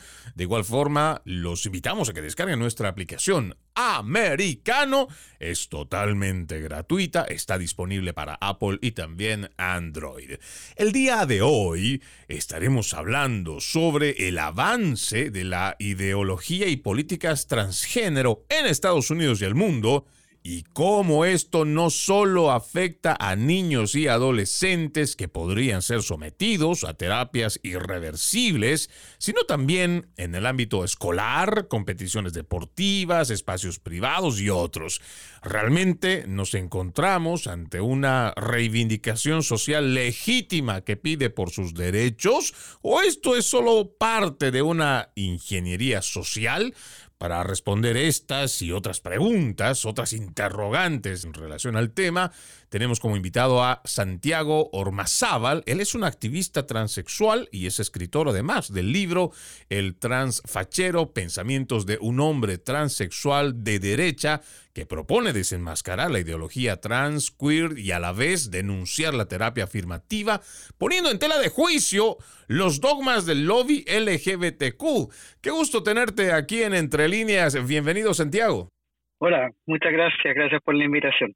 igual 0.53 0.65
forma, 0.67 1.23
los 1.25 1.65
invitamos 1.65 2.11
a 2.11 2.13
que 2.13 2.21
descarguen 2.21 2.59
nuestra 2.59 2.91
aplicación 2.91 3.57
Americano. 3.75 5.09
Es 5.41 5.71
totalmente 5.71 6.61
gratuita, 6.61 7.25
está 7.25 7.57
disponible 7.57 8.13
para 8.13 8.35
Apple 8.39 8.77
y 8.83 8.91
también 8.91 9.49
Android. 9.57 10.33
El 10.77 10.93
día 10.93 11.25
de 11.25 11.41
hoy 11.41 12.03
estaremos 12.29 12.93
hablando 12.93 13.63
sobre 13.63 14.29
el 14.29 14.37
avance 14.37 15.31
de 15.31 15.45
la 15.45 15.75
ideología 15.79 16.67
y 16.67 16.77
políticas 16.77 17.47
transgénero 17.47 18.45
en 18.51 18.67
Estados 18.67 19.11
Unidos 19.11 19.41
y 19.41 19.47
el 19.47 19.55
mundo 19.55 20.05
y 20.43 20.65
cómo 20.65 21.25
esto 21.25 21.65
no 21.65 21.91
solo 21.91 22.51
afecta 22.51 23.17
a 23.19 23.37
niños 23.37 23.95
y 23.95 24.09
adolescentes 24.09 25.15
que 25.15 25.29
podrían 25.29 25.83
ser 25.83 26.03
sometidos 26.03 26.85
a 26.85 26.95
terapias 26.95 27.61
irreversibles, 27.63 28.91
sino 29.19 29.45
también 29.45 30.09
en 30.17 30.35
el 30.35 30.47
ámbito 30.47 30.85
escolar, 30.85 31.69
competiciones 31.69 32.33
deportivas, 32.33 33.31
espacios 33.31 33.79
privados 33.79 34.41
y 34.41 34.51
otros. 34.51 35.01
Realmente 35.43 36.25
nos 36.27 36.55
encontramos 36.55 37.47
ante 37.47 37.81
una 37.81 38.33
reivindicación 38.37 39.43
social 39.43 39.95
legítima 39.95 40.83
que 40.83 40.97
pide 40.97 41.31
por 41.31 41.51
sus 41.51 41.75
derechos 41.75 42.55
o 42.81 43.01
esto 43.03 43.37
es 43.37 43.47
solo 43.47 43.93
parte 43.99 44.51
de 44.51 44.63
una 44.63 45.11
ingeniería 45.15 46.03
social 46.03 46.75
para 47.23 47.45
responder 47.45 47.97
estas 47.97 48.63
y 48.63 48.73
otras 48.73 48.99
preguntas, 48.99 49.85
otras 49.85 50.13
interrogantes 50.13 51.25
en 51.25 51.33
relación 51.35 51.77
al 51.77 51.93
tema, 51.93 52.33
tenemos 52.73 53.01
como 53.01 53.19
invitado 53.19 53.63
a 53.63 53.83
Santiago 53.85 54.71
Ormazábal. 54.73 55.63
Él 55.67 55.81
es 55.81 55.95
un 55.95 56.05
activista 56.05 56.65
transexual 56.65 57.51
y 57.53 57.67
es 57.67 57.79
escritor 57.79 58.31
además 58.31 58.73
del 58.73 58.93
libro 58.93 59.31
El 59.69 59.99
transfachero, 59.99 61.13
pensamientos 61.13 61.85
de 61.85 61.99
un 62.01 62.19
hombre 62.19 62.57
transexual 62.57 63.63
de 63.63 63.79
derecha 63.79 64.41
que 64.73 64.87
propone 64.87 65.35
desenmascarar 65.35 66.11
la 66.11 66.21
ideología 66.21 66.81
trans, 66.81 67.31
queer 67.31 67.79
y 67.79 67.93
a 67.93 68.01
la 68.01 68.13
vez 68.13 68.51
denunciar 68.51 69.13
la 69.13 69.29
terapia 69.29 69.65
afirmativa, 69.65 70.41
poniendo 70.79 71.11
en 71.11 71.19
tela 71.19 71.39
de 71.39 71.51
juicio 71.51 72.17
los 72.47 72.81
dogmas 72.81 73.27
del 73.27 73.45
lobby 73.45 73.85
LGBTQ. 73.87 75.13
Qué 75.43 75.51
gusto 75.51 75.83
tenerte 75.83 76.33
aquí 76.33 76.63
en 76.63 76.73
Entre 76.73 77.07
Líneas. 77.07 77.69
Bienvenido, 77.69 78.15
Santiago. 78.15 78.71
Hola, 79.19 79.51
muchas 79.67 79.93
gracias, 79.93 80.35
gracias 80.35 80.63
por 80.65 80.75
la 80.75 80.85
invitación. 80.85 81.35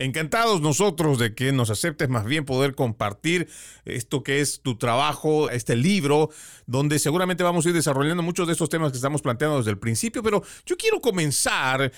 Encantados 0.00 0.60
nosotros 0.60 1.18
de 1.18 1.34
que 1.34 1.50
nos 1.50 1.70
aceptes 1.70 2.08
más 2.08 2.24
bien 2.24 2.44
poder 2.44 2.76
compartir 2.76 3.48
esto 3.84 4.22
que 4.22 4.40
es 4.40 4.62
tu 4.62 4.78
trabajo, 4.78 5.50
este 5.50 5.74
libro, 5.74 6.30
donde 6.66 7.00
seguramente 7.00 7.42
vamos 7.42 7.66
a 7.66 7.70
ir 7.70 7.74
desarrollando 7.74 8.22
muchos 8.22 8.46
de 8.46 8.52
estos 8.52 8.68
temas 8.68 8.92
que 8.92 8.98
estamos 8.98 9.22
planteando 9.22 9.58
desde 9.58 9.72
el 9.72 9.78
principio, 9.80 10.22
pero 10.22 10.44
yo 10.64 10.76
quiero 10.76 11.00
comenzar 11.00 11.90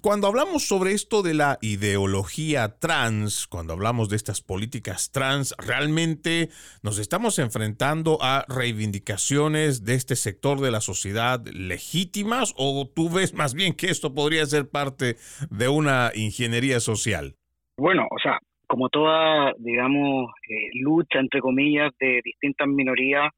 cuando 0.00 0.26
hablamos 0.26 0.66
sobre 0.66 0.94
esto 0.94 1.22
de 1.22 1.34
la 1.34 1.58
ideología 1.60 2.78
trans, 2.78 3.46
cuando 3.46 3.74
hablamos 3.74 4.08
de 4.08 4.16
estas 4.16 4.40
políticas 4.40 5.10
trans, 5.10 5.54
realmente 5.58 6.48
nos 6.80 6.96
estamos 6.96 7.38
enfrentando 7.38 8.16
a 8.22 8.46
reivindicaciones 8.48 9.84
de 9.84 9.96
este 9.96 10.16
sector 10.16 10.62
de 10.62 10.70
la 10.70 10.80
sociedad 10.80 11.44
legítimas 11.46 12.54
o 12.56 12.90
tú 12.94 13.10
ves 13.10 13.34
más 13.34 13.52
bien 13.52 13.74
que 13.74 13.90
esto 13.90 14.14
podría 14.14 14.46
ser 14.46 14.70
parte 14.70 15.18
de 15.50 15.68
una 15.68 16.10
ingeniería 16.14 16.80
social? 16.80 17.17
Bueno, 17.78 18.08
o 18.10 18.18
sea, 18.18 18.40
como 18.66 18.88
toda, 18.88 19.52
digamos, 19.56 20.32
eh, 20.48 20.70
lucha, 20.80 21.20
entre 21.20 21.40
comillas, 21.40 21.92
de 22.00 22.20
distintas 22.24 22.66
minorías, 22.66 23.30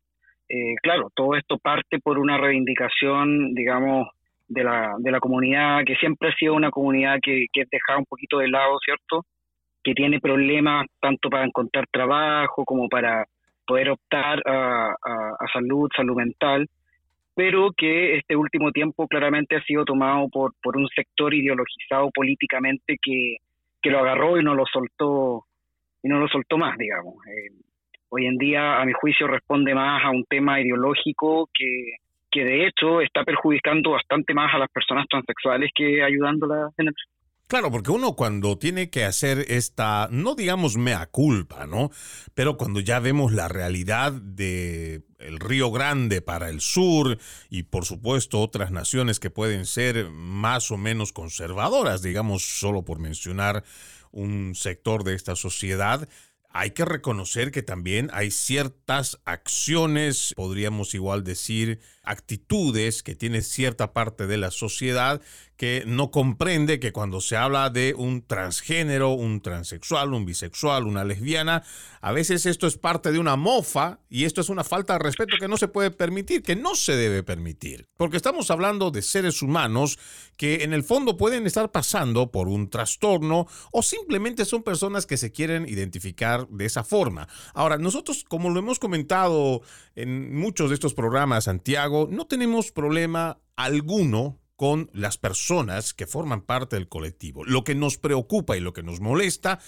eh, 0.49 0.75
claro, 0.83 1.11
todo 1.15 1.37
esto 1.37 1.59
parte 1.59 1.99
por 1.99 2.19
una 2.19 2.39
reivindicación, 2.39 3.53
digamos, 3.53 4.09
de 4.49 4.65
la, 4.65 4.95
de 4.99 5.11
la 5.11 5.21
comunidad, 5.21 5.85
que 5.85 5.95
siempre 5.97 6.31
ha 6.31 6.35
sido 6.37 6.55
una 6.55 6.71
comunidad 6.71 7.19
que, 7.23 7.47
que 7.53 7.61
es 7.61 7.71
dejada 7.71 7.99
un 7.99 8.07
poquito 8.07 8.39
de 8.39 8.49
lado, 8.49 8.79
¿cierto? 8.83 9.27
Que 9.85 9.93
tiene 9.93 10.21
problemas 10.21 10.87
tanto 11.01 11.29
para 11.29 11.45
encontrar 11.45 11.85
trabajo 11.91 12.65
como 12.65 12.89
para 12.89 13.27
poder 13.67 13.91
optar 13.91 14.41
a, 14.47 14.89
a 14.89 15.47
salud, 15.53 15.91
salud 15.95 16.17
mental, 16.17 16.67
pero 17.35 17.73
que 17.77 18.17
este 18.17 18.37
último 18.37 18.73
tiempo 18.73 19.07
claramente 19.07 19.57
ha 19.57 19.63
sido 19.65 19.85
tomado 19.85 20.29
por, 20.31 20.55
por 20.63 20.79
un 20.79 20.89
sector 20.89 21.35
ideologizado 21.35 22.11
políticamente 22.15 22.97
que, 23.03 23.37
que 23.83 23.91
lo 23.91 24.01
agarró 24.01 24.39
y 24.39 24.45
no 24.45 24.55
lo 24.55 24.65
soltó 24.67 25.45
y 26.03 26.09
no 26.09 26.19
lo 26.19 26.29
soltó 26.29 26.57
más, 26.57 26.77
digamos. 26.79 27.15
Eh, 27.27 27.53
hoy 28.09 28.27
en 28.27 28.37
día, 28.37 28.81
a 28.81 28.85
mi 28.85 28.93
juicio, 28.93 29.27
responde 29.27 29.75
más 29.75 30.05
a 30.05 30.11
un 30.11 30.25
tema 30.25 30.61
ideológico 30.61 31.49
que, 31.53 31.97
que 32.31 32.45
de 32.45 32.67
hecho 32.67 33.01
está 33.01 33.25
perjudicando 33.25 33.91
bastante 33.91 34.35
más 34.35 34.55
a 34.55 34.59
las 34.59 34.71
personas 34.71 35.07
transexuales 35.09 35.71
que 35.75 36.03
ayudándolas 36.03 36.73
en 36.79 36.89
el 36.89 36.95
Claro, 37.51 37.73
porque 37.73 37.91
uno 37.91 38.15
cuando 38.15 38.59
tiene 38.59 38.91
que 38.91 39.05
hacer 39.05 39.45
esta, 39.49 40.07
no 40.13 40.37
digamos 40.37 40.77
mea 40.77 41.07
culpa, 41.07 41.67
¿no? 41.67 41.91
Pero 42.33 42.57
cuando 42.57 42.79
ya 42.79 43.01
vemos 43.01 43.33
la 43.33 43.49
realidad 43.49 44.13
de 44.13 45.03
el 45.19 45.41
Río 45.41 45.73
Grande 45.73 46.23
para 46.23 46.49
el 46.49 46.61
sur 46.61 47.19
y 47.49 47.65
por 47.65 47.87
supuesto 47.87 48.41
otras 48.41 48.71
naciones 48.71 49.19
que 49.19 49.31
pueden 49.31 49.67
ser 49.67 50.11
más 50.11 50.71
o 50.71 50.77
menos 50.77 51.13
conservadoras, 51.13 52.03
digamos, 52.03 52.45
solo 52.45 52.85
por 52.85 53.01
mencionar 53.01 53.65
un 54.13 54.55
sector 54.55 55.03
de 55.03 55.17
esta 55.17 55.35
sociedad, 55.35 56.09
hay 56.53 56.71
que 56.71 56.85
reconocer 56.85 57.51
que 57.51 57.63
también 57.63 58.11
hay 58.13 58.31
ciertas 58.31 59.19
acciones, 59.25 60.35
podríamos 60.37 60.95
igual 60.95 61.25
decir, 61.25 61.81
actitudes 62.11 63.03
que 63.03 63.15
tiene 63.15 63.43
cierta 63.43 63.93
parte 63.93 64.27
de 64.27 64.37
la 64.37 64.51
sociedad 64.51 65.21
que 65.61 65.85
no 65.87 66.11
comprende 66.11 66.81
que 66.81 66.91
cuando 66.91 67.21
se 67.21 67.37
habla 67.37 67.69
de 67.69 67.93
un 67.95 68.27
transgénero, 68.27 69.11
un 69.11 69.43
transexual, 69.43 70.15
un 70.15 70.25
bisexual, 70.25 70.87
una 70.87 71.05
lesbiana, 71.05 71.65
a 72.01 72.13
veces 72.13 72.47
esto 72.47 72.67
es 72.67 72.79
parte 72.79 73.13
de 73.13 73.19
una 73.19 73.37
mofa 73.37 74.01
y 74.09 74.25
esto 74.25 74.41
es 74.41 74.49
una 74.49 74.65
falta 74.65 74.95
de 74.95 75.01
respeto 75.01 75.37
que 75.39 75.49
no 75.49 75.59
se 75.59 75.69
puede 75.69 75.91
permitir, 75.91 76.43
que 76.43 76.57
no 76.57 76.75
se 76.75 76.97
debe 76.97 77.23
permitir. 77.23 77.89
Porque 77.99 78.17
estamos 78.17 78.51
hablando 78.51 78.91
de 78.91 79.03
seres 79.03 79.43
humanos 79.43 79.99
que 80.39 80.65
en 80.65 80.73
el 80.73 80.83
fondo 80.83 81.19
pueden 81.19 81.47
estar 81.47 81.71
pasando 81.71 82.31
por 82.31 82.49
un 82.49 82.71
trastorno 82.71 83.47
o 83.71 83.83
simplemente 83.83 84.47
son 84.47 84.63
personas 84.63 85.05
que 85.05 85.19
se 85.19 85.31
quieren 85.31 85.69
identificar 85.69 86.49
de 86.49 86.65
esa 86.65 86.85
forma. 86.85 87.29
Ahora, 87.53 87.77
nosotros, 87.77 88.25
como 88.27 88.49
lo 88.49 88.61
hemos 88.61 88.79
comentado 88.79 89.61
en 89.95 90.35
muchos 90.35 90.71
de 90.71 90.75
estos 90.75 90.95
programas, 90.95 91.45
Santiago, 91.45 92.00
no 92.09 92.27
tenemos 92.27 92.73
problema 92.73 93.41
alguno 93.57 94.41
con 94.57 94.91
las 94.93 95.17
personas 95.17 95.95
que 95.95 96.07
forman 96.07 96.43
parte 96.43 96.77
del 96.77 96.87
colectivo. 96.87 97.45
Lo 97.47 97.65
que 97.65 97.75
nos 97.75 97.97
preocupa 97.97 98.59
y 98.59 98.61
lo 98.61 98.75
que 98.75 98.83
nos 98.83 99.01
molesta 99.01 99.59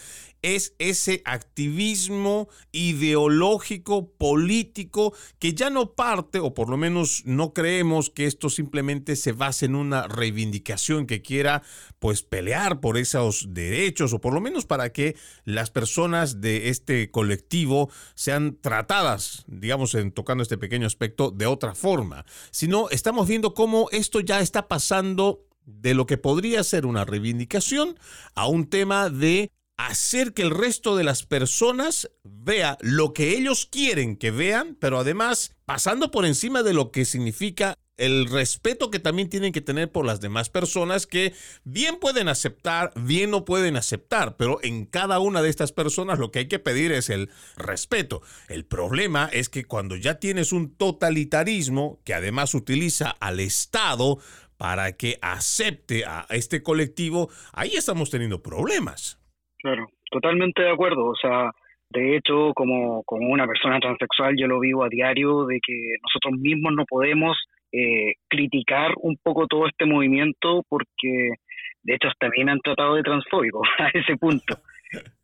es 0.42 0.74
ese 0.78 1.22
activismo 1.24 2.48
ideológico, 2.72 4.10
político, 4.12 5.14
que 5.38 5.54
ya 5.54 5.70
no 5.70 5.94
parte, 5.94 6.40
o 6.40 6.52
por 6.52 6.68
lo 6.68 6.76
menos 6.76 7.22
no 7.24 7.52
creemos 7.52 8.10
que 8.10 8.26
esto 8.26 8.50
simplemente 8.50 9.16
se 9.16 9.32
base 9.32 9.66
en 9.66 9.76
una 9.76 10.08
reivindicación 10.08 11.06
que 11.06 11.22
quiera 11.22 11.62
pues 11.98 12.22
pelear 12.22 12.80
por 12.80 12.98
esos 12.98 13.54
derechos, 13.54 14.12
o 14.12 14.20
por 14.20 14.34
lo 14.34 14.40
menos 14.40 14.66
para 14.66 14.92
que 14.92 15.16
las 15.44 15.70
personas 15.70 16.40
de 16.40 16.68
este 16.68 17.10
colectivo 17.10 17.90
sean 18.14 18.58
tratadas, 18.60 19.44
digamos, 19.46 19.94
en 19.94 20.10
tocando 20.10 20.42
este 20.42 20.58
pequeño 20.58 20.86
aspecto, 20.86 21.30
de 21.30 21.46
otra 21.46 21.74
forma, 21.74 22.26
sino 22.50 22.90
estamos 22.90 23.28
viendo 23.28 23.54
cómo 23.54 23.88
esto 23.92 24.20
ya 24.20 24.40
está 24.40 24.66
pasando 24.68 25.46
de 25.64 25.94
lo 25.94 26.06
que 26.06 26.18
podría 26.18 26.64
ser 26.64 26.86
una 26.86 27.04
reivindicación 27.04 27.96
a 28.34 28.48
un 28.48 28.66
tema 28.66 29.08
de 29.08 29.50
hacer 29.76 30.32
que 30.32 30.42
el 30.42 30.50
resto 30.50 30.96
de 30.96 31.04
las 31.04 31.24
personas 31.24 32.10
vea 32.24 32.78
lo 32.80 33.12
que 33.12 33.36
ellos 33.36 33.66
quieren 33.66 34.16
que 34.16 34.30
vean, 34.30 34.76
pero 34.80 34.98
además 34.98 35.54
pasando 35.64 36.10
por 36.10 36.24
encima 36.24 36.62
de 36.62 36.74
lo 36.74 36.90
que 36.90 37.04
significa 37.04 37.78
el 37.96 38.26
respeto 38.26 38.90
que 38.90 38.98
también 38.98 39.28
tienen 39.28 39.52
que 39.52 39.60
tener 39.60 39.92
por 39.92 40.04
las 40.04 40.20
demás 40.20 40.48
personas 40.48 41.06
que 41.06 41.34
bien 41.64 42.00
pueden 42.00 42.28
aceptar, 42.28 42.92
bien 42.96 43.30
no 43.30 43.44
pueden 43.44 43.76
aceptar, 43.76 44.36
pero 44.36 44.58
en 44.62 44.86
cada 44.86 45.18
una 45.18 45.42
de 45.42 45.50
estas 45.50 45.72
personas 45.72 46.18
lo 46.18 46.30
que 46.30 46.40
hay 46.40 46.48
que 46.48 46.58
pedir 46.58 46.90
es 46.92 47.10
el 47.10 47.30
respeto. 47.56 48.22
El 48.48 48.64
problema 48.64 49.28
es 49.32 49.48
que 49.48 49.64
cuando 49.64 49.96
ya 49.96 50.18
tienes 50.18 50.52
un 50.52 50.74
totalitarismo 50.74 52.00
que 52.04 52.14
además 52.14 52.54
utiliza 52.54 53.10
al 53.20 53.40
Estado 53.40 54.18
para 54.56 54.96
que 54.96 55.18
acepte 55.22 56.04
a 56.04 56.26
este 56.30 56.62
colectivo, 56.62 57.30
ahí 57.52 57.76
estamos 57.76 58.10
teniendo 58.10 58.42
problemas. 58.42 59.21
Claro, 59.62 59.86
totalmente 60.10 60.62
de 60.62 60.70
acuerdo. 60.70 61.06
O 61.06 61.14
sea, 61.14 61.50
de 61.90 62.16
hecho, 62.16 62.52
como, 62.54 63.02
como 63.04 63.28
una 63.28 63.46
persona 63.46 63.78
transexual, 63.78 64.34
yo 64.36 64.48
lo 64.48 64.58
vivo 64.60 64.84
a 64.84 64.88
diario 64.88 65.46
de 65.46 65.60
que 65.64 65.94
nosotros 66.02 66.40
mismos 66.40 66.72
no 66.74 66.84
podemos 66.84 67.36
eh, 67.70 68.14
criticar 68.28 68.92
un 69.00 69.16
poco 69.22 69.46
todo 69.46 69.66
este 69.68 69.86
movimiento 69.86 70.62
porque, 70.68 71.34
de 71.82 71.94
hecho, 71.94 72.08
hasta 72.08 72.28
bien 72.30 72.48
han 72.48 72.60
tratado 72.60 72.96
de 72.96 73.02
transfóbico 73.02 73.62
a 73.78 73.88
ese 73.94 74.16
punto. 74.16 74.56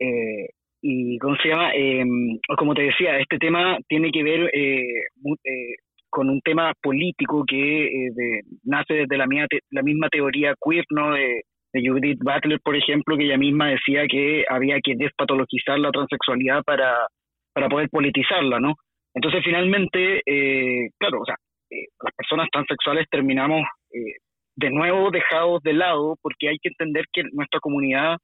Eh, 0.00 0.48
y, 0.80 1.18
¿cómo 1.18 1.36
se 1.36 1.50
llama? 1.50 1.72
Em, 1.74 2.38
como 2.56 2.72
te 2.72 2.84
decía, 2.84 3.18
este 3.18 3.36
tema 3.36 3.76
tiene 3.86 4.10
que 4.10 4.22
ver 4.22 4.48
eh, 4.54 5.04
con 6.08 6.30
un 6.30 6.40
tema 6.40 6.72
político 6.80 7.44
que 7.46 8.08
nace 8.64 8.94
desde 8.94 9.18
la, 9.18 9.26
la 9.72 9.82
misma 9.82 10.08
teoría 10.08 10.54
queer, 10.64 10.86
¿no? 10.88 11.12
De, 11.12 11.42
de 11.72 11.88
Judith 11.88 12.18
Butler, 12.20 12.60
por 12.62 12.76
ejemplo, 12.76 13.16
que 13.16 13.24
ella 13.24 13.36
misma 13.36 13.68
decía 13.68 14.06
que 14.08 14.44
había 14.48 14.80
que 14.82 14.94
despatologizar 14.96 15.78
la 15.78 15.90
transexualidad 15.90 16.62
para, 16.64 16.96
para 17.52 17.68
poder 17.68 17.88
politizarla, 17.90 18.60
¿no? 18.60 18.74
Entonces, 19.14 19.42
finalmente, 19.44 20.22
eh, 20.24 20.90
claro, 20.98 21.20
o 21.20 21.24
sea, 21.24 21.36
eh, 21.70 21.86
las 22.02 22.14
personas 22.14 22.48
transexuales 22.52 23.06
terminamos 23.10 23.62
eh, 23.92 24.16
de 24.56 24.70
nuevo 24.70 25.10
dejados 25.10 25.62
de 25.62 25.72
lado 25.72 26.16
porque 26.22 26.48
hay 26.48 26.58
que 26.58 26.68
entender 26.68 27.04
que 27.12 27.24
nuestra 27.32 27.60
comunidad, 27.60 28.16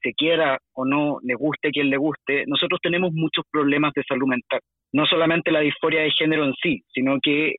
se 0.00 0.14
quiera 0.14 0.58
o 0.74 0.84
no, 0.84 1.18
le 1.24 1.34
guste 1.34 1.70
quien 1.70 1.90
le 1.90 1.96
guste, 1.96 2.44
nosotros 2.46 2.78
tenemos 2.80 3.12
muchos 3.12 3.44
problemas 3.50 3.92
de 3.94 4.04
salud 4.08 4.28
mental. 4.28 4.60
No 4.92 5.06
solamente 5.06 5.50
la 5.50 5.60
disforia 5.60 6.02
de 6.02 6.12
género 6.12 6.44
en 6.44 6.54
sí, 6.62 6.82
sino 6.94 7.18
que 7.20 7.52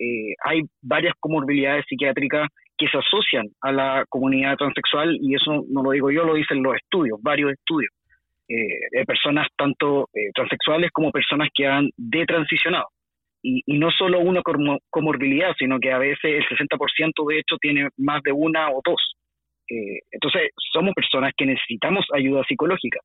hay 0.46 0.62
varias 0.82 1.14
comorbilidades 1.20 1.84
psiquiátricas 1.88 2.48
que 2.80 2.88
se 2.88 2.98
asocian 2.98 3.48
a 3.62 3.72
la 3.72 4.06
comunidad 4.10 4.56
transexual 4.56 5.18
y 5.22 5.36
eso 5.36 5.66
no 5.70 5.84
lo 5.84 5.92
digo 5.92 6.10
yo, 6.10 6.24
lo 6.24 6.34
dicen 6.34 6.64
los 6.64 6.76
estudios, 6.76 7.20
varios 7.22 7.52
estudios, 7.52 7.92
eh, 8.48 8.80
de 8.92 9.06
personas 9.06 9.48
tanto 9.56 10.10
eh, 10.14 10.31
transexuales 10.34 10.90
como 10.92 11.12
personas 11.12 11.50
que 11.54 11.68
han 11.68 11.90
detransicionado. 11.98 12.88
Y, 13.44 13.62
y 13.66 13.78
no 13.78 13.92
solo 13.92 14.20
una 14.20 14.42
comorbilidad, 14.90 15.54
sino 15.58 15.80
que 15.80 15.92
a 15.92 15.98
veces 15.98 16.24
el 16.24 16.46
60% 16.46 17.28
de 17.28 17.40
hecho 17.40 17.58
tiene 17.62 17.90
más 17.98 18.22
de 18.24 18.31
una 18.31 18.70
o 18.70 18.81
dos. 18.84 19.16
Eh, 19.70 20.00
entonces, 20.12 20.50
somos 20.74 20.94
personas 20.94 21.31
que 21.38 21.46
necesitamos 21.46 22.06
ayuda 22.14 22.44
psicológica. 22.48 23.00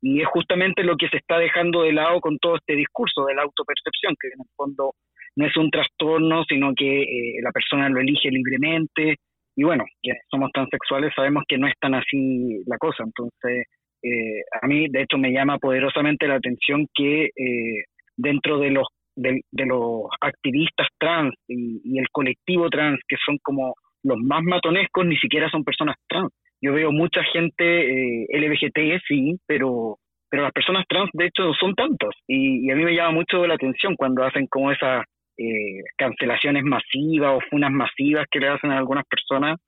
Y 0.00 0.20
es 0.20 0.26
justamente 0.28 0.84
lo 0.84 0.96
que 0.96 1.08
se 1.08 1.18
está 1.18 1.38
dejando 1.38 1.82
de 1.82 1.92
lado 1.92 2.20
con 2.20 2.38
todo 2.38 2.56
este 2.56 2.74
discurso 2.74 3.24
de 3.26 3.34
la 3.34 3.42
autopercepción, 3.42 4.14
que 4.20 4.28
en 4.28 4.40
el 4.40 4.46
fondo 4.56 4.94
no 5.38 5.46
es 5.46 5.56
un 5.56 5.70
trastorno, 5.70 6.42
sino 6.48 6.74
que 6.74 7.02
eh, 7.02 7.40
la 7.42 7.52
persona 7.52 7.88
lo 7.88 8.00
elige 8.00 8.28
libremente. 8.28 9.18
Y 9.54 9.62
bueno, 9.62 9.84
que 10.02 10.12
somos 10.28 10.50
transexuales 10.52 11.12
sabemos 11.14 11.44
que 11.46 11.58
no 11.58 11.68
es 11.68 11.74
tan 11.80 11.94
así 11.94 12.64
la 12.66 12.76
cosa. 12.76 13.04
Entonces, 13.04 13.66
eh, 14.02 14.42
a 14.60 14.66
mí, 14.66 14.88
de 14.88 15.02
hecho, 15.02 15.16
me 15.16 15.30
llama 15.30 15.58
poderosamente 15.58 16.26
la 16.26 16.34
atención 16.34 16.86
que 16.92 17.26
eh, 17.26 17.84
dentro 18.16 18.58
de 18.58 18.70
los, 18.70 18.88
de, 19.14 19.40
los 19.52 20.06
activistas 20.20 20.88
trans 20.98 21.32
y, 21.46 21.96
el 21.96 22.08
colectivo 22.10 22.68
trans, 22.68 22.98
que 23.06 23.16
son 23.24 23.38
como 23.40 23.74
los 24.02 24.18
más 24.18 24.42
matonescos, 24.42 25.06
ni 25.06 25.16
siquiera 25.18 25.48
son 25.50 25.62
personas 25.62 25.94
trans. 26.08 26.32
Yo 26.60 26.72
veo 26.72 26.90
mucha 26.90 27.22
gente 27.32 28.26
LBGT, 28.32 29.00
sí, 29.06 29.36
pero 29.46 29.98
pero 30.30 30.42
las 30.42 30.52
personas 30.52 30.84
trans 30.86 31.08
de 31.14 31.24
hecho 31.24 31.54
son 31.54 31.74
tantas 31.74 32.10
y, 32.26 32.66
y, 32.66 32.70
a 32.70 32.74
mí 32.74 32.84
me 32.84 32.94
llama 32.94 33.12
mucho 33.12 33.46
la 33.46 33.54
atención 33.54 33.94
cuando 33.96 34.24
hacen 34.24 34.46
como 34.48 34.70
esa 34.70 35.02
eh, 35.38 35.82
cancelaciones 35.96 36.64
masivas 36.64 37.36
o 37.36 37.40
funas 37.48 37.70
masivas 37.70 38.26
que 38.30 38.40
le 38.40 38.48
hacen 38.48 38.72
a 38.72 38.78
algunas 38.78 39.04
personas, 39.06 39.58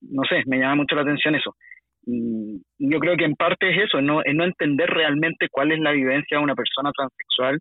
no 0.00 0.22
sé, 0.28 0.42
me 0.46 0.58
llama 0.58 0.76
mucho 0.76 0.96
la 0.96 1.02
atención 1.02 1.36
eso. 1.36 1.54
Y, 2.04 2.62
yo 2.78 2.98
creo 2.98 3.16
que 3.16 3.26
en 3.26 3.36
parte 3.36 3.70
es 3.70 3.84
eso, 3.86 4.00
no, 4.02 4.22
es 4.24 4.34
no 4.34 4.44
entender 4.44 4.88
realmente 4.90 5.46
cuál 5.50 5.70
es 5.70 5.78
la 5.78 5.92
vivencia 5.92 6.36
de 6.36 6.42
una 6.42 6.54
persona 6.54 6.90
transexual 6.92 7.60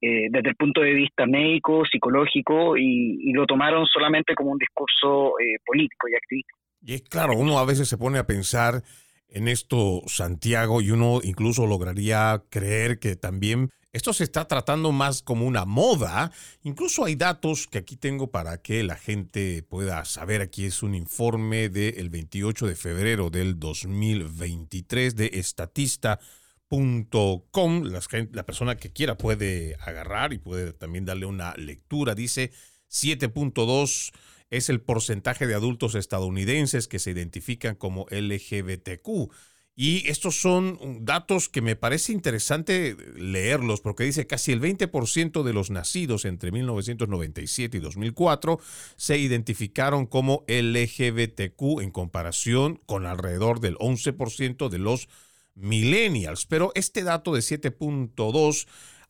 eh, 0.00 0.28
desde 0.30 0.50
el 0.50 0.56
punto 0.56 0.80
de 0.80 0.94
vista 0.94 1.26
médico, 1.26 1.84
psicológico, 1.90 2.76
y, 2.76 3.32
lo 3.32 3.46
tomaron 3.46 3.86
solamente 3.86 4.34
como 4.34 4.50
un 4.50 4.58
discurso 4.58 5.38
eh, 5.40 5.58
político 5.64 6.08
y 6.08 6.14
activista. 6.14 6.52
Y 6.82 6.94
es 6.94 7.02
claro, 7.02 7.34
uno 7.36 7.58
a 7.58 7.66
veces 7.66 7.88
se 7.88 7.98
pone 7.98 8.18
a 8.18 8.26
pensar 8.26 8.82
en 9.28 9.48
esto, 9.48 10.02
Santiago, 10.06 10.82
y 10.82 10.90
uno 10.90 11.20
incluso 11.22 11.66
lograría 11.66 12.42
creer 12.50 12.98
que 12.98 13.16
también 13.16 13.70
esto 13.92 14.12
se 14.14 14.24
está 14.24 14.48
tratando 14.48 14.90
más 14.90 15.20
como 15.20 15.46
una 15.46 15.66
moda. 15.66 16.32
Incluso 16.62 17.04
hay 17.04 17.14
datos 17.14 17.66
que 17.66 17.76
aquí 17.78 17.96
tengo 17.96 18.30
para 18.30 18.62
que 18.62 18.82
la 18.82 18.96
gente 18.96 19.62
pueda 19.62 20.06
saber. 20.06 20.40
Aquí 20.40 20.64
es 20.64 20.82
un 20.82 20.94
informe 20.94 21.68
del 21.68 22.08
28 22.08 22.66
de 22.66 22.74
febrero 22.74 23.28
del 23.28 23.60
2023 23.60 25.14
de 25.14 25.30
estatista.com. 25.34 27.82
La, 27.82 28.00
la 28.32 28.46
persona 28.46 28.78
que 28.78 28.92
quiera 28.92 29.18
puede 29.18 29.76
agarrar 29.80 30.32
y 30.32 30.38
puede 30.38 30.72
también 30.72 31.04
darle 31.04 31.26
una 31.26 31.52
lectura. 31.56 32.14
Dice 32.14 32.50
7.2 32.90 34.12
es 34.48 34.70
el 34.70 34.80
porcentaje 34.80 35.46
de 35.46 35.54
adultos 35.54 35.94
estadounidenses 35.94 36.88
que 36.88 36.98
se 36.98 37.10
identifican 37.10 37.74
como 37.74 38.06
LGBTQ. 38.10 39.30
Y 39.74 40.06
estos 40.10 40.38
son 40.38 40.78
datos 41.06 41.48
que 41.48 41.62
me 41.62 41.76
parece 41.76 42.12
interesante 42.12 42.94
leerlos 43.16 43.80
porque 43.80 44.04
dice 44.04 44.26
casi 44.26 44.52
el 44.52 44.60
20% 44.60 45.42
de 45.42 45.52
los 45.54 45.70
nacidos 45.70 46.26
entre 46.26 46.52
1997 46.52 47.78
y 47.78 47.80
2004 47.80 48.60
se 48.96 49.16
identificaron 49.16 50.04
como 50.04 50.44
LGBTQ 50.46 51.80
en 51.80 51.90
comparación 51.90 52.82
con 52.84 53.06
alrededor 53.06 53.60
del 53.60 53.76
11% 53.76 54.68
de 54.68 54.78
los 54.78 55.08
millennials. 55.54 56.44
Pero 56.44 56.72
este 56.74 57.02
dato 57.02 57.32
de 57.34 57.40
7.2 57.40 58.66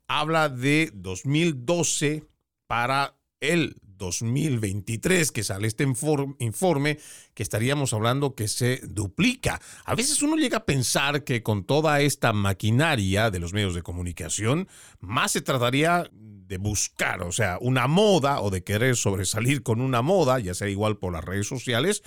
habla 0.07 0.49
de 0.49 0.93
2012 0.95 2.25
para 2.69 3.17
el 3.41 3.75
2023 4.03 5.31
que 5.31 5.45
sale 5.45 5.69
este 5.69 5.85
informe 5.85 6.99
que 7.35 7.43
estaríamos 7.43 7.93
hablando 7.93 8.35
que 8.35 8.49
se 8.49 8.81
duplica. 8.85 9.61
A 9.85 9.95
veces 9.95 10.23
uno 10.23 10.37
llega 10.37 10.59
a 10.59 10.65
pensar 10.65 11.25
que 11.25 11.43
con 11.43 11.65
toda 11.65 12.01
esta 12.01 12.33
maquinaria 12.33 13.31
de 13.31 13.39
los 13.39 13.53
medios 13.53 13.75
de 13.75 13.83
comunicación, 13.83 14.69
más 15.01 15.33
se 15.33 15.41
trataría 15.41 16.11
de 16.13 16.59
buscar, 16.59 17.23
o 17.23 17.33
sea, 17.33 17.59
una 17.61 17.87
moda 17.87 18.41
o 18.41 18.51
de 18.51 18.65
querer 18.65 18.97
sobresalir 18.97 19.63
con 19.63 19.81
una 19.81 20.03
moda, 20.03 20.39
ya 20.41 20.53
sea 20.53 20.69
igual 20.69 20.99
por 20.99 21.13
las 21.13 21.25
redes 21.25 21.47
sociales, 21.47 22.03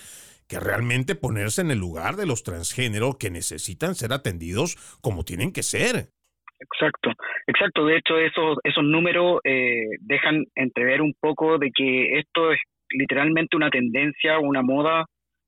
que 0.48 0.60
realmente 0.60 1.16
ponerse 1.16 1.62
en 1.62 1.72
el 1.72 1.80
lugar 1.80 2.18
de 2.18 2.26
los 2.26 2.44
transgéneros 2.44 3.18
que 3.18 3.32
necesitan 3.32 3.96
ser 3.96 4.14
atendidos 4.14 4.78
como 5.02 5.26
tienen 5.26 5.52
que 5.52 5.64
ser. 5.64 6.12
Exacto, 6.60 7.12
exacto. 7.48 7.86
De 7.86 7.98
hecho, 7.98 8.18
esos, 8.18 8.58
esos 8.64 8.84
números 8.84 9.40
eh, 9.44 9.86
dejan 10.00 10.46
entrever 10.56 11.02
un 11.02 11.14
poco 11.20 11.58
de 11.58 11.72
que 11.76 12.20
esto 12.20 12.52
es 12.52 12.60
literalmente 12.90 13.56
una 13.56 13.70
tendencia, 13.70 14.40
una 14.40 14.62
moda, 14.62 15.06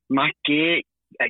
más 0.09 0.31
que 0.43 0.83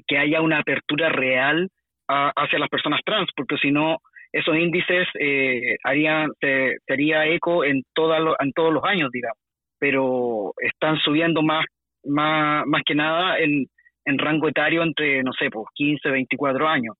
que 0.07 0.17
haya 0.17 0.41
una 0.41 0.60
apertura 0.60 1.10
real 1.10 1.69
hacia 2.07 2.60
las 2.60 2.69
personas 2.69 3.01
trans, 3.05 3.29
porque 3.36 3.57
si 3.57 3.72
no, 3.72 3.98
esos 4.31 4.55
índices 4.57 5.07
eh, 5.19 5.75
harían, 5.84 6.31
sería 6.86 7.27
eco 7.27 7.63
en, 7.63 7.84
toda 7.93 8.17
en 8.39 8.51
todos 8.53 8.74
los 8.74 8.84
años, 8.84 9.12
digamos, 9.12 9.38
pero 9.79 10.53
están 10.57 10.98
subiendo 10.98 11.41
más, 11.41 11.65
más, 12.05 12.65
más 12.65 12.81
que 12.86 12.96
nada 12.96 13.38
en, 13.39 13.67
en 14.05 14.17
rango 14.17 14.48
etario 14.48 14.84
entre, 14.84 15.22
no 15.24 15.31
sé, 15.34 15.50
pues 15.50 15.65
15, 15.75 16.10
24 16.10 16.67
años. 16.67 16.96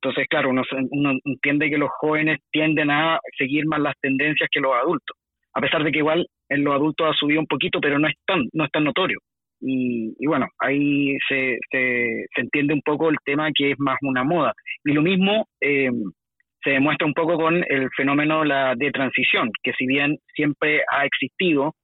Entonces, 0.00 0.26
claro, 0.28 0.50
uno, 0.50 0.62
uno 0.90 1.12
entiende 1.24 1.70
que 1.70 1.78
los 1.78 1.90
jóvenes 1.98 2.38
tienden 2.52 2.90
a 2.90 3.18
seguir 3.36 3.66
más 3.66 3.80
las 3.80 3.94
tendencias 4.00 4.48
que 4.50 4.60
los 4.60 4.72
adultos, 4.74 5.16
a 5.54 5.60
pesar 5.60 5.82
de 5.82 5.90
que 5.90 5.98
igual 5.98 6.26
en 6.48 6.64
los 6.64 6.74
adultos 6.74 7.08
ha 7.08 7.18
subido 7.18 7.40
un 7.40 7.46
poquito, 7.46 7.80
pero 7.80 7.98
no 7.98 8.08
es 8.08 8.14
tan, 8.24 8.44
no 8.52 8.64
es 8.64 8.70
tan 8.70 8.84
notorio. 8.84 9.18
Y, 9.60 10.24
bueno, 10.24 10.46
ahí 10.60 11.16
se, 11.28 11.58
se, 11.70 12.26
entiende 12.36 12.74
un 12.74 12.82
poco 12.82 13.10
el 13.10 13.16
tema 13.24 13.50
que 13.52 13.72
es 13.72 13.78
más 13.80 13.96
una 14.02 14.22
moda. 14.22 14.52
Y 14.84 14.92
lo 14.92 15.02
mismo 15.02 15.48
eh, 15.60 15.90
se 16.62 16.70
demuestra 16.70 17.06
un 17.06 17.14
poco 17.14 17.36
con 17.36 17.56
el 17.56 17.88
fenómeno 17.96 18.44
la 18.44 18.74
de 18.76 18.92
transición, 18.92 19.50
que 19.62 19.72
si 19.72 19.86
bien 19.86 20.16
siempre 20.32 20.82
ha 20.92 21.04
existido, 21.04 21.74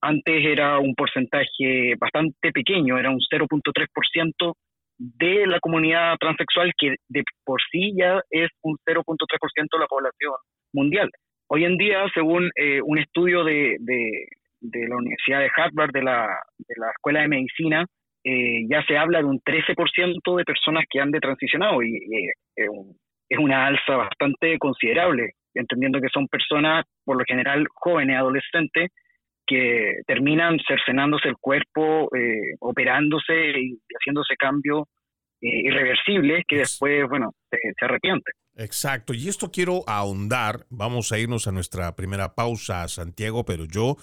antes 0.00 0.44
era 0.44 0.80
un 0.80 0.94
porcentaje 0.96 1.94
bastante 1.96 2.50
pequeño, 2.50 2.98
era 2.98 3.10
un 3.10 3.20
0.3% 3.20 4.54
de 5.02 5.46
la 5.46 5.58
comunidad 5.58 6.16
transexual, 6.18 6.72
que 6.78 6.94
de 7.08 7.24
por 7.44 7.60
sí 7.70 7.92
ya 7.96 8.20
es 8.30 8.48
un 8.62 8.76
0.3% 8.86 9.68
de 9.72 9.78
la 9.78 9.86
población 9.86 10.32
mundial. 10.72 11.10
Hoy 11.48 11.64
en 11.64 11.76
día, 11.76 12.04
según 12.14 12.50
eh, 12.54 12.80
un 12.82 12.98
estudio 12.98 13.44
de, 13.44 13.76
de, 13.80 14.88
la 14.88 14.96
Universidad 14.96 15.40
de 15.40 15.50
Harvard, 15.54 15.90
de 15.92 16.02
la, 16.02 16.28
de 16.58 16.74
la 16.76 16.90
Escuela 16.90 17.22
de 17.22 17.28
Medicina, 17.28 17.84
eh, 18.24 18.64
ya 18.70 18.82
se 18.84 18.96
habla 18.96 19.18
de 19.18 19.24
un 19.24 19.40
13% 19.40 20.36
de 20.36 20.44
personas 20.44 20.84
que 20.88 21.00
han 21.00 21.10
de 21.10 21.18
transicionado 21.18 21.82
y 21.82 21.96
eh, 21.96 22.32
es 23.28 23.38
una 23.38 23.66
alza 23.66 23.96
bastante 23.96 24.56
considerable, 24.58 25.32
entendiendo 25.54 26.00
que 26.00 26.08
son 26.08 26.28
personas, 26.28 26.84
por 27.04 27.18
lo 27.18 27.24
general, 27.26 27.66
jóvenes, 27.74 28.16
adolescentes, 28.16 28.90
que 29.46 30.00
terminan 30.06 30.58
cercenándose 30.66 31.28
el 31.28 31.36
cuerpo, 31.40 32.08
eh, 32.16 32.54
operándose 32.60 33.34
y 33.58 33.78
haciéndose 33.98 34.36
cambios 34.36 34.84
eh, 35.40 35.62
irreversibles 35.64 36.44
que 36.46 36.58
después, 36.58 37.08
bueno, 37.08 37.32
se, 37.50 37.58
se 37.78 37.84
arrepienten. 37.84 38.32
Exacto, 38.54 39.14
y 39.14 39.28
esto 39.28 39.50
quiero 39.50 39.82
ahondar, 39.86 40.66
vamos 40.68 41.10
a 41.10 41.18
irnos 41.18 41.46
a 41.46 41.52
nuestra 41.52 41.96
primera 41.96 42.34
pausa, 42.34 42.86
Santiago, 42.86 43.44
pero 43.44 43.64
yo 43.64 43.96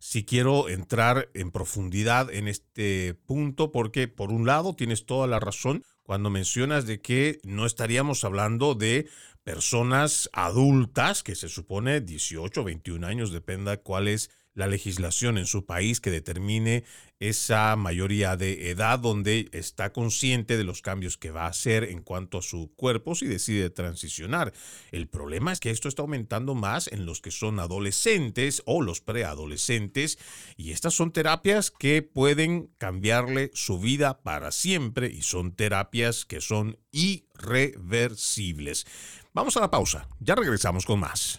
sí 0.00 0.24
quiero 0.24 0.68
entrar 0.68 1.28
en 1.34 1.52
profundidad 1.52 2.32
en 2.34 2.48
este 2.48 3.14
punto 3.14 3.70
porque 3.70 4.08
por 4.08 4.32
un 4.32 4.44
lado 4.44 4.74
tienes 4.74 5.06
toda 5.06 5.28
la 5.28 5.38
razón 5.38 5.84
cuando 6.02 6.30
mencionas 6.30 6.86
de 6.86 7.00
que 7.00 7.38
no 7.44 7.64
estaríamos 7.64 8.24
hablando 8.24 8.74
de 8.74 9.06
personas 9.44 10.28
adultas, 10.32 11.22
que 11.22 11.34
se 11.34 11.48
supone 11.48 12.00
18, 12.00 12.64
21 12.64 13.06
años, 13.06 13.32
dependa 13.32 13.76
cuál 13.76 14.08
es 14.08 14.30
la 14.54 14.66
legislación 14.66 15.38
en 15.38 15.46
su 15.46 15.64
país 15.64 16.00
que 16.00 16.10
determine 16.10 16.84
esa 17.20 17.76
mayoría 17.76 18.36
de 18.36 18.70
edad 18.70 18.98
donde 18.98 19.48
está 19.52 19.92
consciente 19.92 20.56
de 20.56 20.64
los 20.64 20.82
cambios 20.82 21.16
que 21.16 21.30
va 21.30 21.44
a 21.44 21.50
hacer 21.50 21.84
en 21.84 22.02
cuanto 22.02 22.38
a 22.38 22.42
su 22.42 22.72
cuerpo 22.74 23.14
si 23.14 23.26
decide 23.26 23.70
transicionar. 23.70 24.52
El 24.90 25.06
problema 25.08 25.52
es 25.52 25.60
que 25.60 25.70
esto 25.70 25.88
está 25.88 26.02
aumentando 26.02 26.56
más 26.56 26.88
en 26.88 27.06
los 27.06 27.20
que 27.20 27.30
son 27.30 27.60
adolescentes 27.60 28.62
o 28.66 28.82
los 28.82 29.00
preadolescentes 29.00 30.18
y 30.56 30.72
estas 30.72 30.94
son 30.94 31.12
terapias 31.12 31.70
que 31.70 32.02
pueden 32.02 32.72
cambiarle 32.78 33.52
su 33.54 33.78
vida 33.78 34.20
para 34.22 34.50
siempre 34.50 35.06
y 35.06 35.22
son 35.22 35.54
terapias 35.54 36.24
que 36.24 36.40
son 36.40 36.76
irreversibles. 36.90 38.84
Vamos 39.32 39.56
a 39.56 39.60
la 39.60 39.70
pausa, 39.70 40.08
ya 40.18 40.34
regresamos 40.34 40.84
con 40.84 40.98
más. 41.00 41.38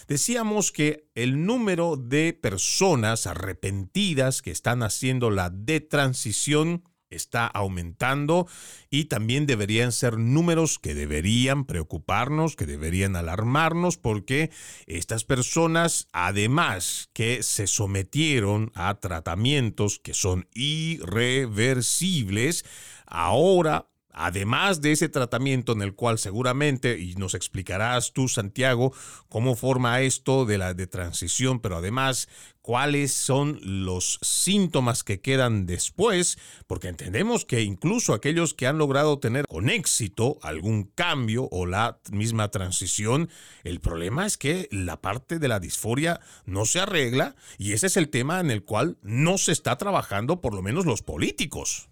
decíamos 0.07 0.73
que 0.73 1.09
el 1.15 1.45
número 1.45 1.97
de 1.97 2.33
personas 2.33 3.27
arrepentidas 3.27 4.43
que 4.43 4.51
están 4.51 4.83
haciendo 4.83 5.31
la 5.31 5.51
detransición 5.51 6.85
está 7.15 7.47
aumentando 7.47 8.47
y 8.91 9.05
también 9.07 9.47
deberían 9.47 9.93
ser 9.93 10.19
números 10.19 10.79
que 10.79 10.95
deberían 10.95 11.65
preocuparnos, 11.65 12.57
que 12.57 12.67
deberían 12.67 13.17
alarmarnos, 13.17 13.97
porque 13.99 14.51
estas 14.87 15.25
personas, 15.25 16.09
además 16.13 17.09
que 17.13 17.43
se 17.43 17.67
sometieron 17.67 18.71
a 18.75 19.01
tratamientos 19.01 19.99
que 19.99 20.15
son 20.15 20.49
irreversibles, 20.55 22.65
ahora 23.07 23.89
Además 24.15 24.81
de 24.81 24.93
ese 24.93 25.09
tratamiento 25.09 25.73
en 25.73 25.83
el 25.83 25.95
cual 25.95 26.19
seguramente, 26.19 26.99
y 26.99 27.17
nos 27.17 27.35
explicarás 27.35 28.13
tú, 28.13 28.29
Santiago, 28.29 28.93
cómo 29.29 29.57
forma 29.57 30.01
esto 30.03 30.47
de 30.47 30.57
la 30.57 30.73
de 30.73 30.87
transición, 30.87 31.59
pero 31.59 31.77
además 31.79 32.29
cuáles 32.63 33.13
son 33.13 33.59
los 33.63 34.19
síntomas 34.23 35.03
que 35.03 35.21
quedan 35.21 35.67
después, 35.67 36.39
porque 36.67 36.89
entendemos 36.89 37.45
que 37.45 37.63
incluso 37.63 38.15
aquellos 38.15 38.55
que 38.55 38.67
han 38.67 38.79
logrado 38.79 39.19
tener 39.19 39.47
con 39.47 39.69
éxito 39.69 40.39
algún 40.43 40.85
cambio 40.85 41.49
o 41.51 41.67
la 41.67 41.99
misma 42.11 42.53
transición, 42.53 43.29
el 43.65 43.81
problema 43.81 44.25
es 44.27 44.39
que 44.39 44.69
la 44.71 45.01
parte 45.03 45.39
de 45.39 45.49
la 45.49 45.61
disforia 45.61 46.21
no 46.47 46.65
se 46.65 46.81
arregla 46.81 47.35
y 47.59 47.73
ese 47.73 47.89
es 47.89 47.97
el 47.97 48.09
tema 48.09 48.41
en 48.41 48.51
el 48.51 48.65
cual 48.65 48.97
no 49.03 49.39
se 49.39 49.53
está 49.53 49.77
trabajando 49.77 50.41
por 50.41 50.55
lo 50.55 50.63
menos 50.63 50.87
los 50.87 51.03
políticos. 51.03 51.91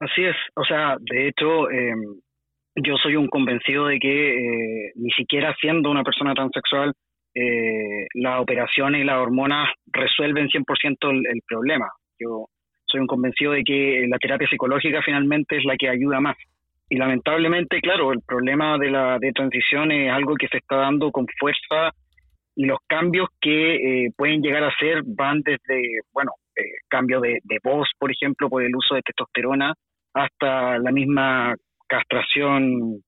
Así 0.00 0.24
es, 0.24 0.36
o 0.56 0.64
sea, 0.64 0.96
de 1.00 1.28
hecho, 1.28 1.70
em, 1.70 2.02
yo 2.76 2.96
soy 2.96 3.16
un 3.16 3.28
convencido 3.28 3.86
de 3.86 3.98
que 3.98 4.34
eh, 4.34 4.92
ni 4.96 5.10
siquiera 5.10 5.54
siendo 5.60 5.90
una 5.90 6.02
persona 6.02 6.34
transexual, 6.34 6.92
eh, 7.34 8.06
las 8.14 8.40
operaciones 8.40 9.00
y 9.00 9.04
las 9.04 9.18
hormonas 9.18 9.68
resuelven 9.92 10.48
100% 10.48 11.10
el, 11.10 11.18
el 11.26 11.40
problema. 11.46 11.88
Yo 12.18 12.46
soy 12.86 13.00
un 13.00 13.06
convencido 13.06 13.52
de 13.52 13.64
que 13.64 14.06
la 14.08 14.18
terapia 14.18 14.48
psicológica 14.48 15.02
finalmente 15.02 15.56
es 15.56 15.64
la 15.64 15.76
que 15.76 15.88
ayuda 15.88 16.20
más. 16.20 16.36
Y 16.88 16.96
lamentablemente, 16.96 17.80
claro, 17.80 18.12
el 18.12 18.20
problema 18.26 18.78
de 18.78 18.90
la 18.90 19.18
de 19.18 19.32
transición 19.32 19.90
es 19.90 20.12
algo 20.12 20.34
que 20.36 20.48
se 20.48 20.58
está 20.58 20.76
dando 20.76 21.10
con 21.10 21.26
fuerza 21.38 21.92
y 22.54 22.66
los 22.66 22.78
cambios 22.86 23.28
que 23.40 24.04
eh, 24.04 24.10
pueden 24.16 24.42
llegar 24.42 24.62
a 24.64 24.76
ser 24.76 25.02
van 25.04 25.40
desde, 25.42 26.00
bueno, 26.12 26.32
eh, 26.56 26.62
cambio 26.88 27.20
de, 27.20 27.40
de, 27.42 27.58
voz, 27.62 27.88
por 27.98 28.10
ejemplo, 28.10 28.48
por 28.48 28.62
el 28.62 28.74
uso 28.74 28.94
de 28.94 29.02
testosterona, 29.02 29.74
hasta 30.14 30.78
la 30.78 30.92
misma 30.92 31.54
castración 31.86 33.02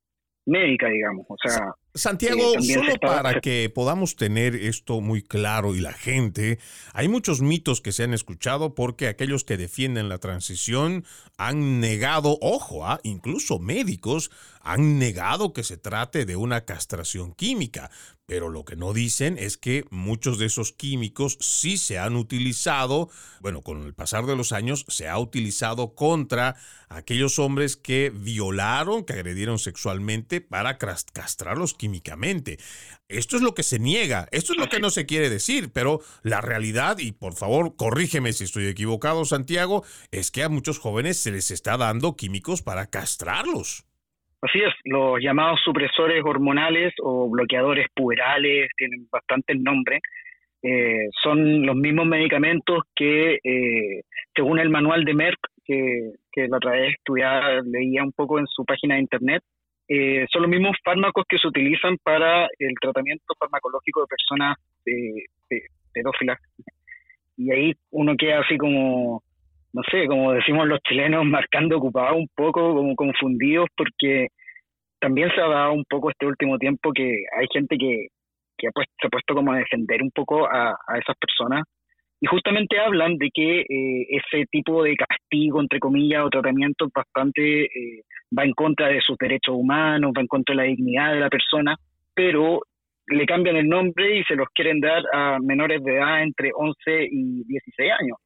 médica, 0.47 0.89
digamos. 0.89 1.27
O 1.29 1.37
sea, 1.43 1.75
Santiago, 1.95 2.61
solo 2.61 2.95
para 3.01 3.41
que 3.41 3.71
podamos 3.75 4.17
tener 4.17 4.55
esto 4.55 5.01
muy 5.01 5.23
claro 5.23 5.75
y 5.75 5.81
la 5.81 5.93
gente, 5.93 6.59
hay 6.93 7.09
muchos 7.09 7.43
mitos 7.43 7.81
que 7.81 7.93
se 7.93 8.05
han 8.05 8.15
escuchado 8.15 8.75
porque 8.75 9.09
aquellos 9.09 9.45
que 9.45 9.57
defienden 9.57 10.09
la 10.09 10.19
transición 10.19 11.05
han 11.37 11.81
negado, 11.81 12.39
ojo, 12.41 12.87
¿ah? 12.87 13.01
incluso 13.03 13.59
médicos 13.59 14.31
han 14.67 14.99
negado 14.99 15.53
que 15.53 15.63
se 15.63 15.77
trate 15.77 16.27
de 16.27 16.35
una 16.35 16.65
castración 16.65 17.33
química. 17.33 17.89
Pero 18.27 18.49
lo 18.49 18.65
que 18.65 18.75
no 18.75 18.93
dicen 18.93 19.39
es 19.39 19.57
que 19.57 19.85
muchos 19.91 20.39
de 20.39 20.47
esos 20.47 20.73
químicos 20.73 21.39
sí 21.41 21.79
se 21.79 22.01
han 22.01 22.17
utilizado, 22.17 23.09
bueno, 23.41 23.63
con 23.63 23.83
el 23.83 23.95
pasar 23.95 24.27
de 24.27 24.35
los 24.35 24.51
años 24.51 24.85
se 24.89 25.09
ha 25.09 25.17
utilizado 25.21 25.95
contra 25.95 26.57
aquellos 26.89 27.39
hombres 27.39 27.77
que 27.77 28.11
violaron, 28.13 29.05
que 29.05 29.13
agredieron 29.13 29.61
sexualmente 29.61 30.41
para 30.41 30.79
castrarlos 30.79 31.75
químicamente. 31.75 32.59
Esto 33.07 33.37
es 33.37 33.43
lo 33.43 33.55
que 33.55 33.63
se 33.63 33.79
niega, 33.79 34.27
esto 34.33 34.53
es 34.53 34.59
lo 34.59 34.69
que 34.69 34.81
no 34.81 34.91
se 34.91 35.07
quiere 35.07 35.31
decir, 35.31 35.71
pero 35.73 36.01
la 36.23 36.41
realidad, 36.41 36.99
y 36.99 37.13
por 37.13 37.35
favor 37.35 37.77
corrígeme 37.77 38.33
si 38.33 38.43
estoy 38.43 38.67
equivocado 38.67 39.25
Santiago, 39.25 39.85
es 40.11 40.33
que 40.33 40.43
a 40.43 40.49
muchos 40.49 40.81
jóvenes 40.81 41.17
se 41.19 41.31
les 41.31 41.53
está 41.53 41.77
dando 41.77 42.17
químicos 42.17 42.63
para 42.63 42.91
castrarlos. 42.91 43.85
Así 44.43 44.59
es, 44.59 44.73
los 44.85 45.19
llamados 45.21 45.61
supresores 45.65 46.23
hormonales 46.25 46.93
o 47.03 47.29
bloqueadores 47.31 47.87
puberales, 47.95 48.69
tienen 48.77 49.09
bastantes 49.11 49.59
nombres, 49.59 50.01
eh, 50.63 51.09
son 51.23 51.65
los 51.65 51.77
mismos 51.77 52.07
medicamentos 52.07 52.83
que, 52.95 53.39
eh, 53.43 54.03
según 54.35 54.59
el 54.59 54.69
manual 54.69 55.05
de 55.05 55.15
Merck, 55.15 55.39
que, 55.65 56.13
que 56.33 56.49
la 56.49 56.57
otra 56.59 56.73
vez 56.73 56.95
estudiaba, 56.95 57.61
leía 57.63 58.03
un 58.03 58.13
poco 58.13 58.39
en 58.39 58.47
su 58.47 58.65
página 58.65 58.95
de 58.97 59.03
internet, 59.03 59.43
eh, 59.89 60.27
son 60.31 60.43
los 60.43 60.51
mismos 60.51 60.77
fármacos 60.85 61.25
que 61.29 61.39
se 61.39 61.47
utilizan 61.47 61.97
para 62.03 62.47
el 62.59 62.75
tratamiento 62.81 63.35
farmacológico 63.39 64.01
de 64.01 64.07
personas 64.07 64.57
pedófilas. 65.93 66.39
Y 67.37 67.53
ahí 67.53 67.73
uno 67.91 68.17
queda 68.17 68.41
así 68.41 68.57
como, 68.57 69.23
no 69.77 69.83
sé, 69.91 70.07
como 70.07 70.33
decimos 70.33 70.67
los 70.67 70.81
chilenos, 70.81 71.27
marcando 71.27 71.77
ocupado 71.77 72.17
un 72.17 72.29
poco, 72.35 72.75
como 72.75 72.97
confundidos, 72.97 73.69
porque 73.77 74.29
también 74.99 75.31
se 75.35 75.41
ha 75.43 75.49
dado 75.49 75.75
un 75.75 75.85
poco 75.85 76.11
este 76.11 76.25
último 76.25 76.57
tiempo 76.57 76.93
que 76.93 77.05
hay 77.39 77.47
gente 77.53 77.77
que, 77.77 78.07
que 78.57 78.69
ha 78.69 78.71
puesto, 78.73 78.93
se 78.99 79.07
ha 79.07 79.11
puesto 79.11 79.35
como 79.35 79.53
a 79.53 79.59
defender 79.59 80.03
un 80.03 80.11
poco 80.11 80.47
a, 80.47 80.71
a 80.71 80.99
esas 80.99 81.17
personas 81.19 81.63
y 82.21 82.27
justamente 82.27 82.79
hablan 82.81 83.19
de 83.19 83.29
que 83.33 83.61
eh, 83.61 84.07
ese 84.09 84.47
tipo 84.51 84.83
de 84.83 84.97
castigo, 84.97 85.61
entre 85.61 85.79
comillas, 85.79 86.25
o 86.25 86.31
tratamiento 86.31 86.89
bastante 86.95 87.65
eh, 87.65 88.03
va 88.37 88.45
en 88.45 88.53
contra 88.53 88.89
de 88.89 89.03
sus 89.03 89.19
derechos 89.19 89.55
humanos, 89.55 90.13
va 90.17 90.23
en 90.23 90.27
contra 90.27 90.55
de 90.55 90.63
la 90.63 90.69
dignidad 90.69 91.13
de 91.13 91.21
la 91.21 91.29
persona, 91.29 91.77
pero 92.15 92.63
le 93.09 93.27
cambian 93.27 93.57
el 93.57 93.69
nombre 93.69 94.19
y 94.19 94.25
se 94.25 94.35
los 94.35 94.49
quieren 94.55 94.81
dar 94.81 95.03
a 95.13 95.39
menores 95.41 95.85
de 95.85 95.97
edad 95.97 96.23
entre 96.23 96.51
11 96.55 97.09
y 97.11 97.45
16 97.45 97.93
años. 98.01 98.17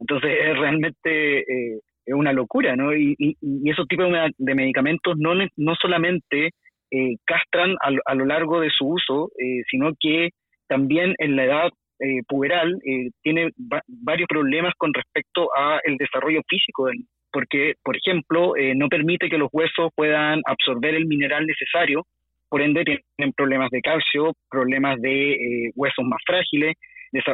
Entonces 0.00 0.30
es 0.40 0.58
realmente 0.58 1.38
eh, 1.40 1.80
es 2.06 2.14
una 2.14 2.32
locura, 2.32 2.74
¿no? 2.76 2.94
Y, 2.94 3.14
y, 3.18 3.70
esos 3.70 3.86
tipos 3.86 4.08
de 4.38 4.54
medicamentos 4.54 5.16
no, 5.18 5.34
no 5.56 5.74
solamente 5.80 6.50
eh, 6.92 7.16
castran 7.24 7.76
a, 7.80 8.14
lo 8.16 8.24
largo 8.24 8.60
de 8.60 8.70
su 8.70 8.84
uso, 8.84 9.30
eh, 9.38 9.62
sino 9.70 9.92
que 10.00 10.30
también 10.66 11.14
en 11.18 11.36
la 11.36 11.44
edad 11.44 11.70
eh, 12.00 12.22
puberal 12.26 12.80
tiene 13.22 13.50
varios 13.86 14.26
problemas 14.26 14.74
con 14.76 14.92
respecto 14.92 15.50
a 15.56 15.78
el 15.84 15.96
desarrollo 15.96 16.40
físico 16.48 16.88
porque, 17.32 17.74
por 17.84 17.96
ejemplo, 17.96 18.54
no 18.74 18.88
permite 18.88 19.28
que 19.28 19.38
los 19.38 19.50
huesos 19.52 19.92
puedan 19.94 20.40
absorber 20.46 20.96
el 20.96 21.06
mineral 21.06 21.46
necesario, 21.46 22.04
por 22.48 22.60
ende 22.60 22.82
tienen 22.84 23.32
problemas 23.36 23.70
de 23.70 23.82
calcio, 23.82 24.32
problemas 24.50 25.00
de 25.00 25.70
huesos 25.76 26.04
más 26.04 26.20
frágiles, 26.26 26.74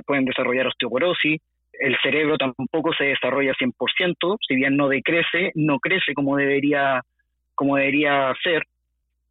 pueden 0.04 0.26
desarrollar 0.26 0.66
osteoporosis, 0.66 1.40
el 1.80 1.96
cerebro 2.02 2.36
tampoco 2.36 2.92
se 2.94 3.04
desarrolla 3.04 3.52
100%, 3.54 4.36
si 4.46 4.54
bien 4.54 4.76
no 4.76 4.88
decrece, 4.88 5.52
no 5.54 5.78
crece 5.78 6.14
como 6.14 6.36
debería, 6.36 7.02
como 7.54 7.76
debería 7.76 8.32
ser. 8.42 8.62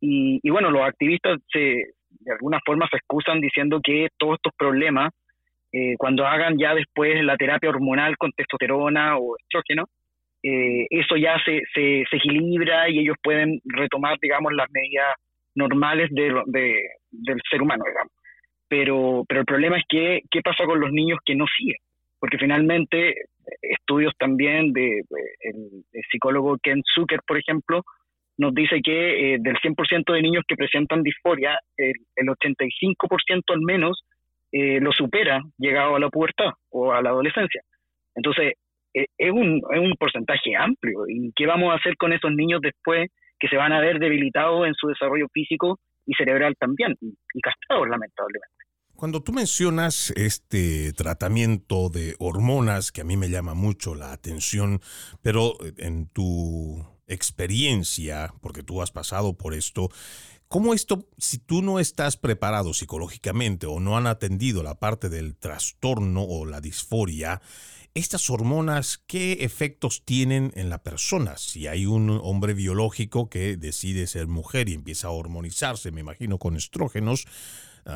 Y, 0.01 0.49
bueno, 0.49 0.69
los 0.69 0.83
activistas 0.83 1.39
se, 1.51 1.59
de 1.59 2.31
alguna 2.31 2.59
forma 2.65 2.87
se 2.89 2.97
excusan 2.97 3.41
diciendo 3.41 3.79
que 3.83 4.09
todos 4.17 4.35
estos 4.35 4.53
problemas, 4.55 5.11
eh, 5.71 5.95
cuando 5.97 6.27
hagan 6.27 6.57
ya 6.57 6.75
después 6.75 7.23
la 7.23 7.37
terapia 7.37 7.69
hormonal 7.69 8.17
con 8.17 8.31
testosterona 8.31 9.17
o 9.17 9.35
estrógeno, 9.37 9.85
eh, 10.43 10.85
eso 10.91 11.15
ya 11.15 11.37
se, 11.43 11.63
se, 11.73 12.03
equilibra 12.15 12.87
y 12.87 12.99
ellos 12.99 13.17
pueden 13.23 13.59
retomar, 13.65 14.19
digamos, 14.21 14.53
las 14.53 14.69
medidas 14.69 15.15
normales 15.55 16.09
de, 16.11 16.31
del 16.45 17.41
ser 17.49 17.61
humano, 17.63 17.83
digamos. 17.87 18.13
Pero, 18.67 19.23
pero 19.27 19.39
el 19.39 19.45
problema 19.45 19.77
es 19.77 19.83
que, 19.89 20.21
¿qué 20.29 20.41
pasa 20.41 20.65
con 20.65 20.79
los 20.79 20.91
niños 20.91 21.17
que 21.25 21.33
no 21.33 21.45
siguen? 21.57 21.77
Porque 22.25 22.39
finalmente 22.39 23.13
estudios 23.61 24.11
también 24.17 24.73
de, 24.73 25.03
el, 25.41 25.83
psicólogo 26.09 26.57
Ken 26.57 26.81
Zucker, 26.83 27.19
por 27.27 27.37
ejemplo, 27.37 27.83
nos 28.39 28.51
dice 28.55 28.81
que 28.83 29.35
eh, 29.35 29.37
del 29.39 29.55
100% 29.57 30.11
de 30.11 30.21
niños 30.23 30.43
que 30.47 30.55
presentan 30.55 31.03
disforia, 31.03 31.59
el, 31.77 31.93
85% 32.17 33.43
al 33.49 33.61
menos 33.61 34.03
eh, 34.51 34.79
lo 34.81 34.91
supera 34.91 35.39
llegado 35.59 35.95
a 35.95 35.99
la 35.99 36.09
pubertad 36.09 36.49
o 36.71 36.93
a 36.93 37.03
la 37.03 37.11
adolescencia. 37.11 37.61
Entonces, 38.15 38.53
eh, 38.95 39.05
es, 39.15 39.31
un, 39.31 39.61
es 39.71 39.79
un 39.79 39.93
porcentaje 39.99 40.55
amplio. 40.57 41.01
¿Y 41.07 41.31
qué 41.35 41.45
vamos 41.45 41.71
a 41.71 41.75
hacer 41.75 41.95
con 41.95 42.11
esos 42.11 42.31
niños 42.31 42.59
después 42.59 43.07
que 43.37 43.47
se 43.49 43.55
van 43.55 43.71
a 43.71 43.81
ver 43.81 43.99
debilitados 43.99 44.65
en 44.65 44.73
su 44.73 44.87
desarrollo 44.87 45.27
físico 45.31 45.77
y 46.07 46.15
cerebral 46.15 46.55
también, 46.57 46.95
y 46.99 47.39
castrados 47.39 47.87
lamentablemente? 47.87 48.64
Cuando 48.95 49.21
tú 49.21 49.33
mencionas 49.33 50.13
este 50.15 50.93
tratamiento 50.93 51.89
de 51.89 52.15
hormonas, 52.17 52.93
que 52.93 53.01
a 53.01 53.03
mí 53.03 53.17
me 53.17 53.29
llama 53.29 53.53
mucho 53.53 53.93
la 53.93 54.13
atención, 54.13 54.81
pero 55.21 55.57
en 55.77 56.07
tu 56.07 56.85
experiencia, 57.05 58.33
porque 58.39 58.63
tú 58.63 58.81
has 58.81 58.91
pasado 58.91 59.33
por 59.33 59.53
esto, 59.53 59.89
¿cómo 60.47 60.73
esto, 60.73 61.09
si 61.17 61.39
tú 61.39 61.61
no 61.61 61.81
estás 61.81 62.15
preparado 62.15 62.73
psicológicamente 62.73 63.67
o 63.67 63.81
no 63.81 63.97
han 63.97 64.07
atendido 64.07 64.63
la 64.63 64.75
parte 64.75 65.09
del 65.09 65.35
trastorno 65.35 66.23
o 66.23 66.45
la 66.45 66.61
disforia, 66.61 67.41
estas 67.95 68.29
hormonas, 68.29 69.01
¿qué 69.07 69.39
efectos 69.41 70.03
tienen 70.05 70.53
en 70.55 70.69
la 70.69 70.83
persona? 70.83 71.35
Si 71.37 71.67
hay 71.67 71.85
un 71.85 72.09
hombre 72.23 72.53
biológico 72.53 73.29
que 73.29 73.57
decide 73.57 74.07
ser 74.07 74.27
mujer 74.27 74.69
y 74.69 74.73
empieza 74.73 75.07
a 75.07 75.11
hormonizarse, 75.11 75.91
me 75.91 76.01
imagino 76.01 76.39
con 76.39 76.55
estrógenos, 76.55 77.25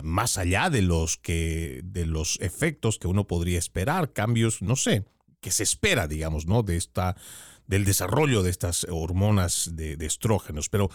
más 0.04 0.38
allá 0.38 0.70
de 0.70 0.82
los 0.82 1.18
que 1.18 1.82
de 1.84 2.06
los 2.06 2.40
efectos 2.42 3.00
que 3.00 3.08
uno 3.08 3.28
podría 3.28 3.60
esperar, 3.60 4.14
cambios, 4.14 4.62
no 4.62 4.76
sé, 4.76 5.06
que 5.42 5.52
se 5.52 5.64
espera, 5.64 6.08
digamos, 6.08 6.46
¿no? 6.46 6.64
De 6.64 6.78
esta 6.78 7.16
del 7.70 7.86
desarrollo 7.86 8.42
de 8.42 8.50
estas 8.50 8.88
hormonas 8.90 9.76
de, 9.76 9.94
estrógenos, 10.04 10.70
pero 10.70 10.90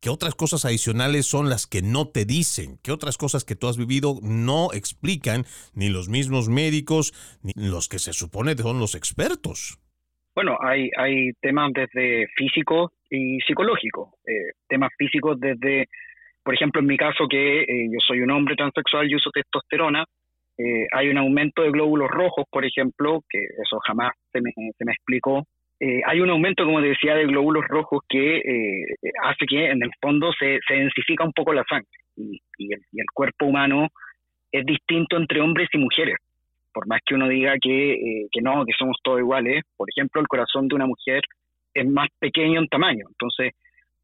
¿qué 0.00 0.10
otras 0.10 0.34
cosas 0.34 0.66
adicionales 0.66 1.24
son 1.24 1.48
las 1.48 1.66
que 1.66 1.80
no 1.80 2.08
te 2.08 2.26
dicen? 2.26 2.78
¿Qué 2.84 2.92
otras 2.92 3.16
cosas 3.16 3.44
que 3.46 3.56
tú 3.56 3.66
has 3.66 3.78
vivido 3.78 4.18
no 4.22 4.68
explican 4.74 5.44
ni 5.74 5.88
los 5.88 6.10
mismos 6.10 6.50
médicos 6.50 7.14
ni 7.42 7.52
los 7.56 7.88
que 7.88 7.98
se 7.98 8.12
supone 8.12 8.56
que 8.56 8.62
son 8.62 8.78
los 8.78 8.94
expertos? 8.94 9.78
Bueno, 10.34 10.58
hay, 10.60 10.90
hay 10.98 11.32
temas 11.40 11.72
desde 11.72 12.28
físico 12.36 12.92
y 13.10 13.40
psicológico. 13.40 14.18
Eh, 14.26 14.52
temas 14.68 14.90
físicos 14.98 15.40
desde 15.40 15.88
por 16.48 16.54
ejemplo, 16.54 16.80
en 16.80 16.86
mi 16.86 16.96
caso, 16.96 17.28
que 17.28 17.60
eh, 17.60 17.88
yo 17.92 17.98
soy 18.00 18.22
un 18.22 18.30
hombre 18.30 18.56
transexual 18.56 19.06
y 19.06 19.14
uso 19.14 19.30
testosterona, 19.30 20.02
eh, 20.56 20.86
hay 20.92 21.10
un 21.10 21.18
aumento 21.18 21.60
de 21.60 21.70
glóbulos 21.70 22.10
rojos, 22.10 22.46
por 22.50 22.64
ejemplo, 22.64 23.20
que 23.28 23.38
eso 23.38 23.78
jamás 23.86 24.12
se 24.32 24.40
me, 24.40 24.92
explicó. 24.92 25.44
Eh, 25.78 26.00
hay 26.06 26.20
un 26.22 26.30
aumento, 26.30 26.64
como 26.64 26.80
te 26.80 26.88
decía, 26.88 27.16
de 27.16 27.26
glóbulos 27.26 27.66
rojos 27.68 28.00
que 28.08 28.40
hace 29.24 29.44
que 29.46 29.66
en 29.66 29.82
el 29.82 29.90
fondo 30.00 30.32
se, 30.38 30.58
densifica 30.70 31.22
un 31.22 31.34
poco 31.34 31.52
la 31.52 31.64
sangre 31.68 31.86
y, 32.16 32.40
el, 32.58 33.06
cuerpo 33.12 33.44
humano 33.44 33.88
es 34.50 34.64
distinto 34.64 35.18
entre 35.18 35.42
hombres 35.42 35.68
y 35.74 35.76
mujeres. 35.76 36.16
Por 36.72 36.86
más 36.86 37.02
que 37.04 37.14
uno 37.14 37.28
diga 37.28 37.58
que 37.60 38.26
no, 38.40 38.64
que 38.64 38.72
somos 38.72 38.96
todos 39.02 39.20
iguales, 39.20 39.64
por 39.76 39.90
ejemplo, 39.90 40.22
el 40.22 40.28
corazón 40.28 40.66
de 40.66 40.76
una 40.76 40.86
mujer 40.86 41.20
es 41.74 41.86
más 41.86 42.08
pequeño 42.18 42.58
en 42.58 42.68
tamaño. 42.68 43.04
Entonces, 43.06 43.52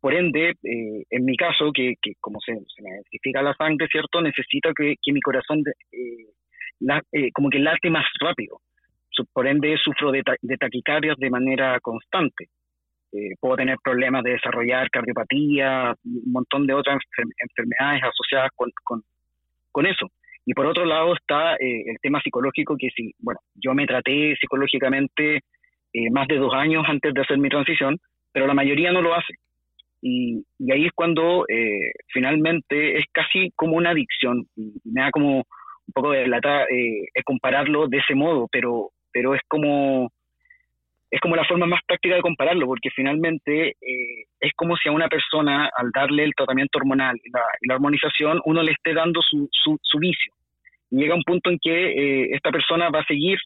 por 0.04 0.12
ende, 0.12 0.50
eh, 0.50 1.04
en 1.08 1.24
mi 1.24 1.34
caso, 1.34 1.72
que, 1.72 1.94
como 2.20 2.38
se, 2.44 2.52
me 2.52 2.90
identifica 2.90 3.40
la 3.40 3.54
sangre, 3.54 3.88
¿cierto? 3.90 4.20
Necesito 4.20 4.68
que, 4.76 4.96
mi 5.10 5.20
corazón 5.22 5.62
eh, 5.92 6.28
eh, 7.10 7.30
como 7.32 7.48
que 7.48 7.58
late 7.58 7.88
más 7.88 8.04
rápido. 8.20 8.60
Por 9.32 9.46
ende, 9.46 9.74
sufro 9.82 10.12
de, 10.12 10.22
taquicardias 10.60 11.16
de 11.16 11.30
manera 11.30 11.80
constante. 11.80 12.48
puedo 13.40 13.56
tener 13.56 13.78
problemas 13.82 14.22
de 14.24 14.32
desarrollar 14.32 14.90
cardiopatía, 14.90 15.94
un 16.04 16.32
montón 16.32 16.66
de 16.66 16.74
otras 16.74 16.98
enfermedades 17.38 18.02
asociadas 18.02 18.50
con, 18.54 18.70
con, 19.72 19.86
eso. 19.86 20.08
Y 20.44 20.52
por 20.52 20.66
otro 20.66 20.84
lado 20.84 21.14
está 21.14 21.56
el 21.58 21.96
tema 22.02 22.20
psicológico, 22.20 22.76
que 22.78 22.90
si, 22.94 23.14
bueno, 23.20 23.40
yo 23.54 23.72
me 23.72 23.86
traté 23.86 24.36
psicológicamente 24.38 25.40
más 26.10 26.28
de 26.28 26.36
dos 26.36 26.52
años 26.52 26.84
antes 26.86 27.14
de 27.14 27.22
hacer 27.22 27.38
mi 27.38 27.48
transición, 27.48 27.96
pero 28.32 28.46
la 28.46 28.52
mayoría 28.52 28.92
no 28.92 29.00
lo 29.00 29.14
hace 29.14 29.32
Y, 30.06 30.44
ahí 30.70 30.84
es 30.84 30.92
cuando 30.94 31.46
eh, 31.48 31.92
finalmente 32.12 32.98
es 32.98 33.04
casi 33.10 33.50
como 33.56 33.76
una 33.76 33.90
adicción. 33.90 34.46
Y 34.54 34.74
me 34.84 35.00
da 35.00 35.10
como 35.10 35.38
un 35.38 35.92
poco 35.94 36.10
de 36.10 36.26
lata 36.26 36.64
eh, 36.64 37.06
compararlo 37.24 37.88
de 37.88 37.98
ese 37.98 38.14
modo, 38.14 38.46
pero, 38.52 38.90
pero 39.12 39.34
es 39.34 39.40
como 39.48 40.10
es 41.14 41.20
como 41.20 41.36
la 41.36 41.44
forma 41.44 41.66
más 41.66 41.80
práctica 41.86 42.16
de 42.16 42.22
compararlo, 42.22 42.66
porque 42.66 42.90
finalmente 42.90 43.68
eh, 43.80 44.24
es 44.40 44.52
como 44.56 44.76
si 44.76 44.88
a 44.88 44.92
una 44.92 45.06
persona, 45.06 45.70
al 45.76 45.92
darle 45.92 46.24
el 46.24 46.34
tratamiento 46.34 46.78
hormonal 46.78 47.16
y 47.22 47.30
la, 47.68 47.74
hormonización, 47.76 48.40
uno 48.44 48.64
le 48.64 48.72
esté 48.72 48.94
dando 48.94 49.22
su, 49.22 49.48
su, 49.52 49.98
vicio. 50.00 50.32
Y 50.90 50.96
llega 50.96 51.14
un 51.14 51.22
punto 51.22 51.50
en 51.50 51.58
que 51.62 51.70
eh, 51.70 52.30
esta 52.32 52.50
persona 52.50 52.90
va 52.90 52.98
a 52.98 53.06
seguir, 53.06 53.38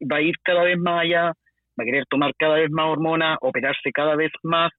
va 0.00 0.16
a 0.16 0.20
ir 0.20 0.34
cada 0.42 0.64
vez 0.64 0.76
más 0.78 1.02
allá, 1.02 1.26
va 1.26 1.82
a 1.82 1.84
querer 1.84 2.06
tomar 2.10 2.32
cada 2.36 2.56
vez 2.56 2.72
más 2.72 2.86
hormonas, 2.86 3.38
operarse 3.40 3.92
cada 3.92 4.16
vez 4.16 4.32
más, 4.42 4.72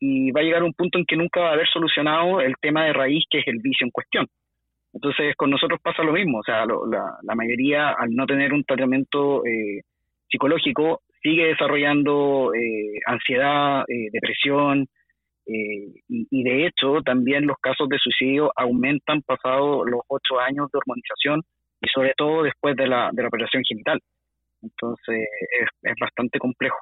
y 0.00 0.30
va 0.30 0.40
a 0.40 0.44
llegar 0.44 0.62
un 0.62 0.74
punto 0.74 0.98
en 0.98 1.04
que 1.04 1.16
nunca 1.16 1.40
va 1.40 1.50
a 1.50 1.52
haber 1.52 1.68
solucionado 1.68 2.40
el 2.40 2.54
tema 2.60 2.84
de 2.84 2.92
raíz, 2.92 3.24
que 3.30 3.40
es 3.40 3.48
el 3.48 3.58
vicio 3.58 3.84
en 3.84 3.90
cuestión. 3.90 4.26
Entonces, 4.92 5.34
con 5.36 5.50
nosotros 5.50 5.80
pasa 5.82 6.02
lo 6.02 6.12
mismo, 6.12 6.38
o 6.38 6.42
sea, 6.42 6.64
la, 6.64 7.18
la, 7.22 7.34
mayoría, 7.34 7.90
al 7.90 8.10
no 8.10 8.26
tener 8.26 8.52
un 8.52 8.64
tratamiento 8.64 9.44
eh, 9.44 9.82
psicológico, 10.30 11.02
sigue 11.22 11.46
desarrollando 11.46 12.52
eh, 12.54 13.00
ansiedad, 13.06 13.84
eh, 13.88 14.08
depresión, 14.12 14.86
eh, 15.46 16.02
y, 16.08 16.42
de 16.42 16.66
hecho 16.66 17.00
también 17.02 17.46
los 17.46 17.56
casos 17.58 17.88
de 17.88 17.98
suicidio 17.98 18.52
aumentan 18.54 19.22
pasado 19.22 19.82
los 19.84 20.02
ocho 20.08 20.38
años 20.38 20.70
de 20.70 20.78
hormonización 20.78 21.40
y 21.80 21.88
sobre 21.88 22.12
todo 22.16 22.42
después 22.42 22.76
de 22.76 22.86
la, 22.86 23.10
de 23.12 23.22
la 23.22 23.28
operación 23.28 23.62
genital. 23.66 23.98
Entonces 24.62 25.26
es 25.82 25.94
bastante 25.98 26.38
complejo. 26.38 26.76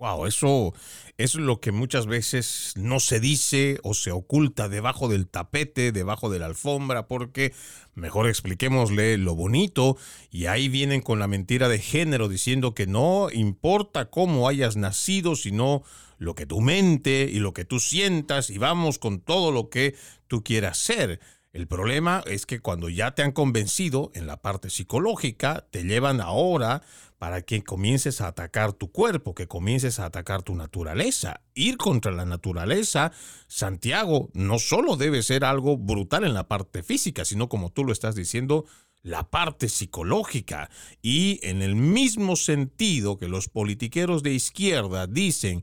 Wow, 0.00 0.24
eso 0.24 0.72
es 1.18 1.34
lo 1.34 1.60
que 1.60 1.72
muchas 1.72 2.06
veces 2.06 2.72
no 2.74 3.00
se 3.00 3.20
dice 3.20 3.78
o 3.82 3.92
se 3.92 4.12
oculta 4.12 4.70
debajo 4.70 5.08
del 5.08 5.28
tapete, 5.28 5.92
debajo 5.92 6.30
de 6.30 6.38
la 6.38 6.46
alfombra, 6.46 7.06
porque 7.06 7.52
mejor 7.92 8.26
expliquémosle 8.26 9.18
lo 9.18 9.34
bonito 9.34 9.98
y 10.30 10.46
ahí 10.46 10.70
vienen 10.70 11.02
con 11.02 11.18
la 11.18 11.26
mentira 11.26 11.68
de 11.68 11.80
género 11.80 12.30
diciendo 12.30 12.72
que 12.72 12.86
no 12.86 13.28
importa 13.30 14.06
cómo 14.08 14.48
hayas 14.48 14.78
nacido, 14.78 15.36
sino 15.36 15.82
lo 16.16 16.34
que 16.34 16.46
tu 16.46 16.62
mente 16.62 17.28
y 17.30 17.38
lo 17.38 17.52
que 17.52 17.66
tú 17.66 17.78
sientas 17.78 18.48
y 18.48 18.56
vamos 18.56 18.98
con 18.98 19.20
todo 19.20 19.52
lo 19.52 19.68
que 19.68 19.96
tú 20.28 20.42
quieras 20.42 20.78
ser. 20.78 21.20
El 21.52 21.66
problema 21.66 22.22
es 22.26 22.46
que 22.46 22.60
cuando 22.60 22.88
ya 22.88 23.14
te 23.14 23.22
han 23.22 23.32
convencido 23.32 24.12
en 24.14 24.26
la 24.28 24.40
parte 24.40 24.70
psicológica, 24.70 25.66
te 25.70 25.82
llevan 25.82 26.20
ahora 26.20 26.80
para 27.20 27.42
que 27.42 27.62
comiences 27.62 28.22
a 28.22 28.28
atacar 28.28 28.72
tu 28.72 28.90
cuerpo, 28.90 29.34
que 29.34 29.46
comiences 29.46 30.00
a 30.00 30.06
atacar 30.06 30.42
tu 30.42 30.54
naturaleza. 30.54 31.42
Ir 31.52 31.76
contra 31.76 32.12
la 32.12 32.24
naturaleza, 32.24 33.12
Santiago, 33.46 34.30
no 34.32 34.58
solo 34.58 34.96
debe 34.96 35.22
ser 35.22 35.44
algo 35.44 35.76
brutal 35.76 36.24
en 36.24 36.32
la 36.32 36.48
parte 36.48 36.82
física, 36.82 37.26
sino 37.26 37.50
como 37.50 37.72
tú 37.72 37.84
lo 37.84 37.92
estás 37.92 38.14
diciendo, 38.14 38.64
la 39.02 39.28
parte 39.28 39.68
psicológica. 39.68 40.70
Y 41.02 41.40
en 41.42 41.60
el 41.60 41.76
mismo 41.76 42.36
sentido 42.36 43.18
que 43.18 43.28
los 43.28 43.50
politiqueros 43.50 44.22
de 44.22 44.32
izquierda 44.32 45.06
dicen, 45.06 45.62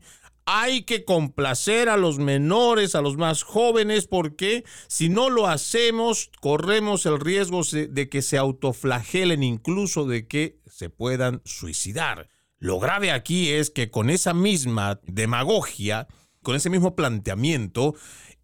hay 0.50 0.84
que 0.84 1.04
complacer 1.04 1.90
a 1.90 1.98
los 1.98 2.18
menores, 2.18 2.94
a 2.94 3.02
los 3.02 3.18
más 3.18 3.42
jóvenes, 3.42 4.06
porque 4.06 4.64
si 4.86 5.10
no 5.10 5.28
lo 5.28 5.46
hacemos, 5.46 6.30
corremos 6.40 7.04
el 7.04 7.20
riesgo 7.20 7.60
de 7.64 8.08
que 8.08 8.22
se 8.22 8.38
autoflagelen, 8.38 9.42
incluso 9.42 10.06
de 10.06 10.26
que 10.26 10.58
se 10.66 10.88
puedan 10.88 11.42
suicidar. 11.44 12.30
Lo 12.58 12.80
grave 12.80 13.12
aquí 13.12 13.50
es 13.50 13.68
que 13.68 13.90
con 13.90 14.08
esa 14.08 14.32
misma 14.32 15.00
demagogia, 15.04 16.08
con 16.42 16.56
ese 16.56 16.70
mismo 16.70 16.96
planteamiento, 16.96 17.94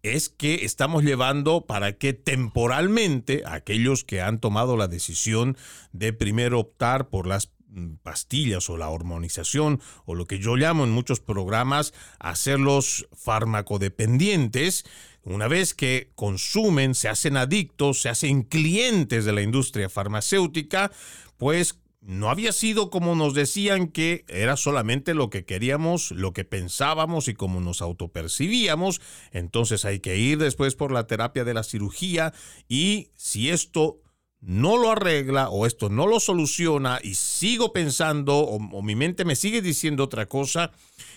es 0.03 0.29
que 0.29 0.63
estamos 0.63 1.03
llevando 1.03 1.65
para 1.65 1.93
que 1.93 2.13
temporalmente 2.13 3.41
aquellos 3.47 4.03
que 4.03 4.21
han 4.21 4.39
tomado 4.39 4.77
la 4.77 4.87
decisión 4.87 5.57
de 5.91 6.13
primero 6.13 6.59
optar 6.59 7.09
por 7.09 7.25
las 7.25 7.47
pastillas 8.03 8.69
o 8.69 8.77
la 8.77 8.89
hormonización 8.89 9.81
o 10.05 10.15
lo 10.15 10.25
que 10.25 10.39
yo 10.39 10.55
llamo 10.55 10.83
en 10.83 10.91
muchos 10.91 11.19
programas 11.19 11.93
hacerlos 12.19 13.07
farmacodependientes, 13.13 14.85
una 15.23 15.47
vez 15.47 15.73
que 15.73 16.11
consumen, 16.15 16.93
se 16.93 17.09
hacen 17.09 17.35
adictos, 17.37 18.01
se 18.01 18.09
hacen 18.09 18.43
clientes 18.43 19.25
de 19.25 19.33
la 19.33 19.41
industria 19.41 19.89
farmacéutica, 19.89 20.91
pues 21.37 21.79
no 22.05 22.29
había 22.29 22.51
sido 22.51 22.91
como 22.91 23.15
nos 23.15 23.33
decían 23.33 23.87
que 23.87 24.25
era 24.27 24.57
solamente 24.57 25.15
lo 25.15 25.31
que 25.31 25.43
queríamos, 25.43 26.11
lo 26.11 26.33
que 26.33 26.45
pensábamos 26.45 27.27
y 27.27 27.33
como 27.33 27.59
nos 27.61 27.81
autopercibíamos. 27.81 29.01
Entonces 29.31 29.85
hay 29.85 29.99
que 29.99 30.17
ir 30.17 30.37
después 30.37 30.75
por 30.75 30.91
la 30.91 31.07
terapia 31.07 31.43
de 31.43 31.55
la 31.55 31.63
cirugía 31.63 32.31
y 32.69 33.09
si 33.15 33.49
esto 33.49 34.01
no 34.45 34.77
lo 34.77 34.91
arregla 34.91 35.49
o 35.49 35.65
esto 35.65 35.89
no 35.89 36.05
lo 36.05 36.19
soluciona 36.19 36.99
y 37.01 37.15
sigo 37.15 37.73
pensando 37.73 38.37
o, 38.37 38.81
mi 38.81 38.95
mente 38.95 39.25
me 39.25 39.35
sigue 39.35 39.61
diciendo 39.61 40.03
otra 40.03 40.27
cosa, 40.27 40.71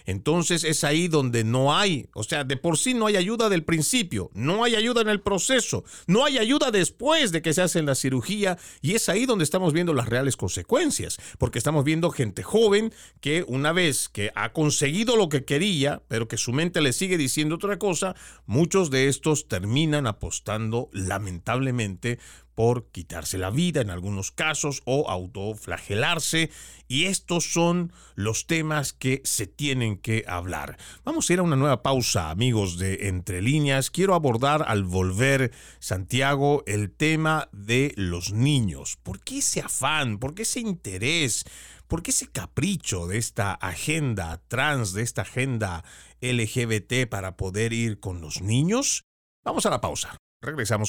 entonces 0.06 0.64
es 0.64 0.82
ahí 0.82 1.08
donde 1.08 1.44
no 1.44 1.76
hay, 1.76 2.08
o 2.14 2.24
sea, 2.24 2.44
de 2.44 2.56
por 2.56 2.78
sí 2.78 2.94
no 2.94 3.06
hay 3.06 3.16
ayuda 3.16 3.50
del 3.50 3.64
principio, 3.64 4.30
no 4.32 4.64
hay 4.64 4.74
ayuda 4.74 5.02
en 5.02 5.08
el 5.08 5.20
proceso, 5.20 5.84
no 6.06 6.24
hay 6.24 6.38
ayuda 6.38 6.70
después 6.70 7.30
de 7.30 7.42
que 7.42 7.52
se 7.52 7.60
hace 7.60 7.82
la 7.82 7.94
cirugía 7.94 8.58
y 8.80 8.94
es 8.94 9.08
ahí 9.10 9.26
donde 9.26 9.44
estamos 9.44 9.74
viendo 9.74 9.92
las 9.92 10.08
reales 10.08 10.36
consecuencias, 10.36 11.18
porque 11.38 11.58
estamos 11.58 11.84
viendo 11.84 12.10
gente 12.10 12.42
joven 12.42 12.94
que 13.20 13.44
una 13.46 13.72
vez 13.72 14.08
que 14.08 14.32
ha 14.34 14.52
conseguido 14.54 15.16
lo 15.16 15.28
que 15.28 15.44
quería, 15.44 16.02
pero 16.08 16.28
que 16.28 16.38
su 16.38 16.52
mente 16.52 16.80
le 16.80 16.94
sigue 16.94 17.18
diciendo 17.18 17.56
otra 17.56 17.78
cosa, 17.78 18.16
muchos 18.46 18.90
de 18.90 19.08
estos 19.08 19.48
terminan 19.48 20.06
apostando 20.06 20.88
lamentablemente 20.92 22.18
por 22.58 22.90
quitarse 22.90 23.38
la 23.38 23.50
vida 23.50 23.82
en 23.82 23.88
algunos 23.88 24.32
casos 24.32 24.82
o 24.84 25.08
autoflagelarse. 25.08 26.50
Y 26.88 27.04
estos 27.04 27.52
son 27.52 27.92
los 28.16 28.48
temas 28.48 28.92
que 28.92 29.22
se 29.22 29.46
tienen 29.46 29.96
que 29.96 30.24
hablar. 30.26 30.76
Vamos 31.04 31.30
a 31.30 31.34
ir 31.34 31.38
a 31.38 31.44
una 31.44 31.54
nueva 31.54 31.84
pausa, 31.84 32.30
amigos 32.30 32.76
de 32.76 33.06
Entre 33.06 33.42
Líneas. 33.42 33.92
Quiero 33.92 34.16
abordar 34.16 34.64
al 34.66 34.82
volver, 34.82 35.52
Santiago, 35.78 36.64
el 36.66 36.90
tema 36.90 37.48
de 37.52 37.94
los 37.94 38.32
niños. 38.32 38.98
¿Por 39.04 39.20
qué 39.20 39.38
ese 39.38 39.60
afán? 39.60 40.18
¿Por 40.18 40.34
qué 40.34 40.42
ese 40.42 40.58
interés? 40.58 41.44
¿Por 41.86 42.02
qué 42.02 42.10
ese 42.10 42.26
capricho 42.26 43.06
de 43.06 43.18
esta 43.18 43.52
agenda 43.52 44.42
trans, 44.48 44.94
de 44.94 45.02
esta 45.02 45.22
agenda 45.22 45.84
LGBT 46.20 47.08
para 47.08 47.36
poder 47.36 47.72
ir 47.72 48.00
con 48.00 48.20
los 48.20 48.42
niños? 48.42 49.04
Vamos 49.44 49.64
a 49.64 49.70
la 49.70 49.80
pausa. 49.80 50.16
Regresamos. 50.42 50.88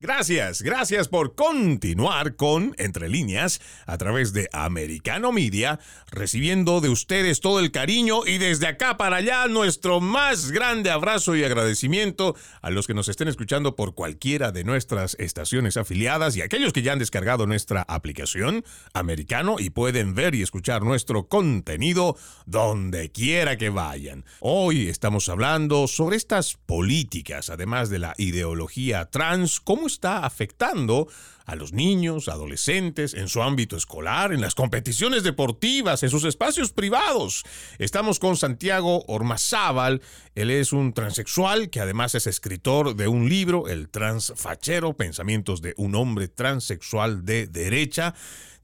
Gracias, 0.00 0.60
gracias 0.60 1.08
por 1.08 1.34
continuar 1.34 2.36
con 2.36 2.74
Entre 2.76 3.08
líneas 3.08 3.62
a 3.86 3.96
través 3.96 4.34
de 4.34 4.50
Americano 4.52 5.32
Media, 5.32 5.78
recibiendo 6.10 6.82
de 6.82 6.90
ustedes 6.90 7.40
todo 7.40 7.58
el 7.58 7.70
cariño 7.70 8.26
y 8.26 8.36
desde 8.36 8.66
acá 8.66 8.98
para 8.98 9.16
allá 9.16 9.46
nuestro 9.46 10.00
más 10.00 10.50
grande 10.50 10.90
abrazo 10.90 11.36
y 11.36 11.44
agradecimiento 11.44 12.36
a 12.60 12.68
los 12.68 12.86
que 12.86 12.92
nos 12.92 13.08
estén 13.08 13.28
escuchando 13.28 13.76
por 13.76 13.94
cualquiera 13.94 14.52
de 14.52 14.64
nuestras 14.64 15.16
estaciones 15.18 15.78
afiliadas 15.78 16.36
y 16.36 16.42
aquellos 16.42 16.74
que 16.74 16.82
ya 16.82 16.92
han 16.92 16.98
descargado 16.98 17.46
nuestra 17.46 17.80
aplicación 17.88 18.62
Americano 18.92 19.56
y 19.58 19.70
pueden 19.70 20.14
ver 20.14 20.34
y 20.34 20.42
escuchar 20.42 20.82
nuestro 20.82 21.28
contenido 21.28 22.18
donde 22.44 23.10
quiera 23.10 23.56
que 23.56 23.70
vayan. 23.70 24.26
Hoy 24.40 24.88
estamos 24.88 25.30
hablando 25.30 25.86
sobre 25.86 26.16
estas 26.16 26.58
políticas, 26.66 27.48
además 27.48 27.88
de 27.88 28.00
la 28.00 28.14
ideología 28.18 29.06
trans, 29.06 29.60
está 29.86 30.24
afectando 30.24 31.08
a 31.46 31.56
los 31.56 31.72
niños, 31.72 32.28
adolescentes, 32.28 33.14
en 33.14 33.28
su 33.28 33.42
ámbito 33.42 33.76
escolar, 33.76 34.32
en 34.32 34.40
las 34.40 34.54
competiciones 34.54 35.22
deportivas, 35.22 36.02
en 36.02 36.10
sus 36.10 36.24
espacios 36.24 36.72
privados. 36.72 37.44
Estamos 37.78 38.18
con 38.18 38.36
Santiago 38.36 39.04
Ormazábal. 39.08 40.00
Él 40.34 40.50
es 40.50 40.72
un 40.72 40.92
transexual 40.92 41.70
que 41.70 41.80
además 41.80 42.14
es 42.14 42.26
escritor 42.26 42.96
de 42.96 43.08
un 43.08 43.28
libro, 43.28 43.68
El 43.68 43.88
Transfachero, 43.88 44.94
Pensamientos 44.94 45.60
de 45.60 45.74
un 45.76 45.94
hombre 45.94 46.28
transexual 46.28 47.24
de 47.24 47.46
derecha. 47.46 48.14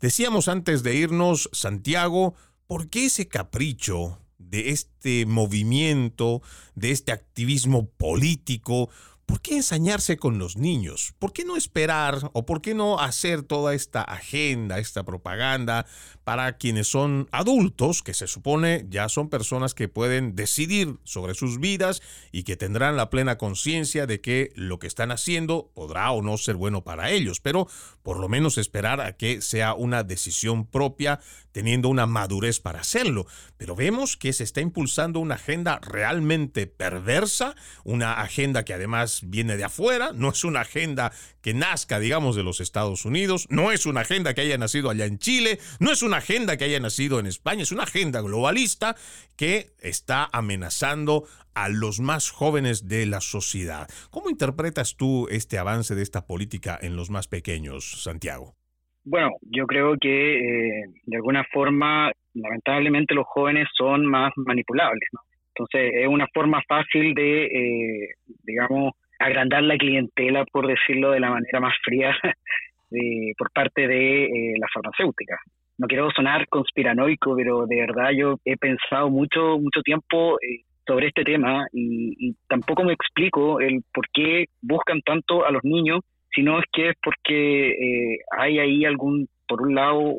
Decíamos 0.00 0.48
antes 0.48 0.83
de 0.83 0.94
irnos, 0.94 1.50
Santiago, 1.52 2.35
¿por 2.66 2.88
qué 2.88 3.06
ese 3.06 3.28
capricho 3.28 4.18
de 4.38 4.70
este 4.70 5.26
movimiento, 5.26 6.42
de 6.74 6.90
este 6.90 7.12
activismo 7.12 7.88
político, 7.90 8.90
¿por 9.30 9.40
qué 9.40 9.54
ensañarse 9.54 10.16
con 10.16 10.40
los 10.40 10.56
niños? 10.56 11.14
¿Por 11.20 11.32
qué 11.32 11.44
no 11.44 11.56
esperar 11.56 12.30
o 12.32 12.44
por 12.44 12.60
qué 12.60 12.74
no 12.74 12.98
hacer 12.98 13.42
toda 13.42 13.74
esta 13.74 14.02
agenda, 14.02 14.80
esta 14.80 15.04
propaganda 15.04 15.86
para 16.24 16.56
quienes 16.58 16.88
son 16.88 17.28
adultos, 17.30 18.02
que 18.02 18.12
se 18.12 18.26
supone 18.26 18.86
ya 18.88 19.08
son 19.08 19.28
personas 19.28 19.72
que 19.72 19.86
pueden 19.86 20.34
decidir 20.34 20.96
sobre 21.04 21.34
sus 21.34 21.60
vidas 21.60 22.02
y 22.32 22.42
que 22.42 22.56
tendrán 22.56 22.96
la 22.96 23.08
plena 23.08 23.38
conciencia 23.38 24.08
de 24.08 24.20
que 24.20 24.50
lo 24.56 24.80
que 24.80 24.88
están 24.88 25.12
haciendo 25.12 25.70
podrá 25.74 26.10
o 26.10 26.22
no 26.22 26.36
ser 26.36 26.56
bueno 26.56 26.82
para 26.82 27.10
ellos, 27.10 27.38
pero 27.38 27.68
por 28.02 28.18
lo 28.18 28.28
menos 28.28 28.58
esperar 28.58 29.00
a 29.00 29.16
que 29.16 29.42
sea 29.42 29.74
una 29.74 30.02
decisión 30.02 30.66
propia 30.66 31.20
teniendo 31.52 31.88
una 31.88 32.06
madurez 32.06 32.60
para 32.60 32.80
hacerlo. 32.80 33.26
Pero 33.56 33.76
vemos 33.76 34.16
que 34.16 34.32
se 34.32 34.44
está 34.44 34.60
impulsando 34.60 35.20
una 35.20 35.34
agenda 35.36 35.80
realmente 35.82 36.66
perversa, 36.66 37.54
una 37.84 38.20
agenda 38.20 38.64
que 38.64 38.74
además 38.74 39.20
viene 39.24 39.56
de 39.56 39.64
afuera, 39.64 40.12
no 40.14 40.30
es 40.30 40.44
una 40.44 40.60
agenda 40.60 41.12
que 41.40 41.54
nazca, 41.54 41.98
digamos, 41.98 42.36
de 42.36 42.42
los 42.42 42.60
Estados 42.60 43.04
Unidos, 43.04 43.46
no 43.48 43.72
es 43.72 43.86
una 43.86 44.02
agenda 44.02 44.34
que 44.34 44.42
haya 44.42 44.58
nacido 44.58 44.90
allá 44.90 45.06
en 45.06 45.18
Chile, 45.18 45.58
no 45.78 45.92
es 45.92 46.02
una 46.02 46.18
agenda 46.18 46.56
que 46.56 46.64
haya 46.64 46.80
nacido 46.80 47.18
en 47.18 47.26
España, 47.26 47.62
es 47.62 47.72
una 47.72 47.84
agenda 47.84 48.20
globalista 48.20 48.96
que 49.36 49.74
está 49.78 50.28
amenazando 50.32 51.26
a 51.54 51.68
los 51.68 52.00
más 52.00 52.30
jóvenes 52.30 52.88
de 52.88 53.06
la 53.06 53.20
sociedad. 53.20 53.88
¿Cómo 54.10 54.30
interpretas 54.30 54.96
tú 54.96 55.28
este 55.30 55.58
avance 55.58 55.94
de 55.94 56.02
esta 56.02 56.26
política 56.26 56.78
en 56.80 56.96
los 56.96 57.10
más 57.10 57.26
pequeños, 57.26 58.02
Santiago? 58.02 58.59
Bueno, 59.04 59.30
yo 59.42 59.66
creo 59.66 59.96
que 60.00 60.38
eh, 60.38 60.84
de 61.06 61.16
alguna 61.16 61.44
forma, 61.52 62.12
lamentablemente 62.34 63.14
los 63.14 63.26
jóvenes 63.26 63.68
son 63.76 64.06
más 64.06 64.32
manipulables, 64.36 65.08
¿no? 65.12 65.20
Entonces 65.54 65.92
es 65.94 66.06
una 66.06 66.26
forma 66.32 66.62
fácil 66.68 67.14
de, 67.14 67.44
eh, 67.46 68.08
digamos, 68.44 68.94
agrandar 69.18 69.62
la 69.62 69.76
clientela, 69.76 70.44
por 70.46 70.66
decirlo 70.66 71.10
de 71.10 71.20
la 71.20 71.30
manera 71.30 71.60
más 71.60 71.74
fría, 71.84 72.16
por 73.38 73.50
parte 73.52 73.86
de 73.86 74.24
eh, 74.24 74.54
las 74.58 74.70
farmacéuticas. 74.72 75.38
No 75.78 75.86
quiero 75.86 76.10
sonar 76.10 76.46
conspiranoico, 76.48 77.36
pero 77.36 77.66
de 77.66 77.76
verdad 77.76 78.10
yo 78.10 78.36
he 78.44 78.56
pensado 78.56 79.08
mucho, 79.10 79.58
mucho 79.58 79.80
tiempo 79.82 80.38
eh, 80.40 80.64
sobre 80.86 81.08
este 81.08 81.24
tema 81.24 81.66
y, 81.72 82.34
tampoco 82.48 82.84
me 82.84 82.92
explico 82.92 83.60
el 83.60 83.82
por 83.92 84.06
qué 84.12 84.46
buscan 84.60 85.00
tanto 85.02 85.46
a 85.46 85.50
los 85.50 85.62
niños, 85.62 86.00
sino 86.34 86.58
es 86.58 86.64
que 86.72 86.90
es 86.90 86.96
porque 87.02 87.70
eh, 87.70 88.18
hay 88.36 88.58
ahí 88.58 88.84
algún, 88.84 89.28
por 89.48 89.62
un 89.62 89.74
lado, 89.74 90.14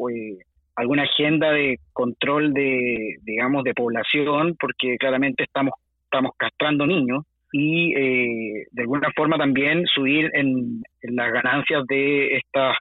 alguna 0.76 1.04
agenda 1.04 1.52
de 1.52 1.80
control 1.93 2.54
de, 2.54 3.17
digamos, 3.24 3.63
de 3.63 3.74
población, 3.74 4.56
porque 4.60 4.97
claramente 4.97 5.43
estamos, 5.43 5.74
estamos 6.04 6.32
castrando 6.38 6.86
niños 6.86 7.26
y 7.52 7.93
eh, 7.95 8.67
de 8.71 8.82
alguna 8.82 9.12
forma 9.15 9.38
también 9.38 9.86
subir 9.86 10.30
en, 10.34 10.82
las 11.02 11.34
ganancias 11.34 11.86
de 11.88 12.38
estas 12.38 12.78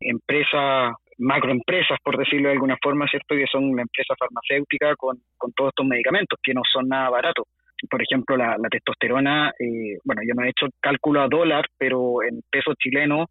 empresas, 0.00 0.94
macroempresas, 1.18 1.98
por 2.02 2.16
decirlo 2.16 2.48
de 2.48 2.54
alguna 2.54 2.76
forma, 2.82 3.06
¿cierto? 3.08 3.34
Que 3.34 3.46
son 3.50 3.76
la 3.76 3.82
empresa 3.82 4.14
farmacéutica 4.18 4.96
con, 4.96 5.18
con 5.36 5.52
todos 5.52 5.70
estos 5.70 5.86
medicamentos 5.86 6.38
que 6.42 6.54
no 6.54 6.62
son 6.64 6.88
nada 6.88 7.10
baratos. 7.10 7.46
Por 7.90 8.02
ejemplo, 8.02 8.36
la, 8.36 8.56
testosterona, 8.70 9.50
eh, 9.58 9.98
bueno, 10.04 10.22
yo 10.26 10.34
no 10.34 10.44
he 10.44 10.50
hecho 10.50 10.66
cálculo 10.80 11.20
a 11.20 11.28
dólar, 11.28 11.66
pero 11.76 12.22
en 12.22 12.40
pesos 12.50 12.74
chilenos, 12.78 13.28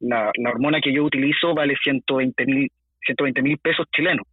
la, 0.00 0.30
la 0.36 0.50
hormona 0.50 0.80
que 0.80 0.92
yo 0.92 1.04
utilizo 1.04 1.54
vale 1.54 1.74
120 1.82 2.46
mil 2.46 2.70
120 3.04 3.42
mil 3.42 3.58
pesos 3.58 3.86
chilenos. 3.94 4.26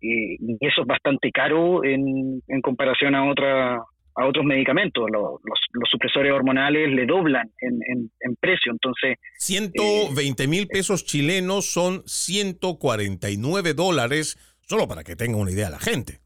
Y, 0.00 0.36
eso 0.60 0.82
es 0.82 0.86
bastante 0.86 1.30
caro 1.30 1.84
en, 1.84 2.42
en 2.46 2.60
comparación 2.60 3.14
a 3.14 3.30
otra, 3.30 3.76
a 3.76 4.26
otros 4.26 4.44
medicamentos. 4.44 5.08
Los, 5.10 5.40
los, 5.42 5.90
supresores 5.90 6.32
hormonales 6.32 6.90
le 6.90 7.06
doblan 7.06 7.50
en, 7.60 8.10
en, 8.20 8.36
precio. 8.36 8.72
Entonces. 8.72 9.16
120 9.38 10.46
mil 10.48 10.66
pesos 10.68 11.04
chilenos 11.04 11.66
son 11.66 12.02
149 12.06 13.74
dólares, 13.74 14.38
solo 14.62 14.88
para 14.88 15.04
que 15.04 15.16
tenga 15.16 15.36
una 15.36 15.50
idea 15.50 15.70
la 15.70 15.78
gente. 15.78 16.20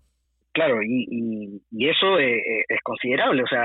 Claro, 0.59 0.83
y, 0.83 1.61
y, 1.71 1.89
eso 1.89 2.19
es, 2.19 2.37
es, 2.69 2.81
considerable. 2.83 3.45
O 3.45 3.47
sea, 3.47 3.65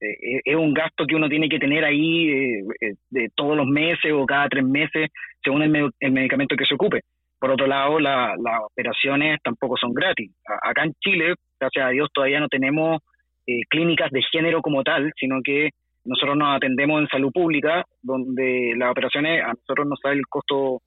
eh, 0.00 0.40
es 0.44 0.56
un 0.56 0.74
gasto 0.74 1.06
que 1.06 1.14
uno 1.14 1.28
tiene 1.28 1.48
que 1.48 1.60
tener 1.60 1.84
ahí 1.84 2.28
eh, 2.28 2.64
eh, 2.80 2.94
de 3.08 3.28
todos 3.36 3.56
los 3.56 3.68
meses 3.68 4.12
o 4.12 4.26
cada 4.26 4.48
tres 4.48 4.64
meses, 4.64 5.10
según 5.44 5.62
el, 5.62 5.90
el 6.00 6.10
medicamento 6.10 6.56
que 6.56 6.64
se 6.64 6.74
ocupe. 6.74 7.02
Por 7.38 7.52
otro 7.52 7.68
lado, 7.68 8.00
las 8.00 8.36
operaciones 8.68 9.38
tampoco 9.44 9.76
son 9.76 9.94
gratis. 9.94 10.28
acá 10.64 10.82
en 10.82 10.92
Chile, 10.94 11.34
gracias 11.60 11.86
a 11.86 11.90
Dios, 11.90 12.08
todavía 12.12 12.40
no 12.40 12.48
tenemos 12.48 13.00
eh, 13.46 13.60
clínicas 13.70 14.10
de 14.10 14.22
género 14.32 14.60
como 14.60 14.82
tal, 14.82 15.12
sino 15.16 15.36
que 15.44 15.70
nosotros 16.04 16.36
nos 16.36 16.56
atendemos 16.56 17.00
en 17.00 17.06
salud 17.06 17.30
pública, 17.32 17.84
donde 18.02 18.74
las 18.76 18.90
operaciones 18.90 19.40
a 19.40 19.52
nosotros 19.52 19.86
nos 19.86 20.00
sale 20.00 20.16
el 20.16 20.26
costo 20.28 20.80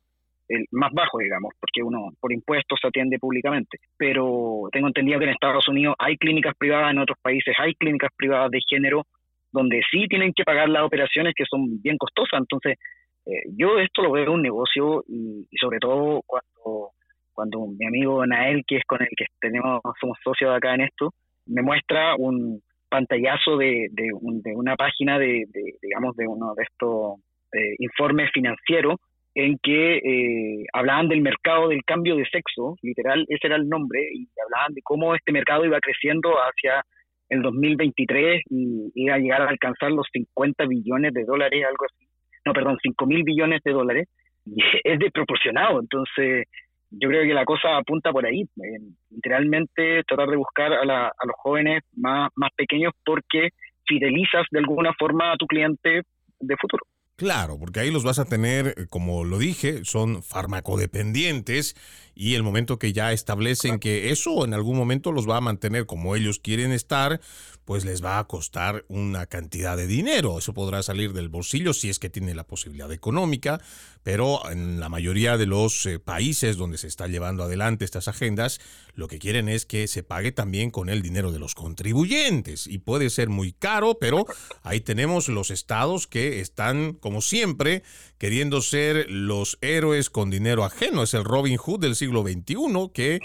el 0.48 0.66
más 0.72 0.92
bajo, 0.94 1.20
digamos, 1.20 1.54
porque 1.60 1.82
uno 1.84 2.10
por 2.20 2.32
impuestos 2.32 2.80
se 2.82 2.88
atiende 2.88 3.20
públicamente. 3.20 3.80
Pero 3.98 4.68
tengo 4.72 4.88
entendido 4.88 5.20
que 5.20 5.26
en 5.26 5.32
Estados 5.32 5.68
Unidos 5.68 5.96
hay 6.00 6.18
clínicas 6.18 6.56
privadas, 6.58 6.92
en 6.92 7.00
otros 7.00 7.18
países 7.22 7.56
hay 7.60 7.74
clínicas 7.76 8.12
privadas 8.16 8.52
de 8.52 8.62
género, 8.68 9.04
donde 9.52 9.82
sí 9.90 10.08
tienen 10.08 10.34
que 10.34 10.44
pagar 10.44 10.70
las 10.70 10.84
operaciones 10.84 11.34
que 11.36 11.46
son 11.50 11.82
bien 11.82 11.98
costosas. 11.98 12.40
Entonces, 12.40 12.78
eh, 13.26 13.44
yo 13.58 13.80
esto 13.80 14.04
lo 14.04 14.12
veo 14.12 14.34
un 14.34 14.42
negocio 14.42 15.04
y, 15.08 15.48
sobre 15.60 15.80
todo 15.80 16.22
cuando, 16.26 16.92
cuando 17.34 17.68
mi 17.68 17.86
amigo 17.88 18.26
Nael, 18.26 18.64
que 18.68 18.78
es 18.78 18.84
con 18.86 19.02
el 19.02 19.10
que 19.16 19.26
tenemos, 19.40 19.82
somos 20.00 20.18
socios 20.24 20.56
acá 20.56 20.76
en 20.76 20.82
esto, 20.82 21.12
me 21.48 21.62
muestra 21.62 22.16
un 22.18 22.62
pantallazo 22.90 23.58
de, 23.58 23.88
de, 23.92 24.10
una 24.56 24.76
página 24.76 25.18
de, 25.18 25.46
digamos, 25.82 26.16
de 26.16 26.28
uno 26.28 26.54
de 26.56 26.64
estos 26.64 27.20
eh, 27.52 27.76
informes 27.80 28.30
financieros 28.32 28.96
en 29.36 29.58
que 29.62 29.98
eh, 29.98 30.66
hablaban 30.72 31.10
del 31.10 31.22
mercado 31.22 31.68
del 31.68 31.84
cambio 31.84 32.16
de 32.16 32.26
sexo, 32.26 32.78
literal, 32.82 33.26
ese 33.28 33.48
era 33.48 33.58
el 33.58 33.68
nombre, 33.68 34.00
y 34.14 34.28
hablaban 34.44 34.74
de 34.74 34.82
cómo 34.82 35.14
este 35.14 35.34
mercado 35.34 35.66
iba 35.66 35.80
creciendo 35.82 36.32
hacia 36.36 36.84
el 37.28 37.42
2023 37.42 38.44
y 38.50 38.92
iba 38.96 39.16
a 39.16 39.20
llegar 39.20 39.42
a 39.42 39.50
alcanzar 39.50 39.92
los 39.92 40.08
50 40.14 40.66
billones 40.68 41.14
de 41.14 41.26
dólares, 41.26 41.66
algo 41.66 41.86
así. 41.86 42.08
No, 42.46 42.54
perdón, 42.54 42.78
5 42.82 43.06
mil 43.08 43.24
billones 43.24 43.62
de 43.64 43.72
dólares. 43.72 44.08
Y 44.46 44.56
es 44.84 45.00
desproporcionado, 45.00 45.82
entonces 45.82 46.48
yo 46.92 47.10
creo 47.10 47.24
que 47.24 47.34
la 47.34 47.44
cosa 47.44 47.76
apunta 47.76 48.12
por 48.12 48.26
ahí, 48.26 48.42
eh, 48.42 48.80
literalmente 49.10 50.04
tratar 50.04 50.30
de 50.30 50.38
buscar 50.38 50.72
a, 50.72 51.08
a 51.08 51.26
los 51.26 51.36
jóvenes 51.44 51.84
más, 51.98 52.32
más 52.36 52.52
pequeños 52.56 52.94
porque 53.04 53.50
fidelizas 53.86 54.46
de 54.50 54.60
alguna 54.60 54.94
forma 54.98 55.34
a 55.34 55.36
tu 55.36 55.46
cliente 55.46 56.04
de 56.40 56.56
futuro. 56.58 56.86
Claro, 57.18 57.58
porque 57.58 57.80
ahí 57.80 57.92
los 57.92 58.04
vas 58.04 58.20
a 58.20 58.26
tener, 58.26 58.76
eh, 58.78 58.88
como 58.90 59.24
lo 59.24 59.38
dije, 59.38 59.86
son 59.86 60.22
farmacodependientes 60.22 61.78
y 62.14 62.36
el 62.36 62.44
momento 62.44 62.78
que 62.78 62.92
ya 62.92 63.14
establecen 63.14 63.80
que 63.80 64.12
eso 64.12 64.44
en 64.44 64.54
algún 64.54 64.76
momento 64.76 65.14
los 65.14 65.28
va 65.30 65.38
a 65.38 65.42
mantener 65.42 65.86
como 65.86 66.18
ellos 66.18 66.40
quieren 66.40 66.74
estar, 66.74 67.22
pues 67.66 67.84
les 67.84 68.04
va 68.04 68.20
a 68.20 68.28
costar 68.28 68.86
una 68.88 69.26
cantidad 69.26 69.76
de 69.76 69.88
dinero. 69.88 70.38
Eso 70.38 70.54
podrá 70.54 70.84
salir 70.84 71.14
del 71.14 71.30
bolsillo 71.30 71.74
si 71.74 71.90
es 71.90 72.00
que 72.00 72.10
tiene 72.10 72.36
la 72.36 72.46
posibilidad 72.46 72.92
económica, 72.92 73.60
pero 74.04 74.50
en 74.52 74.80
la 74.80 74.88
mayoría 74.88 75.36
de 75.38 75.48
los 75.48 75.86
eh, 75.88 76.00
países 76.00 76.58
donde 76.58 76.78
se 76.78 76.88
está 76.88 77.08
llevando 77.08 77.44
adelante 77.44 77.84
estas 77.84 78.08
agendas, 78.08 78.62
lo 78.94 79.08
que 79.08 79.18
quieren 79.18 79.50
es 79.50 79.66
que 79.66 79.88
se 79.88 80.04
pague 80.04 80.32
también 80.32 80.70
con 80.70 80.90
el 80.90 81.02
dinero 81.02 81.32
de 81.32 81.40
los 81.40 81.56
contribuyentes. 81.56 82.68
Y 82.68 82.78
puede 82.78 83.10
ser 83.10 83.30
muy 83.30 83.52
caro, 83.52 83.98
pero 84.00 84.26
ahí 84.62 84.80
tenemos 84.80 85.28
los 85.28 85.50
estados 85.50 86.06
que 86.06 86.40
están, 86.40 86.94
como 86.94 87.22
siempre, 87.22 87.84
queriendo 88.20 88.62
ser 88.62 89.10
los 89.10 89.58
héroes 89.62 90.12
con 90.12 90.30
dinero 90.30 90.64
ajeno. 90.64 91.04
Es 91.04 91.16
el 91.16 91.24
Robin 91.24 91.58
Hood 91.58 91.80
del 91.80 91.96
siglo 91.96 92.22
XXI 92.22 92.92
que 92.94 93.20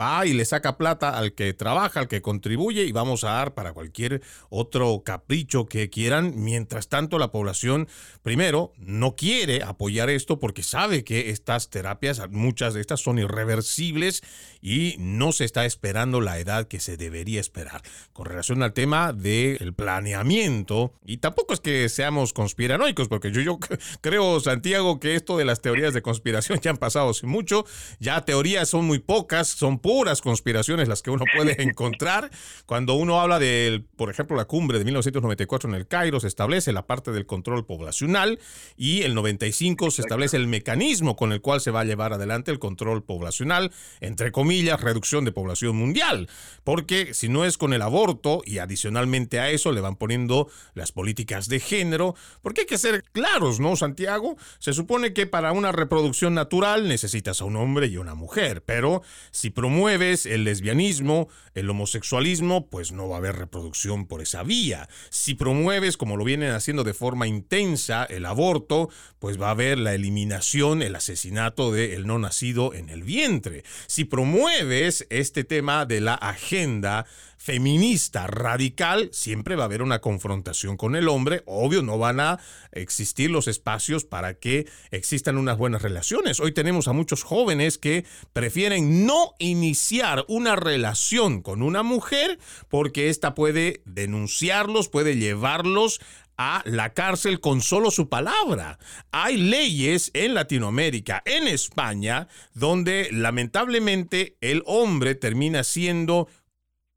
va 0.00 0.26
y 0.26 0.32
le 0.32 0.44
saca 0.44 0.76
plata 0.76 1.16
al 1.16 1.34
que 1.34 1.52
trabaja, 1.54 2.00
al 2.00 2.08
que 2.08 2.22
contribuye 2.22 2.84
y 2.84 2.92
vamos 2.92 3.24
a 3.24 3.30
dar 3.30 3.54
para 3.54 3.72
cualquier 3.72 4.22
otro 4.50 5.02
capricho 5.04 5.66
que 5.66 5.90
quieran. 5.90 6.34
Mientras 6.36 6.88
tanto, 6.88 7.18
la 7.18 7.30
población, 7.30 7.88
primero, 8.22 8.72
no 8.78 9.16
quiere 9.16 9.62
apoyar 9.62 10.10
esto 10.10 10.38
porque 10.38 10.62
sabe 10.62 11.04
que 11.04 11.30
estas 11.30 11.70
terapias, 11.70 12.22
muchas 12.30 12.74
de 12.74 12.80
estas 12.80 13.00
son 13.00 13.18
irreversibles 13.18 14.22
y 14.66 14.96
no 14.98 15.32
se 15.32 15.44
está 15.44 15.66
esperando 15.66 16.22
la 16.22 16.38
edad 16.38 16.66
que 16.66 16.80
se 16.80 16.96
debería 16.96 17.38
esperar. 17.38 17.82
Con 18.14 18.24
relación 18.24 18.62
al 18.62 18.72
tema 18.72 19.12
del 19.12 19.74
planeamiento, 19.74 20.94
y 21.04 21.18
tampoco 21.18 21.52
es 21.52 21.60
que 21.60 21.86
seamos 21.90 22.32
conspiranoicos, 22.32 23.08
porque 23.08 23.30
yo, 23.30 23.42
yo 23.42 23.58
creo, 24.00 24.40
Santiago, 24.40 24.98
que 25.00 25.16
esto 25.16 25.36
de 25.36 25.44
las 25.44 25.60
teorías 25.60 25.92
de 25.92 26.00
conspiración 26.00 26.60
ya 26.62 26.70
han 26.70 26.78
pasado 26.78 27.10
hace 27.10 27.26
mucho, 27.26 27.66
ya 28.00 28.24
teorías 28.24 28.70
son 28.70 28.86
muy 28.86 29.00
pocas, 29.00 29.48
son 29.48 29.78
puras 29.78 30.22
conspiraciones 30.22 30.88
las 30.88 31.02
que 31.02 31.10
uno 31.10 31.26
puede 31.36 31.62
encontrar. 31.62 32.30
Cuando 32.64 32.94
uno 32.94 33.20
habla 33.20 33.38
de, 33.38 33.84
por 33.96 34.08
ejemplo, 34.08 34.34
la 34.34 34.46
cumbre 34.46 34.78
de 34.78 34.86
1994 34.86 35.68
en 35.68 35.74
el 35.74 35.86
Cairo, 35.86 36.20
se 36.20 36.28
establece 36.28 36.72
la 36.72 36.86
parte 36.86 37.12
del 37.12 37.26
control 37.26 37.66
poblacional 37.66 38.38
y 38.78 39.02
el 39.02 39.14
95 39.14 39.90
se 39.90 40.00
establece 40.00 40.38
el 40.38 40.46
mecanismo 40.46 41.16
con 41.16 41.34
el 41.34 41.42
cual 41.42 41.60
se 41.60 41.70
va 41.70 41.80
a 41.80 41.84
llevar 41.84 42.14
adelante 42.14 42.50
el 42.50 42.58
control 42.58 43.02
poblacional, 43.02 43.70
entre 44.00 44.32
comillas, 44.32 44.53
reducción 44.62 45.24
de 45.24 45.32
población 45.32 45.76
mundial. 45.76 46.28
Porque 46.62 47.14
si 47.14 47.28
no 47.28 47.44
es 47.44 47.58
con 47.58 47.72
el 47.72 47.82
aborto 47.82 48.42
y 48.44 48.58
adicionalmente 48.58 49.40
a 49.40 49.50
eso 49.50 49.72
le 49.72 49.80
van 49.80 49.96
poniendo 49.96 50.48
las 50.74 50.92
políticas 50.92 51.48
de 51.48 51.60
género, 51.60 52.14
porque 52.42 52.62
hay 52.62 52.66
que 52.66 52.78
ser 52.78 53.02
claros, 53.12 53.60
¿no, 53.60 53.76
Santiago? 53.76 54.36
Se 54.58 54.72
supone 54.72 55.12
que 55.12 55.26
para 55.26 55.52
una 55.52 55.72
reproducción 55.72 56.34
natural 56.34 56.88
necesitas 56.88 57.40
a 57.40 57.44
un 57.44 57.56
hombre 57.56 57.86
y 57.86 57.96
una 57.96 58.14
mujer, 58.14 58.62
pero 58.64 59.02
si 59.30 59.50
promueves 59.50 60.26
el 60.26 60.44
lesbianismo, 60.44 61.28
el 61.54 61.68
homosexualismo, 61.70 62.68
pues 62.68 62.92
no 62.92 63.08
va 63.08 63.16
a 63.16 63.18
haber 63.18 63.36
reproducción 63.36 64.06
por 64.06 64.22
esa 64.22 64.42
vía. 64.42 64.88
Si 65.10 65.34
promueves, 65.34 65.96
como 65.96 66.16
lo 66.16 66.24
vienen 66.24 66.50
haciendo 66.50 66.84
de 66.84 66.94
forma 66.94 67.26
intensa, 67.26 68.04
el 68.04 68.26
aborto, 68.26 68.88
pues 69.18 69.40
va 69.40 69.48
a 69.48 69.52
haber 69.52 69.78
la 69.78 69.94
eliminación, 69.94 70.82
el 70.82 70.96
asesinato 70.96 71.72
del 71.72 72.06
no 72.06 72.18
nacido 72.18 72.74
en 72.74 72.88
el 72.88 73.02
vientre. 73.02 73.64
Si 73.86 74.04
promueves 74.04 74.43
este 74.48 75.44
tema 75.44 75.86
de 75.86 76.00
la 76.00 76.14
agenda 76.14 77.06
feminista 77.36 78.26
radical, 78.26 79.10
siempre 79.12 79.54
va 79.54 79.64
a 79.64 79.66
haber 79.66 79.82
una 79.82 80.00
confrontación 80.00 80.78
con 80.78 80.96
el 80.96 81.08
hombre. 81.08 81.42
Obvio, 81.44 81.82
no 81.82 81.98
van 81.98 82.20
a 82.20 82.38
existir 82.72 83.30
los 83.30 83.48
espacios 83.48 84.04
para 84.04 84.34
que 84.34 84.66
existan 84.90 85.36
unas 85.36 85.58
buenas 85.58 85.82
relaciones. 85.82 86.40
Hoy 86.40 86.52
tenemos 86.52 86.88
a 86.88 86.94
muchos 86.94 87.22
jóvenes 87.22 87.76
que 87.76 88.06
prefieren 88.32 89.04
no 89.04 89.34
iniciar 89.38 90.24
una 90.28 90.56
relación 90.56 91.42
con 91.42 91.62
una 91.62 91.82
mujer 91.82 92.38
porque 92.68 93.10
ésta 93.10 93.34
puede 93.34 93.82
denunciarlos, 93.84 94.88
puede 94.88 95.16
llevarlos 95.16 96.00
a 96.36 96.62
la 96.64 96.92
cárcel 96.94 97.40
con 97.40 97.60
solo 97.60 97.90
su 97.90 98.08
palabra. 98.08 98.78
Hay 99.12 99.36
leyes 99.36 100.10
en 100.14 100.34
Latinoamérica, 100.34 101.22
en 101.24 101.48
España, 101.48 102.28
donde 102.54 103.08
lamentablemente 103.12 104.36
el 104.40 104.62
hombre 104.66 105.14
termina 105.14 105.64
siendo 105.64 106.28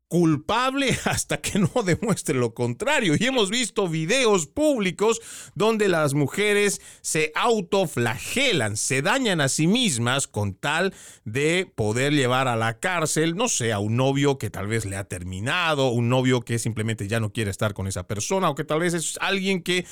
culpable 0.08 0.98
hasta 1.06 1.38
que 1.38 1.60
no 1.60 1.84
demuestre 1.84 2.36
lo 2.36 2.54
contrario. 2.54 3.16
Y 3.20 3.26
hemos 3.26 3.50
visto 3.50 3.88
videos 3.88 4.48
públicos 4.48 5.22
donde 5.56 5.88
las 5.88 6.14
mujeres 6.14 6.82
se 7.02 7.32
autoflagelan, 7.36 8.78
se 8.78 9.02
dañan 9.02 9.42
a 9.42 9.50
sí 9.50 9.68
mismas 9.68 10.28
con 10.28 10.54
tal 10.54 10.94
de 11.26 11.72
poder 11.76 12.14
llevar 12.14 12.48
a 12.48 12.56
la 12.56 12.80
cárcel, 12.80 13.36
no 13.36 13.48
sé, 13.48 13.74
a 13.74 13.80
un 13.80 13.98
novio 13.98 14.38
que 14.38 14.50
tal 14.50 14.68
vez 14.68 14.86
le 14.86 14.96
ha 14.96 15.04
terminado, 15.04 15.90
un 15.90 16.10
novio 16.10 16.42
que 16.42 16.60
simplemente 16.60 17.08
ya 17.08 17.20
no 17.20 17.32
quiere 17.32 17.52
estar 17.52 17.74
con 17.74 17.88
esa 17.88 18.08
persona 18.08 18.50
o 18.50 18.56
que 18.56 18.64
tal 18.64 18.80
vez 18.80 18.94
es 18.94 19.18
alguien 19.22 19.62
que 19.62 19.86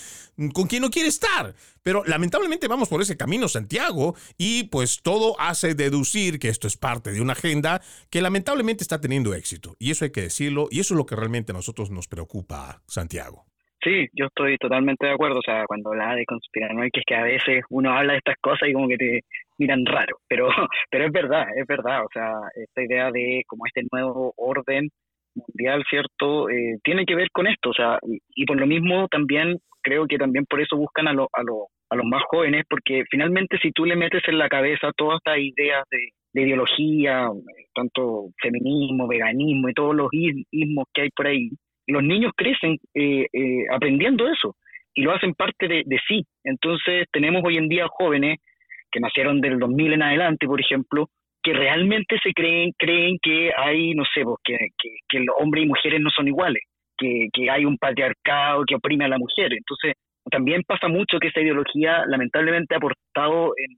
con 0.53 0.67
quien 0.67 0.81
no 0.81 0.89
quiere 0.89 1.09
estar. 1.09 1.55
Pero 1.85 2.03
lamentablemente 2.03 2.67
vamos 2.67 2.89
por 2.89 2.99
ese 3.01 3.15
camino, 3.15 3.47
Santiago, 3.47 4.15
y 4.39 4.69
pues 4.69 5.03
todo 5.03 5.39
hace 5.39 5.75
deducir 5.75 6.39
que 6.39 6.49
esto 6.49 6.65
es 6.65 6.77
parte 6.77 7.11
de 7.11 7.21
una 7.21 7.33
agenda 7.33 7.79
que 8.09 8.23
lamentablemente 8.23 8.83
está 8.83 8.99
teniendo 8.99 9.35
éxito. 9.35 9.75
Y 9.77 9.91
eso 9.91 10.03
hay 10.03 10.11
que 10.11 10.21
decirlo, 10.21 10.67
y 10.71 10.79
eso 10.79 10.95
es 10.95 10.97
lo 10.97 11.05
que 11.05 11.15
realmente 11.15 11.51
a 11.51 11.55
nosotros 11.55 11.91
nos 11.91 12.07
preocupa, 12.07 12.81
Santiago. 12.87 13.45
Sí, 13.83 14.07
yo 14.13 14.25
estoy 14.25 14.57
totalmente 14.57 15.05
de 15.05 15.13
acuerdo. 15.13 15.37
O 15.37 15.43
sea, 15.45 15.65
cuando 15.67 15.91
habla 15.91 16.15
de 16.15 16.25
conspiranoicos, 16.25 17.03
que 17.05 17.15
a 17.15 17.21
veces 17.21 17.63
uno 17.69 17.95
habla 17.95 18.13
de 18.13 18.17
estas 18.17 18.37
cosas 18.41 18.67
y 18.67 18.73
como 18.73 18.87
que 18.87 18.97
te 18.97 19.21
miran 19.59 19.85
raro. 19.85 20.17
Pero, 20.27 20.49
pero 20.89 21.05
es 21.05 21.11
verdad, 21.11 21.45
es 21.55 21.67
verdad. 21.67 22.03
O 22.03 22.09
sea, 22.11 22.31
esta 22.55 22.81
idea 22.81 23.11
de 23.11 23.43
como 23.45 23.67
este 23.67 23.83
nuevo 23.91 24.33
orden 24.37 24.89
mundial, 25.35 25.83
¿cierto? 25.87 26.49
Eh, 26.49 26.77
tiene 26.83 27.05
que 27.05 27.13
ver 27.13 27.29
con 27.31 27.45
esto. 27.45 27.69
O 27.69 27.73
sea, 27.73 27.99
y, 28.35 28.45
por 28.45 28.57
lo 28.57 28.65
mismo 28.65 29.07
también 29.07 29.59
creo 29.83 30.07
que 30.07 30.17
también 30.17 30.45
por 30.45 30.61
eso 30.61 30.75
buscan 30.77 31.07
a, 31.07 31.13
lo, 31.13 31.29
a, 31.31 31.43
lo, 31.43 31.67
a 31.89 31.95
los 31.95 32.05
más 32.05 32.23
jóvenes, 32.29 32.63
porque 32.69 33.03
finalmente 33.09 33.57
si 33.61 33.71
tú 33.71 33.85
le 33.85 33.95
metes 33.95 34.23
en 34.27 34.37
la 34.37 34.49
cabeza 34.49 34.91
todas 34.95 35.17
estas 35.17 35.37
ideas 35.39 35.83
de, 35.91 36.09
ideología, 36.37 37.29
tanto 37.73 38.25
feminismo, 38.41 39.07
veganismo 39.07 39.69
y 39.69 39.73
todos 39.73 39.95
los 39.95 40.09
ismos 40.11 40.85
que 40.93 41.03
hay 41.03 41.09
por 41.11 41.27
ahí, 41.27 41.49
los 41.87 42.03
niños 42.03 42.33
crecen 42.35 42.77
eh, 42.93 43.25
eh, 43.31 43.63
aprendiendo 43.71 44.27
eso 44.27 44.55
y 44.93 45.03
lo 45.03 45.13
hacen 45.13 45.33
parte 45.33 45.67
de, 45.67 45.83
sí. 46.07 46.25
Entonces 46.43 47.07
tenemos 47.11 47.41
hoy 47.45 47.57
en 47.57 47.69
día 47.69 47.87
jóvenes 47.87 48.39
que 48.91 48.99
nacieron 48.99 49.39
del 49.39 49.59
2000 49.59 49.93
en 49.93 50.01
adelante, 50.01 50.45
por 50.45 50.59
ejemplo, 50.59 51.07
que 51.41 51.53
realmente 51.53 52.17
se 52.21 52.33
creen 52.33 52.71
creen 52.77 53.17
que 53.21 53.51
hay, 53.55 53.93
no 53.93 54.03
sé, 54.13 54.23
pues, 54.23 54.37
que, 54.43 54.57
que, 54.77 54.89
que 55.07 55.25
hombres 55.39 55.63
y 55.63 55.67
mujeres 55.67 56.01
no 56.01 56.09
son 56.09 56.27
iguales, 56.27 56.63
que, 56.97 57.27
que 57.31 57.49
hay 57.49 57.63
un 57.65 57.77
patriarcado 57.77 58.63
que 58.65 58.75
oprime 58.75 59.05
a 59.05 59.09
la 59.09 59.17
mujer. 59.17 59.53
Entonces 59.53 59.93
también 60.31 60.63
pasa 60.63 60.87
mucho 60.87 61.19
que 61.19 61.27
esa 61.27 61.41
ideología 61.41 62.03
lamentablemente 62.07 62.73
ha 62.73 62.77
aportado 62.77 63.53
en, 63.57 63.77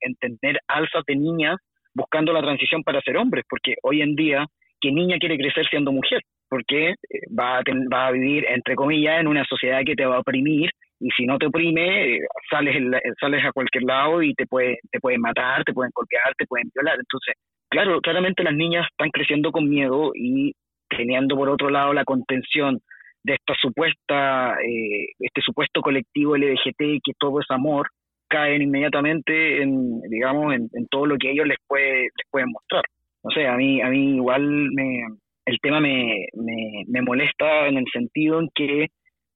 en 0.00 0.38
tener 0.38 0.60
alzas 0.66 1.04
de 1.06 1.16
niñas 1.16 1.56
buscando 1.94 2.32
la 2.32 2.42
transición 2.42 2.82
para 2.82 3.00
ser 3.00 3.16
hombres, 3.16 3.44
porque 3.48 3.74
hoy 3.82 4.02
en 4.02 4.14
día, 4.14 4.46
¿qué 4.80 4.92
niña 4.92 5.18
quiere 5.18 5.36
crecer 5.36 5.66
siendo 5.68 5.92
mujer? 5.92 6.22
Porque 6.48 6.90
eh, 6.90 6.94
va 7.38 7.58
a, 7.58 7.62
va 7.92 8.06
a 8.06 8.12
vivir, 8.12 8.44
entre 8.48 8.74
comillas, 8.74 9.20
en 9.20 9.26
una 9.26 9.44
sociedad 9.44 9.82
que 9.84 9.94
te 9.94 10.06
va 10.06 10.16
a 10.16 10.20
oprimir 10.20 10.70
y 11.00 11.10
si 11.16 11.26
no 11.26 11.38
te 11.38 11.46
oprime, 11.46 12.16
eh, 12.16 12.20
sales, 12.50 12.76
sales 13.20 13.44
a 13.44 13.52
cualquier 13.52 13.84
lado 13.84 14.22
y 14.22 14.34
te, 14.34 14.46
puede, 14.46 14.78
te 14.90 15.00
pueden 15.00 15.20
matar, 15.20 15.64
te 15.64 15.72
pueden 15.72 15.92
golpear, 15.94 16.32
te 16.36 16.46
pueden 16.46 16.70
violar. 16.74 16.96
Entonces, 16.98 17.34
claro, 17.68 18.00
claramente 18.00 18.42
las 18.42 18.54
niñas 18.54 18.86
están 18.90 19.10
creciendo 19.10 19.52
con 19.52 19.68
miedo 19.68 20.12
y 20.14 20.52
teniendo 20.88 21.36
por 21.36 21.48
otro 21.50 21.70
lado 21.70 21.92
la 21.92 22.04
contención 22.04 22.80
de 23.24 23.34
esta 23.34 23.54
supuesta, 23.60 24.56
eh, 24.62 25.08
este 25.18 25.40
supuesto 25.42 25.80
colectivo 25.80 26.36
LGT 26.36 27.00
que 27.04 27.12
todo 27.18 27.40
es 27.40 27.46
amor, 27.50 27.88
caen 28.28 28.62
inmediatamente 28.62 29.62
en, 29.62 30.00
digamos, 30.02 30.54
en, 30.54 30.86
todo 30.90 31.06
lo 31.06 31.16
que 31.16 31.30
ellos 31.30 31.46
les 31.46 31.58
puede, 31.66 32.02
les 32.02 32.26
pueden 32.30 32.50
mostrar. 32.50 32.84
No 33.24 33.30
sé, 33.30 33.46
a 33.46 33.56
mí, 33.56 33.80
a 33.80 33.88
mí 33.88 34.16
igual 34.16 34.70
me, 34.72 35.06
el 35.46 35.58
tema 35.60 35.80
me, 35.80 36.26
me, 36.34 37.02
molesta 37.02 37.66
en 37.66 37.78
el 37.78 37.86
sentido 37.92 38.40
en 38.40 38.48
que 38.54 38.88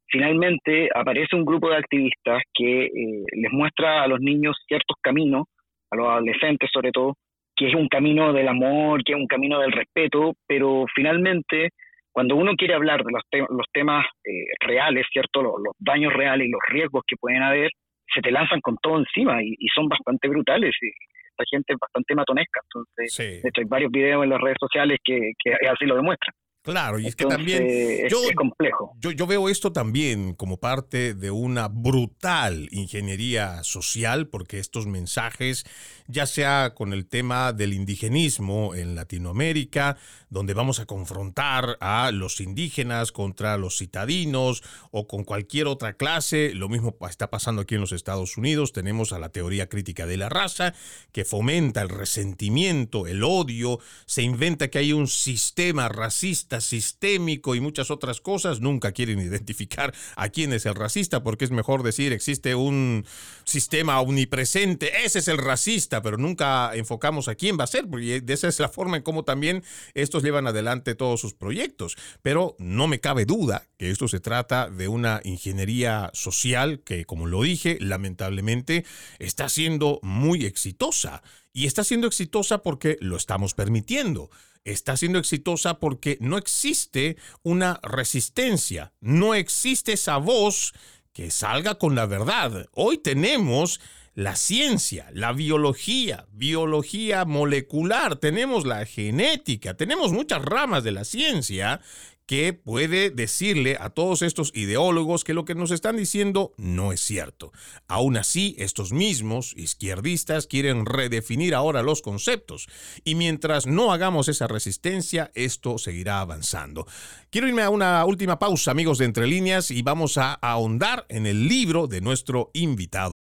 finalmente 0.08 0.88
aparece 0.94 1.34
un 1.34 1.44
grupo 1.44 1.70
de 1.70 1.76
activistas 1.76 2.42
que 2.54 2.84
eh, 2.84 3.24
les 3.32 3.52
muestra 3.52 4.02
a 4.02 4.06
los 4.06 4.20
niños 4.20 4.56
ciertos 4.68 4.96
caminos, 5.00 5.46
a 5.90 5.96
los 5.96 6.08
adolescentes 6.08 6.70
sobre 6.72 6.92
todo, 6.92 7.16
que 7.56 7.68
es 7.68 7.74
un 7.74 7.88
camino 7.88 8.32
del 8.32 8.48
amor, 8.48 9.02
que 9.04 9.12
es 9.12 9.18
un 9.18 9.26
camino 9.26 9.58
del 9.58 9.72
respeto, 9.72 10.34
pero 10.46 10.84
finalmente 10.94 11.70
cuando 12.12 12.36
uno 12.36 12.52
quiere 12.56 12.74
hablar 12.74 13.02
de 13.02 13.12
los, 13.12 13.22
los 13.50 13.66
temas 13.72 14.06
eh, 14.24 14.44
reales, 14.60 15.06
¿cierto? 15.10 15.42
Los, 15.42 15.54
los, 15.64 15.74
daños 15.78 16.12
reales 16.12 16.46
y 16.46 16.50
los 16.50 16.60
riesgos 16.68 17.02
que 17.06 17.16
pueden 17.16 17.42
haber, 17.42 17.70
se 18.14 18.20
te 18.20 18.30
lanzan 18.30 18.60
con 18.60 18.76
todo 18.76 18.98
encima 18.98 19.42
y, 19.42 19.56
son 19.74 19.88
bastante 19.88 20.28
brutales. 20.28 20.74
Y 20.82 20.88
esta 20.88 21.44
gente 21.50 21.72
es 21.72 21.78
bastante 21.80 22.14
matonesca. 22.14 22.60
Entonces, 22.64 23.42
de 23.42 23.48
hecho, 23.48 23.60
hay 23.62 23.66
varios 23.66 23.90
videos 23.90 24.24
en 24.24 24.30
las 24.30 24.40
redes 24.40 24.58
sociales 24.60 24.98
que, 25.02 25.32
que 25.42 25.52
así 25.66 25.86
lo 25.86 25.96
demuestran. 25.96 26.34
Claro, 26.62 27.00
y 27.00 27.08
es 27.08 27.16
que 27.16 27.24
también 27.24 27.66
yo, 28.08 28.22
es 28.22 28.36
complejo. 28.36 28.92
Yo, 29.00 29.10
yo, 29.10 29.26
veo 29.26 29.48
esto 29.48 29.72
también 29.72 30.34
como 30.34 30.58
parte 30.58 31.12
de 31.12 31.32
una 31.32 31.66
brutal 31.66 32.68
ingeniería 32.70 33.64
social, 33.64 34.28
porque 34.28 34.60
estos 34.60 34.86
mensajes, 34.86 35.64
ya 36.06 36.24
sea 36.24 36.74
con 36.76 36.92
el 36.92 37.06
tema 37.06 37.52
del 37.52 37.72
indigenismo 37.72 38.76
en 38.76 38.94
Latinoamérica, 38.94 39.96
donde 40.30 40.54
vamos 40.54 40.78
a 40.78 40.86
confrontar 40.86 41.76
a 41.80 42.12
los 42.12 42.40
indígenas 42.40 43.10
contra 43.10 43.56
los 43.56 43.78
citadinos 43.78 44.62
o 44.92 45.08
con 45.08 45.24
cualquier 45.24 45.66
otra 45.66 45.94
clase. 45.94 46.52
Lo 46.54 46.68
mismo 46.68 46.96
está 47.10 47.28
pasando 47.28 47.62
aquí 47.62 47.74
en 47.74 47.80
los 47.80 47.92
Estados 47.92 48.36
Unidos. 48.36 48.72
Tenemos 48.72 49.12
a 49.12 49.18
la 49.18 49.30
teoría 49.30 49.68
crítica 49.68 50.06
de 50.06 50.16
la 50.16 50.28
raza 50.28 50.74
que 51.10 51.24
fomenta 51.24 51.82
el 51.82 51.88
resentimiento, 51.88 53.08
el 53.08 53.24
odio, 53.24 53.80
se 54.06 54.22
inventa 54.22 54.68
que 54.68 54.78
hay 54.78 54.92
un 54.92 55.08
sistema 55.08 55.88
racista 55.88 56.51
sistémico 56.60 57.54
y 57.54 57.60
muchas 57.60 57.90
otras 57.90 58.20
cosas. 58.20 58.60
Nunca 58.60 58.92
quieren 58.92 59.20
identificar 59.20 59.94
a 60.16 60.28
quién 60.28 60.52
es 60.52 60.66
el 60.66 60.74
racista 60.74 61.22
porque 61.22 61.44
es 61.44 61.50
mejor 61.50 61.82
decir 61.82 62.12
existe 62.12 62.54
un 62.54 63.04
sistema 63.44 64.00
omnipresente, 64.00 65.04
ese 65.04 65.20
es 65.20 65.28
el 65.28 65.38
racista, 65.38 66.02
pero 66.02 66.16
nunca 66.16 66.74
enfocamos 66.74 67.28
a 67.28 67.34
quién 67.34 67.58
va 67.58 67.64
a 67.64 67.68
ser, 67.68 67.88
porque 67.88 68.22
esa 68.26 68.48
es 68.48 68.60
la 68.60 68.68
forma 68.68 68.96
en 68.96 69.02
cómo 69.02 69.24
también 69.24 69.64
estos 69.94 70.22
llevan 70.22 70.46
adelante 70.46 70.94
todos 70.94 71.20
sus 71.20 71.34
proyectos. 71.34 71.96
Pero 72.22 72.56
no 72.58 72.88
me 72.88 73.00
cabe 73.00 73.24
duda 73.24 73.66
que 73.78 73.90
esto 73.90 74.08
se 74.08 74.20
trata 74.20 74.70
de 74.70 74.88
una 74.88 75.20
ingeniería 75.24 76.10
social 76.14 76.80
que, 76.80 77.04
como 77.04 77.26
lo 77.26 77.42
dije, 77.42 77.78
lamentablemente 77.80 78.84
está 79.18 79.48
siendo 79.48 79.98
muy 80.02 80.44
exitosa. 80.44 81.22
Y 81.52 81.66
está 81.66 81.84
siendo 81.84 82.06
exitosa 82.06 82.62
porque 82.62 82.96
lo 83.00 83.16
estamos 83.16 83.54
permitiendo. 83.54 84.30
Está 84.64 84.96
siendo 84.96 85.18
exitosa 85.18 85.80
porque 85.80 86.18
no 86.20 86.38
existe 86.38 87.16
una 87.42 87.80
resistencia, 87.82 88.92
no 89.00 89.34
existe 89.34 89.94
esa 89.94 90.18
voz 90.18 90.72
que 91.12 91.30
salga 91.30 91.74
con 91.74 91.94
la 91.94 92.06
verdad. 92.06 92.66
Hoy 92.72 92.98
tenemos 92.98 93.80
la 94.14 94.36
ciencia, 94.36 95.10
la 95.12 95.32
biología, 95.32 96.26
biología 96.32 97.24
molecular, 97.24 98.16
tenemos 98.16 98.66
la 98.66 98.84
genética, 98.84 99.74
tenemos 99.74 100.12
muchas 100.12 100.42
ramas 100.42 100.84
de 100.84 100.92
la 100.92 101.04
ciencia 101.04 101.80
que 102.26 102.52
puede 102.52 103.10
decirle 103.10 103.76
a 103.80 103.90
todos 103.90 104.22
estos 104.22 104.52
ideólogos 104.54 105.24
que 105.24 105.34
lo 105.34 105.44
que 105.44 105.54
nos 105.54 105.70
están 105.70 105.96
diciendo 105.96 106.52
no 106.56 106.92
es 106.92 107.00
cierto. 107.00 107.52
Aún 107.88 108.16
así, 108.16 108.54
estos 108.58 108.92
mismos 108.92 109.54
izquierdistas 109.56 110.46
quieren 110.46 110.86
redefinir 110.86 111.54
ahora 111.54 111.82
los 111.82 112.02
conceptos 112.02 112.68
y 113.04 113.14
mientras 113.14 113.66
no 113.66 113.92
hagamos 113.92 114.28
esa 114.28 114.46
resistencia, 114.46 115.30
esto 115.34 115.78
seguirá 115.78 116.20
avanzando. 116.20 116.86
Quiero 117.30 117.48
irme 117.48 117.62
a 117.62 117.70
una 117.70 118.04
última 118.04 118.38
pausa, 118.38 118.70
amigos 118.70 118.98
de 118.98 119.06
Entre 119.06 119.26
Líneas, 119.26 119.70
y 119.70 119.82
vamos 119.82 120.18
a 120.18 120.34
ahondar 120.34 121.06
en 121.08 121.26
el 121.26 121.48
libro 121.48 121.86
de 121.86 122.00
nuestro 122.00 122.50
invitado. 122.54 123.12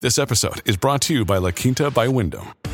This 0.00 0.18
episode 0.18 0.60
is 0.66 0.76
brought 0.78 1.00
to 1.06 1.14
you 1.14 1.24
by 1.24 1.38
La 1.38 1.52
Quinta 1.52 1.90
by 1.90 2.08
Wyndham. 2.08 2.73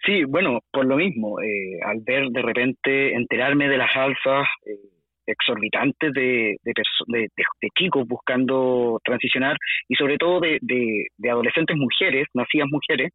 Sí, 0.06 0.22
bueno, 0.22 0.60
por 0.70 0.84
lo 0.84 0.94
mismo, 0.94 1.40
eh, 1.40 1.80
al 1.84 2.02
ver 2.02 2.28
de 2.30 2.42
repente 2.42 3.14
enterarme 3.14 3.68
de 3.68 3.78
las 3.78 3.96
alzas, 3.96 4.46
eh, 4.64 4.91
exorbitantes 5.26 6.12
de, 6.12 6.56
de, 6.64 7.68
chicos 7.78 8.06
buscando 8.06 8.98
transicionar 9.04 9.56
y 9.88 9.94
sobre 9.94 10.18
todo 10.18 10.40
de, 10.40 11.06
adolescentes 11.30 11.76
mujeres, 11.76 12.26
nacidas 12.34 12.68
mujeres, 12.70 13.10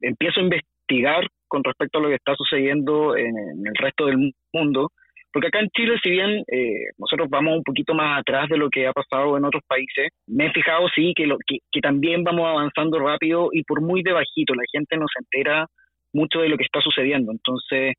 empiezo 0.00 0.40
a 0.40 0.44
investigar 0.44 1.26
con 1.48 1.62
respecto 1.64 1.98
a 1.98 2.02
lo 2.02 2.08
que 2.08 2.14
está 2.14 2.34
sucediendo 2.34 3.16
en, 3.16 3.34
el 3.36 3.74
resto 3.74 4.06
del 4.06 4.32
mundo, 4.52 4.90
porque 5.32 5.48
acá 5.48 5.60
en 5.60 5.68
Chile, 5.70 5.96
si 6.02 6.10
bien 6.10 6.42
eh, 6.48 6.90
nosotros 6.98 7.28
vamos 7.30 7.58
un 7.58 7.62
poquito 7.62 7.94
más 7.94 8.20
atrás 8.20 8.48
de 8.48 8.56
lo 8.56 8.68
que 8.68 8.86
ha 8.86 8.92
pasado 8.92 9.36
en 9.36 9.44
otros 9.44 9.62
países, 9.66 10.08
me 10.26 10.46
he 10.46 10.52
fijado, 10.52 10.88
sí, 10.94 11.12
que, 11.14 11.26
lo, 11.26 11.36
que, 11.46 11.58
que 11.70 11.80
también 11.80 12.24
vamos 12.24 12.46
avanzando 12.46 12.98
rápido 12.98 13.50
y 13.52 13.62
por 13.62 13.80
muy 13.80 14.02
de 14.02 14.12
la 14.12 14.24
gente 14.34 14.96
no 14.96 15.06
se 15.06 15.22
entera 15.22 15.66
mucho 16.12 16.40
de 16.40 16.48
lo 16.48 16.56
que 16.56 16.64
está 16.64 16.80
sucediendo. 16.80 17.32
Entonces, 17.32 17.94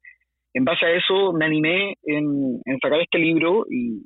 en 0.53 0.65
base 0.65 0.85
a 0.85 0.91
eso 0.91 1.33
me 1.33 1.45
animé 1.45 1.95
en, 2.03 2.59
sacar 2.81 3.01
este 3.01 3.19
libro 3.19 3.65
y, 3.69 4.03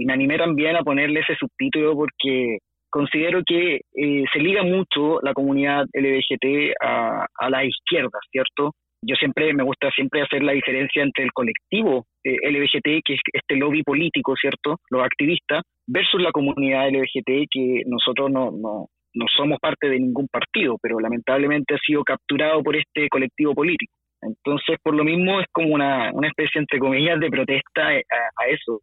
me 0.00 0.12
animé 0.12 0.38
también 0.38 0.76
a 0.76 0.84
ponerle 0.84 1.20
ese 1.20 1.34
subtítulo 1.34 1.96
porque 1.96 2.58
considero 2.88 3.42
que 3.44 3.80
eh, 3.96 4.24
se 4.32 4.38
liga 4.38 4.62
mucho 4.62 5.20
la 5.22 5.34
comunidad 5.34 5.86
LGBT 5.92 6.72
a, 6.80 7.26
la 7.50 7.64
izquierda, 7.64 8.16
¿cierto? 8.30 8.74
Yo 9.02 9.16
siempre 9.16 9.52
me 9.54 9.64
gusta 9.64 9.90
siempre 9.90 10.22
hacer 10.22 10.44
la 10.44 10.52
diferencia 10.52 11.02
entre 11.02 11.24
el 11.24 11.32
colectivo 11.32 12.04
eh, 12.22 12.36
LGBT, 12.48 13.02
que 13.04 13.14
es 13.14 13.20
este 13.32 13.56
lobby 13.56 13.82
político, 13.82 14.34
¿cierto? 14.40 14.76
Los 14.88 15.02
activistas, 15.02 15.62
versus 15.88 16.22
la 16.22 16.30
comunidad 16.30 16.90
LGBT, 16.90 17.48
que 17.50 17.82
nosotros 17.86 18.30
no, 18.30 18.52
no, 18.52 18.86
no 19.14 19.26
somos 19.36 19.58
parte 19.58 19.88
de 19.88 19.98
ningún 19.98 20.28
partido, 20.28 20.76
pero 20.80 21.00
lamentablemente 21.00 21.74
ha 21.74 21.78
sido 21.78 22.04
capturado 22.04 22.62
por 22.62 22.76
este 22.76 23.08
colectivo 23.08 23.52
político. 23.52 23.92
Entonces, 24.22 24.78
por 24.82 24.94
lo 24.94 25.04
mismo, 25.04 25.40
es 25.40 25.46
como 25.52 25.74
una, 25.74 26.10
una 26.12 26.28
especie, 26.28 26.60
entre 26.60 26.78
comillas, 26.78 27.20
de 27.20 27.30
protesta 27.30 27.94
eh, 27.94 28.04
a, 28.10 28.46
eso, 28.48 28.80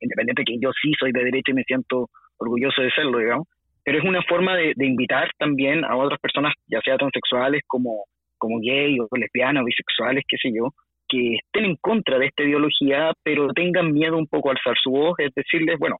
independiente 0.00 0.44
que 0.44 0.58
yo 0.60 0.70
sí 0.80 0.92
soy 0.98 1.12
de 1.12 1.24
derecha 1.24 1.52
y 1.52 1.54
me 1.54 1.64
siento 1.64 2.08
orgulloso 2.38 2.82
de 2.82 2.90
serlo, 2.90 3.18
digamos, 3.18 3.46
pero 3.84 3.98
es 3.98 4.04
una 4.04 4.22
forma 4.22 4.56
de, 4.56 4.74
invitar 4.78 5.30
también 5.38 5.84
a 5.84 5.96
otras 5.96 6.20
personas, 6.20 6.54
ya 6.66 6.80
sea 6.80 6.96
transexuales 6.96 7.62
como, 7.66 8.04
como 8.38 8.60
gay 8.60 8.98
o 9.00 9.08
lesbianas 9.16 9.62
o 9.62 9.66
bisexuales, 9.66 10.24
qué 10.28 10.36
sé 10.36 10.50
yo, 10.54 10.72
que 11.08 11.36
estén 11.36 11.64
en 11.64 11.76
contra 11.76 12.18
de 12.18 12.26
esta 12.26 12.42
ideología, 12.42 13.12
pero 13.22 13.48
tengan 13.52 13.92
miedo 13.92 14.16
un 14.16 14.26
poco 14.26 14.48
a 14.48 14.52
alzar 14.52 14.76
su 14.82 14.90
voz, 14.90 15.14
es 15.18 15.34
decirles, 15.34 15.78
bueno, 15.78 15.96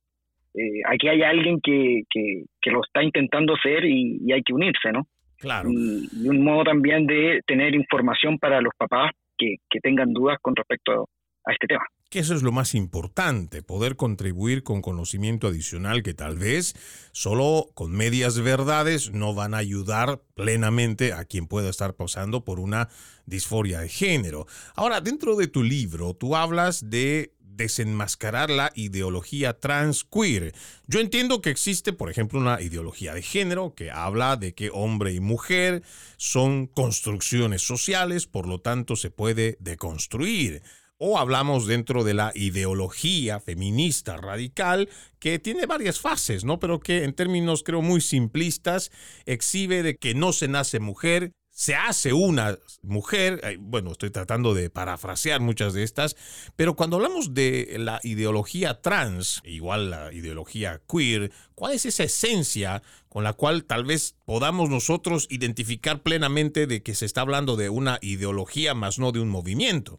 eh, 0.54 0.82
aquí 0.86 1.08
hay 1.08 1.22
alguien 1.22 1.60
que, 1.62 2.02
que, 2.10 2.70
lo 2.70 2.84
está 2.84 3.02
intentando 3.02 3.54
hacer 3.54 3.86
y, 3.86 4.18
y 4.22 4.32
hay 4.32 4.42
que 4.42 4.52
unirse, 4.52 4.92
¿no? 4.92 5.06
Claro. 5.38 5.70
Y, 5.70 6.28
un 6.28 6.42
modo 6.42 6.64
también 6.64 7.06
de 7.06 7.40
tener 7.46 7.74
información 7.74 8.38
para 8.38 8.60
los 8.60 8.72
papás 8.76 9.12
que, 9.36 9.56
tengan 9.82 10.12
dudas 10.12 10.38
con 10.42 10.56
respecto 10.56 11.08
a 11.44 11.52
este 11.52 11.66
tema. 11.68 11.84
Que 12.10 12.20
eso 12.20 12.34
es 12.34 12.42
lo 12.42 12.52
más 12.52 12.74
importante, 12.74 13.62
poder 13.62 13.94
contribuir 13.94 14.62
con 14.62 14.80
conocimiento 14.80 15.46
adicional 15.46 16.02
que 16.02 16.14
tal 16.14 16.38
vez 16.38 16.74
solo 17.12 17.66
con 17.74 17.92
medias 17.92 18.40
verdades 18.40 19.12
no 19.12 19.34
van 19.34 19.54
a 19.54 19.58
ayudar 19.58 20.22
plenamente 20.34 21.12
a 21.12 21.24
quien 21.26 21.46
pueda 21.46 21.68
estar 21.68 21.94
pasando 21.94 22.44
por 22.44 22.60
una 22.60 22.88
disforia 23.26 23.80
de 23.80 23.88
género. 23.88 24.46
Ahora, 24.74 25.02
dentro 25.02 25.36
de 25.36 25.48
tu 25.48 25.62
libro, 25.62 26.14
tú 26.14 26.34
hablas 26.34 26.88
de 26.88 27.34
desenmascarar 27.58 28.48
la 28.48 28.72
ideología 28.74 29.60
transqueer. 29.60 30.54
Yo 30.86 31.00
entiendo 31.00 31.42
que 31.42 31.50
existe, 31.50 31.92
por 31.92 32.10
ejemplo, 32.10 32.38
una 32.38 32.62
ideología 32.62 33.12
de 33.12 33.20
género 33.20 33.74
que 33.74 33.90
habla 33.90 34.36
de 34.36 34.54
que 34.54 34.70
hombre 34.72 35.12
y 35.12 35.20
mujer 35.20 35.82
son 36.16 36.66
construcciones 36.66 37.60
sociales, 37.60 38.26
por 38.26 38.46
lo 38.46 38.60
tanto 38.60 38.96
se 38.96 39.10
puede 39.10 39.58
deconstruir. 39.60 40.62
O 41.00 41.18
hablamos 41.18 41.66
dentro 41.66 42.02
de 42.02 42.14
la 42.14 42.32
ideología 42.34 43.38
feminista 43.38 44.16
radical 44.16 44.88
que 45.20 45.38
tiene 45.38 45.66
varias 45.66 46.00
fases, 46.00 46.44
¿no? 46.44 46.58
Pero 46.58 46.80
que 46.80 47.04
en 47.04 47.12
términos 47.12 47.62
creo 47.62 47.82
muy 47.82 48.00
simplistas 48.00 48.90
exhibe 49.24 49.82
de 49.82 49.96
que 49.96 50.14
no 50.14 50.32
se 50.32 50.48
nace 50.48 50.80
mujer, 50.80 51.32
se 51.58 51.74
hace 51.74 52.12
una 52.12 52.54
mujer, 52.84 53.40
eh, 53.42 53.56
bueno, 53.58 53.90
estoy 53.90 54.10
tratando 54.10 54.54
de 54.54 54.70
parafrasear 54.70 55.40
muchas 55.40 55.74
de 55.74 55.82
estas, 55.82 56.14
pero 56.56 56.76
cuando 56.76 56.98
hablamos 56.98 57.34
de 57.34 57.74
la 57.80 57.98
ideología 58.04 58.80
trans, 58.80 59.42
igual 59.44 59.90
la 59.90 60.12
ideología 60.12 60.78
queer, 60.88 61.30
¿cuál 61.56 61.72
es 61.72 61.84
esa 61.84 62.04
esencia 62.04 62.80
con 63.08 63.24
la 63.24 63.32
cual 63.32 63.64
tal 63.64 63.84
vez 63.84 64.16
podamos 64.24 64.70
nosotros 64.70 65.26
identificar 65.30 66.04
plenamente 66.04 66.68
de 66.68 66.80
que 66.84 66.94
se 66.94 67.06
está 67.06 67.22
hablando 67.22 67.56
de 67.56 67.70
una 67.70 67.98
ideología 68.02 68.74
más 68.74 69.00
no 69.00 69.10
de 69.10 69.18
un 69.18 69.28
movimiento? 69.28 69.98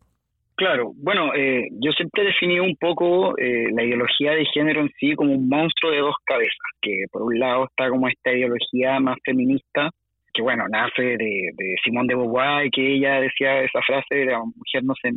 Claro, 0.55 0.93
bueno, 0.95 1.33
eh, 1.35 1.67
yo 1.71 1.91
siempre 1.91 2.23
he 2.23 2.27
definido 2.27 2.63
un 2.63 2.77
poco 2.77 3.37
eh, 3.37 3.65
la 3.73 3.83
ideología 3.83 4.31
de 4.31 4.45
género 4.53 4.79
en 4.79 4.91
sí 4.97 5.13
como 5.13 5.33
un 5.33 5.49
monstruo 5.49 5.91
de 5.91 5.99
dos 5.99 6.15
cabezas, 6.25 6.71
que 6.81 7.03
por 7.11 7.23
un 7.23 7.37
lado 7.37 7.65
está 7.65 7.89
como 7.89 8.07
esta 8.07 8.31
ideología 8.31 8.97
más 9.01 9.17
feminista, 9.25 9.89
que 10.33 10.41
bueno, 10.41 10.65
nace 10.69 11.01
de, 11.01 11.49
de 11.53 11.75
Simón 11.83 12.07
de 12.07 12.15
Beauvoir 12.15 12.65
y 12.65 12.71
que 12.71 12.95
ella 12.95 13.21
decía 13.21 13.61
esa 13.61 13.81
frase, 13.81 14.25
la 14.25 14.39
mujer 14.39 14.83
no 14.83 14.93
se, 15.01 15.11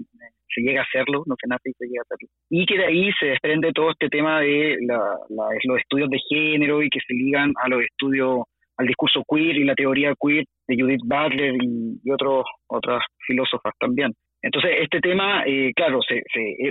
se 0.54 0.60
llega 0.60 0.80
a 0.80 0.84
hacerlo, 0.84 1.22
no 1.26 1.34
se 1.40 1.48
nace 1.48 1.70
y 1.70 1.72
se 1.72 1.86
llega 1.86 2.00
a 2.02 2.06
hacerlo. 2.06 2.28
Y 2.50 2.66
que 2.66 2.78
de 2.78 2.86
ahí 2.86 3.10
se 3.18 3.26
desprende 3.26 3.72
todo 3.72 3.90
este 3.90 4.08
tema 4.08 4.40
de 4.40 4.76
la, 4.86 4.98
los 5.28 5.78
estudios 5.78 6.10
de 6.10 6.20
género 6.28 6.82
y 6.82 6.90
que 6.90 7.00
se 7.06 7.14
ligan 7.14 7.52
a 7.62 7.68
los 7.68 7.82
estudios, 7.82 8.44
al 8.76 8.86
discurso 8.86 9.22
queer 9.28 9.56
y 9.56 9.64
la 9.64 9.74
teoría 9.74 10.14
queer 10.20 10.44
de 10.66 10.76
Judith 10.76 11.02
Butler 11.04 11.54
y, 11.62 12.00
y 12.02 12.10
otros, 12.10 12.44
otras 12.66 13.02
filósofas 13.26 13.72
también. 13.78 14.12
Entonces, 14.42 14.72
este 14.80 15.00
tema, 15.00 15.44
eh, 15.46 15.72
claro, 15.74 16.00
se, 16.02 16.20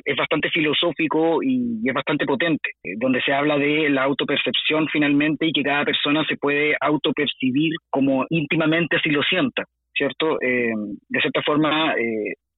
es 0.04 0.16
bastante 0.18 0.50
filosófico 0.50 1.42
y, 1.42 1.80
es 1.88 1.94
bastante 1.94 2.26
potente, 2.26 2.72
eh, 2.84 2.96
donde 2.98 3.22
se 3.22 3.32
habla 3.32 3.58
de 3.58 3.90
la 3.90 4.04
autopercepción 4.04 4.88
finalmente 4.92 5.46
y 5.46 5.54
que 5.54 5.64
cada 5.64 5.86
persona 5.86 6.26
se 6.26 6.36
puede 6.36 6.76
autopercibir 6.82 7.72
como 7.90 8.26
íntimamente 8.30 8.98
así 8.98 9.10
lo 9.10 9.24
sienta, 9.24 9.64
¿cierto? 9.94 10.42
Eh, 10.42 10.74
de 11.08 11.22
cierta 11.22 11.42
forma, 11.44 11.96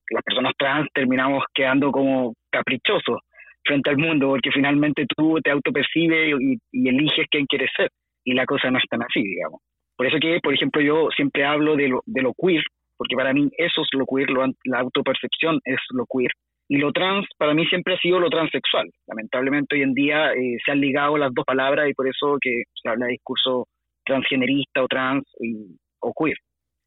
las 0.10 0.24
personas 0.24 0.54
trans 0.58 0.88
terminamos 0.94 1.44
quedando 1.54 1.92
como 1.92 2.34
caprichosos 2.52 3.20
frente 3.64 3.92
al 3.92 3.98
mundo, 3.98 4.30
porque 4.30 4.52
finalmente 4.52 5.06
tú 5.16 5.40
te 5.44 5.52
autopercibes 5.52 6.34
y, 6.40 6.58
y 6.72 6.90
eliges 6.90 7.28
quién 7.30 7.46
quieres 7.46 7.70
ser, 7.78 7.90
y 8.26 8.34
la 8.34 8.46
cosa 8.46 8.72
no 8.72 8.80
es 8.80 8.86
tan 8.90 9.04
así, 9.04 9.22
digamos. 9.22 9.62
Por 9.96 10.08
eso 10.08 10.18
que, 10.20 10.40
por 10.42 10.54
ejemplo, 10.54 10.82
yo 10.82 11.10
siempre 11.16 11.46
hablo 11.46 11.76
de 11.76 11.88
lo, 11.88 12.02
de 12.06 12.22
lo 12.24 12.34
queer, 12.34 12.64
porque 13.04 13.18
para 13.18 13.34
mí 13.34 13.50
eso 13.58 13.82
es 13.82 13.90
lo 13.92 14.06
queer, 14.06 14.30
la 14.64 14.80
autopercepción 14.80 15.60
es 15.66 15.80
lo 15.90 16.06
queer. 16.06 16.32
Y 16.70 16.78
lo 16.78 16.94
trans 16.94 17.28
para 17.38 17.54
mí 17.54 17.66
siempre 17.66 17.96
ha 17.96 17.98
sido 17.98 18.18
lo 18.18 18.30
transexual. 18.30 18.90
Lamentablemente 19.08 19.76
hoy 19.76 19.82
en 19.82 19.94
día 19.94 20.32
eh, 20.32 20.56
se 20.66 20.72
han 20.72 20.80
ligado 20.80 21.18
las 21.18 21.34
dos 21.34 21.44
palabras 21.44 21.90
y 21.90 21.94
por 21.94 22.08
eso 22.08 22.38
que 22.40 22.64
se 22.74 22.88
habla 22.88 23.08
de 23.08 23.12
discurso 23.12 23.68
transgenerista 24.06 24.82
o 24.82 24.88
trans 24.88 25.24
o 26.00 26.14
queer. 26.18 26.38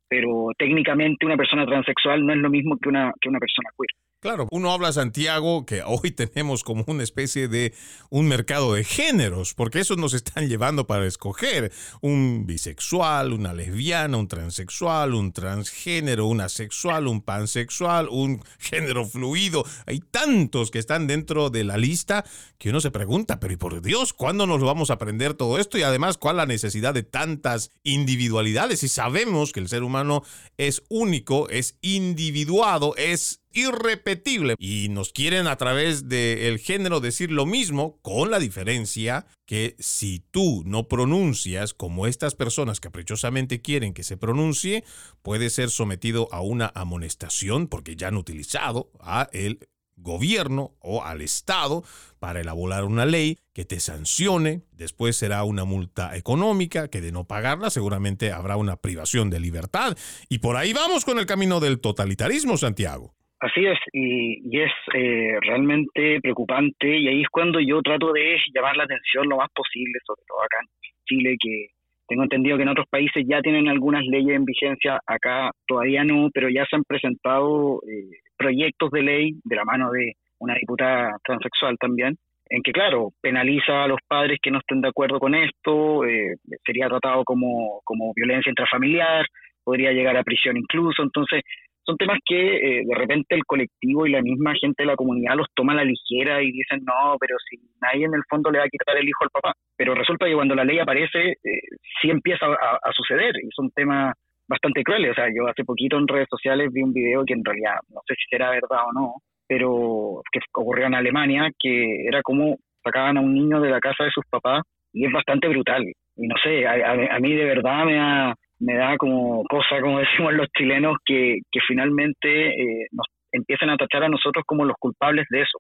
Pero 0.09 0.49
técnicamente 0.57 1.27
una 1.27 1.37
persona 1.37 1.67
transexual 1.67 2.25
no 2.25 2.33
es 2.33 2.39
lo 2.39 2.49
mismo 2.49 2.79
que 2.81 2.89
una, 2.89 3.12
que 3.21 3.29
una 3.29 3.39
persona 3.39 3.69
queer. 3.77 3.91
Claro, 4.27 4.49
uno 4.51 4.72
habla 4.72 4.93
Santiago 4.93 5.64
que 5.66 5.85
hoy 5.87 6.11
tenemos 6.16 6.64
como 6.64 6.83
una 6.89 7.05
especie 7.05 7.47
de 7.47 7.72
un 8.11 8.27
mercado 8.27 8.74
de 8.74 8.83
géneros, 8.83 9.55
porque 9.55 9.79
esos 9.79 9.99
nos 9.99 10.14
están 10.14 10.49
llevando 10.49 10.85
para 10.89 11.07
escoger 11.07 11.70
un 12.01 12.45
bisexual, 12.45 13.33
una 13.33 13.55
lesbiana, 13.55 14.16
un 14.16 14.27
transexual, 14.27 15.14
un 15.14 15.31
transgénero, 15.31 16.27
un 16.27 16.41
asexual, 16.41 17.07
un 17.07 17.20
pansexual, 17.20 18.09
un 18.11 18.43
género 18.59 19.05
fluido. 19.07 19.64
Hay 19.87 20.01
tantos 20.01 20.72
que 20.72 20.81
están 20.81 21.07
dentro 21.07 21.49
de 21.49 21.62
la 21.62 21.77
lista 21.77 22.24
que 22.59 22.70
uno 22.70 22.81
se 22.81 22.91
pregunta, 22.91 23.39
pero 23.39 23.53
y 23.53 23.57
por 23.57 23.81
Dios, 23.81 24.12
¿cuándo 24.12 24.49
nos 24.49 24.61
vamos 24.61 24.91
a 24.91 24.95
aprender 24.95 25.35
todo 25.35 25.57
esto? 25.61 25.79
Y 25.79 25.85
además, 25.85 26.18
¿cuál 26.18 26.39
la 26.39 26.47
necesidad 26.47 26.95
de 26.95 27.05
tantas 27.05 27.70
individualidades? 27.85 28.83
Y 28.83 28.89
sabemos 28.89 29.53
que 29.53 29.61
el 29.61 29.68
ser 29.68 29.85
humano 29.85 30.24
es 30.57 30.83
único, 30.89 31.49
es 31.49 31.77
individuado, 31.81 32.97
es 32.97 33.46
irrepetible. 33.57 34.55
Y 34.59 34.89
nos 34.91 35.13
quieren 35.13 35.47
a 35.47 35.57
través 35.57 36.09
del 36.09 36.59
género 36.59 37.01
decir 37.01 37.31
lo 37.31 37.47
mismo, 37.47 37.99
con 38.03 38.31
la 38.31 38.39
diferencia 38.39 39.27
que 39.47 39.77
si 39.79 40.21
tú 40.31 40.63
no 40.67 40.89
pronuncias 40.89 41.73
como 41.73 42.07
estas 42.07 42.35
personas 42.35 42.81
caprichosamente 42.81 43.63
quieren 43.63 43.95
que 43.95 44.05
se 44.05 44.17
pronuncie, 44.17 44.85
puede 45.23 45.51
ser 45.51 45.71
sometido 45.71 46.29
a 46.33 46.41
una 46.41 46.71
amonestación 46.75 47.69
porque 47.69 47.97
ya 47.97 48.09
han 48.09 48.17
utilizado 48.17 48.91
a 49.01 49.29
el 49.33 49.61
gobierno 49.97 50.77
o 50.81 51.03
al 51.03 51.23
Estado 51.23 51.83
para 52.19 52.41
elaborar 52.41 52.85
una 52.85 53.07
ley 53.07 53.39
que 53.53 53.65
te 53.65 53.81
sancione, 53.81 54.63
después 54.73 55.17
será 55.17 55.45
una 55.45 55.65
multa 55.65 56.17
económica, 56.17 56.89
que 56.89 57.01
de 57.01 57.13
no 57.13 57.25
pagarla 57.25 57.71
seguramente 57.71 58.33
habrá 58.33 58.57
una 58.57 58.77
privación 58.77 59.31
de 59.31 59.41
libertad. 59.41 59.97
Y 60.29 60.39
por 60.39 60.57
ahí 60.57 60.73
vamos 60.73 61.05
con 61.05 61.19
el 61.19 61.27
camino 61.27 61.61
del 61.61 61.81
totalitarismo, 61.81 62.59
Santiago. 62.59 63.16
Así 63.39 63.66
es, 63.66 63.78
y, 63.93 64.59
es 64.59 64.72
eh, 64.95 65.37
realmente 65.43 66.20
preocupante 66.22 66.89
y 66.89 67.09
ahí 67.09 67.22
es 67.22 67.28
cuando 67.28 67.61
yo 67.61 67.82
trato 67.82 68.12
de 68.12 68.39
llamar 68.55 68.76
la 68.78 68.84
atención 68.84 69.28
lo 69.28 69.37
más 69.37 69.51
posible, 69.55 69.99
sobre 70.07 70.22
todo 70.26 70.43
acá 70.43 70.57
en 70.62 70.68
Chile, 71.05 71.37
que 71.39 71.66
tengo 72.09 72.22
entendido 72.22 72.57
que 72.57 72.62
en 72.62 72.70
otros 72.70 72.87
países 72.89 73.24
ya 73.28 73.43
tienen 73.43 73.68
algunas 73.68 74.05
leyes 74.07 74.37
en 74.37 74.45
vigencia, 74.47 75.01
acá 75.07 75.51
todavía 75.66 76.03
no, 76.03 76.30
pero 76.32 76.49
ya 76.49 76.64
se 76.64 76.76
han 76.76 76.84
presentado 76.84 77.80
eh, 77.87 78.20
proyectos 78.39 78.91
de 78.91 79.03
ley 79.03 79.32
de 79.45 79.57
la 79.57 79.64
mano 79.64 79.91
de 79.91 80.14
una 80.39 80.55
diputada 80.55 81.16
transexual 81.22 81.76
también, 81.78 82.16
en 82.49 82.62
que, 82.62 82.72
claro, 82.72 83.11
penaliza 83.20 83.84
a 83.84 83.89
los 83.89 83.99
padres 84.09 84.39
que 84.41 84.51
no 84.51 84.61
estén 84.61 84.80
de 84.80 84.89
acuerdo 84.89 85.18
con 85.18 85.34
esto, 85.34 86.07
eh, 86.07 86.37
sería 86.64 86.89
tratado 86.89 87.22
como, 87.24 87.80
como 87.84 88.12
violencia 88.14 88.51
intrafamiliar, 88.51 89.26
podría 89.64 89.93
llegar 89.93 90.16
a 90.16 90.22
prisión 90.22 90.57
incluso, 90.57 91.03
entonces 91.03 91.43
son 91.87 91.97
temas 91.97 92.18
que 92.26 92.34
eh, 92.34 92.82
de 92.84 92.95
repente 92.95 93.37
el 93.37 93.45
colectivo 93.45 94.07
y 94.07 94.11
la 94.11 94.20
misma 94.20 94.55
gente 94.61 94.82
de 94.82 94.89
la 94.89 94.97
comunidad 94.97 95.37
los 95.37 95.47
toma 95.55 95.72
a 95.72 95.76
la 95.76 95.84
ligera 95.84 96.43
y 96.43 96.51
dicen, 96.51 96.82
no, 96.84 97.16
pero 97.20 97.37
si 97.49 97.59
nadie 97.80 98.07
en 98.07 98.14
el 98.14 98.24
fondo 98.28 98.51
le 98.51 98.59
va 98.59 98.64
a 98.64 98.68
quitar 98.68 98.97
el 98.97 99.09
hijo 99.09 99.22
al 99.22 99.30
papá. 99.30 99.53
Pero 99.76 99.95
resulta 99.95 100.26
que 100.26 100.34
cuando 100.34 100.57
la 100.57 100.64
ley 100.64 100.80
aparece, 100.80 101.30
eh, 101.30 101.61
sí 102.01 102.11
empieza 102.11 102.47
a, 102.47 102.93
suceder 102.93 103.34
y 103.37 103.49
son 103.55 103.70
temas 103.70 104.14
bastante 104.49 104.82
crueles. 104.82 105.12
O 105.12 105.14
sea, 105.14 105.28
yo 105.28 105.47
hace 105.49 105.64
poquito 105.64 105.97
en 105.97 106.09
redes 106.09 106.26
sociales 106.28 106.72
vi 106.72 106.82
un 106.82 106.93
video 106.93 107.24
que 107.24 107.34
en 107.34 107.45
realidad 107.45 107.76
no 107.89 108.01
sé 108.07 108.14
si 108.14 108.24
será 108.30 108.51
verdad 108.51 108.87
o 108.89 108.93
no, 108.93 109.14
pero 109.47 110.22
que 110.32 110.41
ocurrió 110.55 110.87
en 110.87 110.95
Alemania, 110.95 111.51
que 111.59 112.07
era 112.07 112.20
como 112.22 112.57
sacaban 112.82 113.16
a 113.16 113.20
un 113.20 113.32
niño 113.32 113.61
de 113.61 113.70
la 113.70 113.80
casa 113.80 114.05
de 114.05 114.11
sus 114.11 114.24
papás 114.28 114.62
y 114.93 115.07
es 115.07 115.12
bastante 115.12 115.47
brutal. 115.47 115.84
Y 116.16 116.26
no 116.26 116.34
sé, 116.43 116.66
a, 116.66 117.14
a 117.14 117.20
mí 117.20 117.32
de 117.32 117.45
verdad 117.45 117.84
me 117.84 118.01
ha 118.01 118.34
me 118.59 118.77
da 118.77 118.97
como 118.97 119.45
cosa, 119.45 119.81
como 119.81 119.99
decimos 120.01 120.35
los 120.35 120.49
chilenos, 120.57 120.97
que, 121.05 121.39
que 121.51 121.61
finalmente 121.67 122.49
eh, 122.49 122.87
nos 122.93 123.07
empiecen 123.33 123.71
a 123.71 123.77
tachar 123.77 124.05
a 124.05 124.09
nosotros 124.09 124.45
como 124.47 124.65
los 124.65 124.77
culpables 124.79 125.27
de 125.31 125.43
eso. 125.43 125.59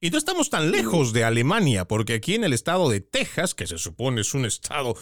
Y 0.00 0.10
no 0.10 0.18
estamos 0.18 0.48
tan 0.48 0.70
lejos 0.70 1.12
de 1.12 1.24
Alemania, 1.24 1.84
porque 1.84 2.14
aquí 2.14 2.36
en 2.36 2.44
el 2.44 2.52
estado 2.52 2.88
de 2.88 3.00
Texas, 3.00 3.54
que 3.54 3.66
se 3.66 3.78
supone 3.78 4.20
es 4.20 4.32
un 4.32 4.44
estado 4.44 4.94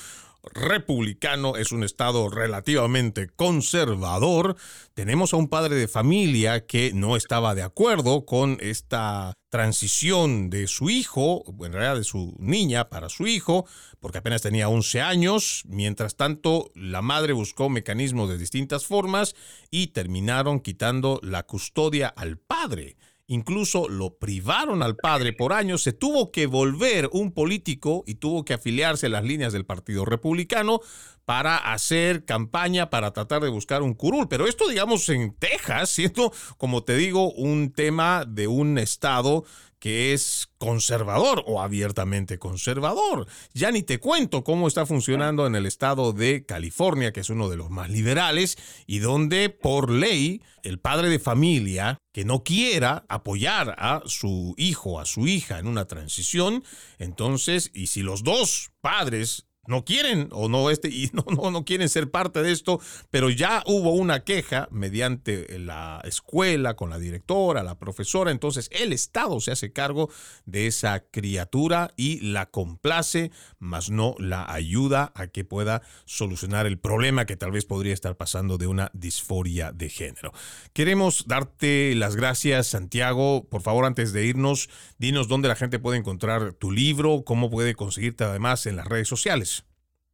republicano, 0.52 1.56
es 1.56 1.72
un 1.72 1.84
estado 1.84 2.28
relativamente 2.28 3.28
conservador, 3.28 4.56
tenemos 4.94 5.32
a 5.32 5.36
un 5.36 5.48
padre 5.48 5.76
de 5.76 5.88
familia 5.88 6.66
que 6.66 6.92
no 6.94 7.16
estaba 7.16 7.54
de 7.54 7.62
acuerdo 7.62 8.24
con 8.24 8.58
esta 8.60 9.34
transición 9.50 10.50
de 10.50 10.66
su 10.66 10.90
hijo, 10.90 11.42
en 11.64 11.72
realidad 11.72 11.96
de 11.96 12.04
su 12.04 12.34
niña 12.38 12.88
para 12.88 13.08
su 13.08 13.26
hijo, 13.26 13.66
porque 14.00 14.18
apenas 14.18 14.42
tenía 14.42 14.68
11 14.68 15.00
años. 15.00 15.62
Mientras 15.66 16.16
tanto, 16.16 16.70
la 16.74 17.02
madre 17.02 17.32
buscó 17.32 17.68
mecanismos 17.68 18.28
de 18.28 18.38
distintas 18.38 18.86
formas 18.86 19.34
y 19.70 19.88
terminaron 19.88 20.60
quitando 20.60 21.20
la 21.22 21.44
custodia 21.44 22.08
al 22.08 22.38
padre 22.38 22.96
incluso 23.26 23.88
lo 23.88 24.18
privaron 24.18 24.82
al 24.82 24.96
padre 24.96 25.32
por 25.32 25.52
años, 25.52 25.82
se 25.82 25.92
tuvo 25.92 26.30
que 26.30 26.46
volver 26.46 27.08
un 27.12 27.32
político 27.32 28.04
y 28.06 28.16
tuvo 28.16 28.44
que 28.44 28.54
afiliarse 28.54 29.06
a 29.06 29.10
las 29.10 29.24
líneas 29.24 29.52
del 29.52 29.66
Partido 29.66 30.04
Republicano 30.04 30.80
para 31.24 31.56
hacer 31.56 32.24
campaña 32.24 32.88
para 32.88 33.12
tratar 33.12 33.42
de 33.42 33.48
buscar 33.48 33.82
un 33.82 33.94
curul. 33.94 34.28
Pero 34.28 34.46
esto, 34.46 34.68
digamos, 34.68 35.08
en 35.08 35.34
Texas, 35.34 35.90
siendo, 35.90 36.32
como 36.56 36.84
te 36.84 36.96
digo, 36.96 37.32
un 37.32 37.72
tema 37.72 38.24
de 38.26 38.46
un 38.46 38.78
estado 38.78 39.44
que 39.86 40.12
es 40.12 40.48
conservador 40.58 41.44
o 41.46 41.62
abiertamente 41.62 42.40
conservador. 42.40 43.28
Ya 43.54 43.70
ni 43.70 43.84
te 43.84 44.00
cuento 44.00 44.42
cómo 44.42 44.66
está 44.66 44.84
funcionando 44.84 45.46
en 45.46 45.54
el 45.54 45.64
estado 45.64 46.12
de 46.12 46.44
California, 46.44 47.12
que 47.12 47.20
es 47.20 47.30
uno 47.30 47.48
de 47.48 47.56
los 47.56 47.70
más 47.70 47.88
liberales, 47.88 48.58
y 48.88 48.98
donde 48.98 49.48
por 49.48 49.92
ley 49.92 50.42
el 50.64 50.80
padre 50.80 51.08
de 51.08 51.20
familia 51.20 51.98
que 52.12 52.24
no 52.24 52.42
quiera 52.42 53.04
apoyar 53.08 53.76
a 53.78 54.02
su 54.06 54.56
hijo, 54.56 54.98
a 54.98 55.04
su 55.04 55.28
hija 55.28 55.60
en 55.60 55.68
una 55.68 55.84
transición, 55.84 56.64
entonces, 56.98 57.70
y 57.72 57.86
si 57.86 58.02
los 58.02 58.24
dos 58.24 58.72
padres 58.80 59.45
no 59.66 59.84
quieren 59.84 60.28
o 60.32 60.48
no 60.48 60.70
este 60.70 60.88
y 60.88 61.10
no, 61.12 61.24
no, 61.30 61.50
no 61.50 61.64
quieren 61.64 61.88
ser 61.88 62.10
parte 62.10 62.42
de 62.42 62.52
esto, 62.52 62.80
pero 63.10 63.30
ya 63.30 63.62
hubo 63.66 63.92
una 63.92 64.24
queja 64.24 64.68
mediante 64.70 65.58
la 65.58 66.00
escuela 66.04 66.74
con 66.74 66.90
la 66.90 66.98
directora, 66.98 67.62
la 67.62 67.78
profesora, 67.78 68.30
entonces 68.30 68.68
el 68.72 68.92
Estado 68.92 69.40
se 69.40 69.52
hace 69.52 69.72
cargo 69.72 70.10
de 70.44 70.66
esa 70.66 71.00
criatura 71.10 71.90
y 71.96 72.20
la 72.20 72.46
complace, 72.46 73.30
mas 73.58 73.90
no 73.90 74.14
la 74.18 74.50
ayuda 74.52 75.12
a 75.14 75.28
que 75.28 75.44
pueda 75.44 75.82
solucionar 76.04 76.66
el 76.66 76.78
problema 76.78 77.26
que 77.26 77.36
tal 77.36 77.50
vez 77.50 77.64
podría 77.64 77.94
estar 77.94 78.16
pasando 78.16 78.58
de 78.58 78.66
una 78.66 78.90
disforia 78.92 79.72
de 79.72 79.88
género. 79.88 80.32
Queremos 80.72 81.24
darte 81.26 81.94
las 81.94 82.16
gracias, 82.16 82.68
Santiago. 82.68 83.46
Por 83.48 83.62
favor, 83.62 83.84
antes 83.84 84.12
de 84.12 84.26
irnos, 84.26 84.68
dinos 84.98 85.28
dónde 85.28 85.48
la 85.48 85.56
gente 85.56 85.78
puede 85.78 85.98
encontrar 85.98 86.52
tu 86.52 86.70
libro, 86.70 87.22
cómo 87.24 87.50
puede 87.50 87.74
conseguirte 87.74 88.24
además 88.24 88.66
en 88.66 88.76
las 88.76 88.86
redes 88.86 89.08
sociales. 89.08 89.55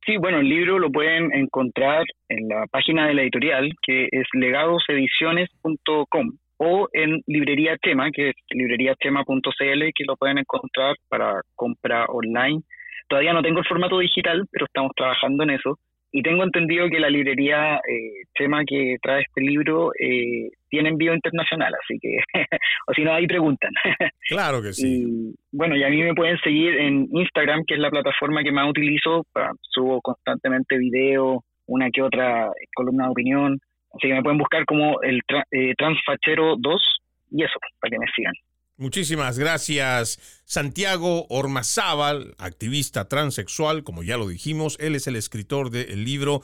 Sí, 0.04 0.16
bueno, 0.16 0.38
el 0.38 0.48
libro 0.48 0.80
lo 0.80 0.90
pueden 0.90 1.32
encontrar 1.32 2.04
en 2.28 2.48
la 2.48 2.66
página 2.66 3.06
de 3.06 3.14
la 3.14 3.22
editorial, 3.22 3.72
que 3.82 4.08
es 4.10 4.26
legadosediciones.com, 4.32 6.32
o 6.56 6.88
en 6.92 7.22
Librería 7.26 7.76
Tema, 7.76 8.10
que 8.10 8.30
es 8.30 8.34
libreriatema.cl, 8.50 9.82
que 9.94 10.04
lo 10.04 10.16
pueden 10.16 10.38
encontrar 10.38 10.96
para 11.08 11.40
compra 11.54 12.06
online. 12.06 12.62
Todavía 13.08 13.32
no 13.32 13.42
tengo 13.42 13.60
el 13.60 13.66
formato 13.66 14.00
digital, 14.00 14.44
pero 14.50 14.66
estamos 14.66 14.90
trabajando 14.96 15.44
en 15.44 15.50
eso. 15.50 15.78
y 16.14 16.22
tengo 16.22 16.42
entendido 16.42 16.90
que 16.90 17.00
la 17.00 17.08
librería 17.08 17.76
eh, 17.76 18.24
Chema 18.36 18.64
que 18.66 18.96
trae 19.00 19.22
este 19.22 19.40
libro 19.40 19.92
eh, 19.98 20.50
tiene 20.72 20.88
envío 20.88 21.12
internacional, 21.12 21.70
así 21.84 21.98
que, 22.00 22.16
o 22.86 22.94
si 22.94 23.04
no, 23.04 23.12
ahí 23.12 23.26
preguntan. 23.26 23.70
Claro 24.28 24.62
que 24.62 24.72
sí. 24.72 25.04
Y, 25.04 25.34
bueno, 25.54 25.76
y 25.76 25.84
a 25.84 25.90
mí 25.90 26.02
me 26.02 26.14
pueden 26.14 26.38
seguir 26.38 26.74
en 26.78 27.06
Instagram, 27.12 27.64
que 27.66 27.74
es 27.74 27.80
la 27.80 27.90
plataforma 27.90 28.42
que 28.42 28.50
más 28.50 28.70
utilizo, 28.70 29.26
subo 29.60 30.00
constantemente 30.00 30.78
videos, 30.78 31.40
una 31.66 31.90
que 31.90 32.00
otra 32.00 32.50
columna 32.74 33.04
de 33.04 33.10
opinión, 33.10 33.60
así 33.94 34.08
que 34.08 34.14
me 34.14 34.22
pueden 34.22 34.38
buscar 34.38 34.64
como 34.64 35.02
el 35.02 35.20
eh, 35.50 35.74
Transfachero 35.76 36.54
2 36.58 37.00
y 37.32 37.44
eso, 37.44 37.58
para 37.78 37.90
que 37.90 37.98
me 37.98 38.06
sigan. 38.16 38.32
Muchísimas 38.78 39.38
gracias, 39.38 40.42
Santiago 40.46 41.26
Ormazábal, 41.28 42.34
activista 42.38 43.06
transexual, 43.06 43.84
como 43.84 44.02
ya 44.02 44.16
lo 44.16 44.26
dijimos, 44.26 44.78
él 44.80 44.94
es 44.94 45.06
el 45.06 45.16
escritor 45.16 45.70
del 45.70 46.04
libro 46.04 46.40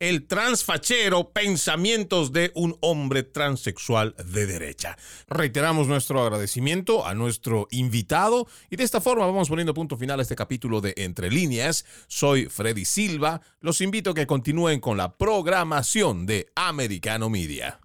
El 0.00 0.26
transfachero, 0.26 1.28
pensamientos 1.28 2.32
de 2.32 2.52
un 2.54 2.74
hombre 2.80 3.22
transexual 3.22 4.14
de 4.32 4.46
derecha. 4.46 4.96
Reiteramos 5.28 5.88
nuestro 5.88 6.22
agradecimiento 6.22 7.06
a 7.06 7.12
nuestro 7.12 7.68
invitado 7.70 8.48
y 8.70 8.76
de 8.76 8.84
esta 8.84 9.02
forma 9.02 9.26
vamos 9.26 9.50
poniendo 9.50 9.74
punto 9.74 9.98
final 9.98 10.18
a 10.18 10.22
este 10.22 10.36
capítulo 10.36 10.80
de 10.80 10.94
Entre 10.96 11.30
líneas. 11.30 11.84
Soy 12.06 12.46
Freddy 12.46 12.86
Silva, 12.86 13.42
los 13.60 13.82
invito 13.82 14.12
a 14.12 14.14
que 14.14 14.26
continúen 14.26 14.80
con 14.80 14.96
la 14.96 15.18
programación 15.18 16.24
de 16.24 16.50
Americano 16.54 17.28
Media. 17.28 17.78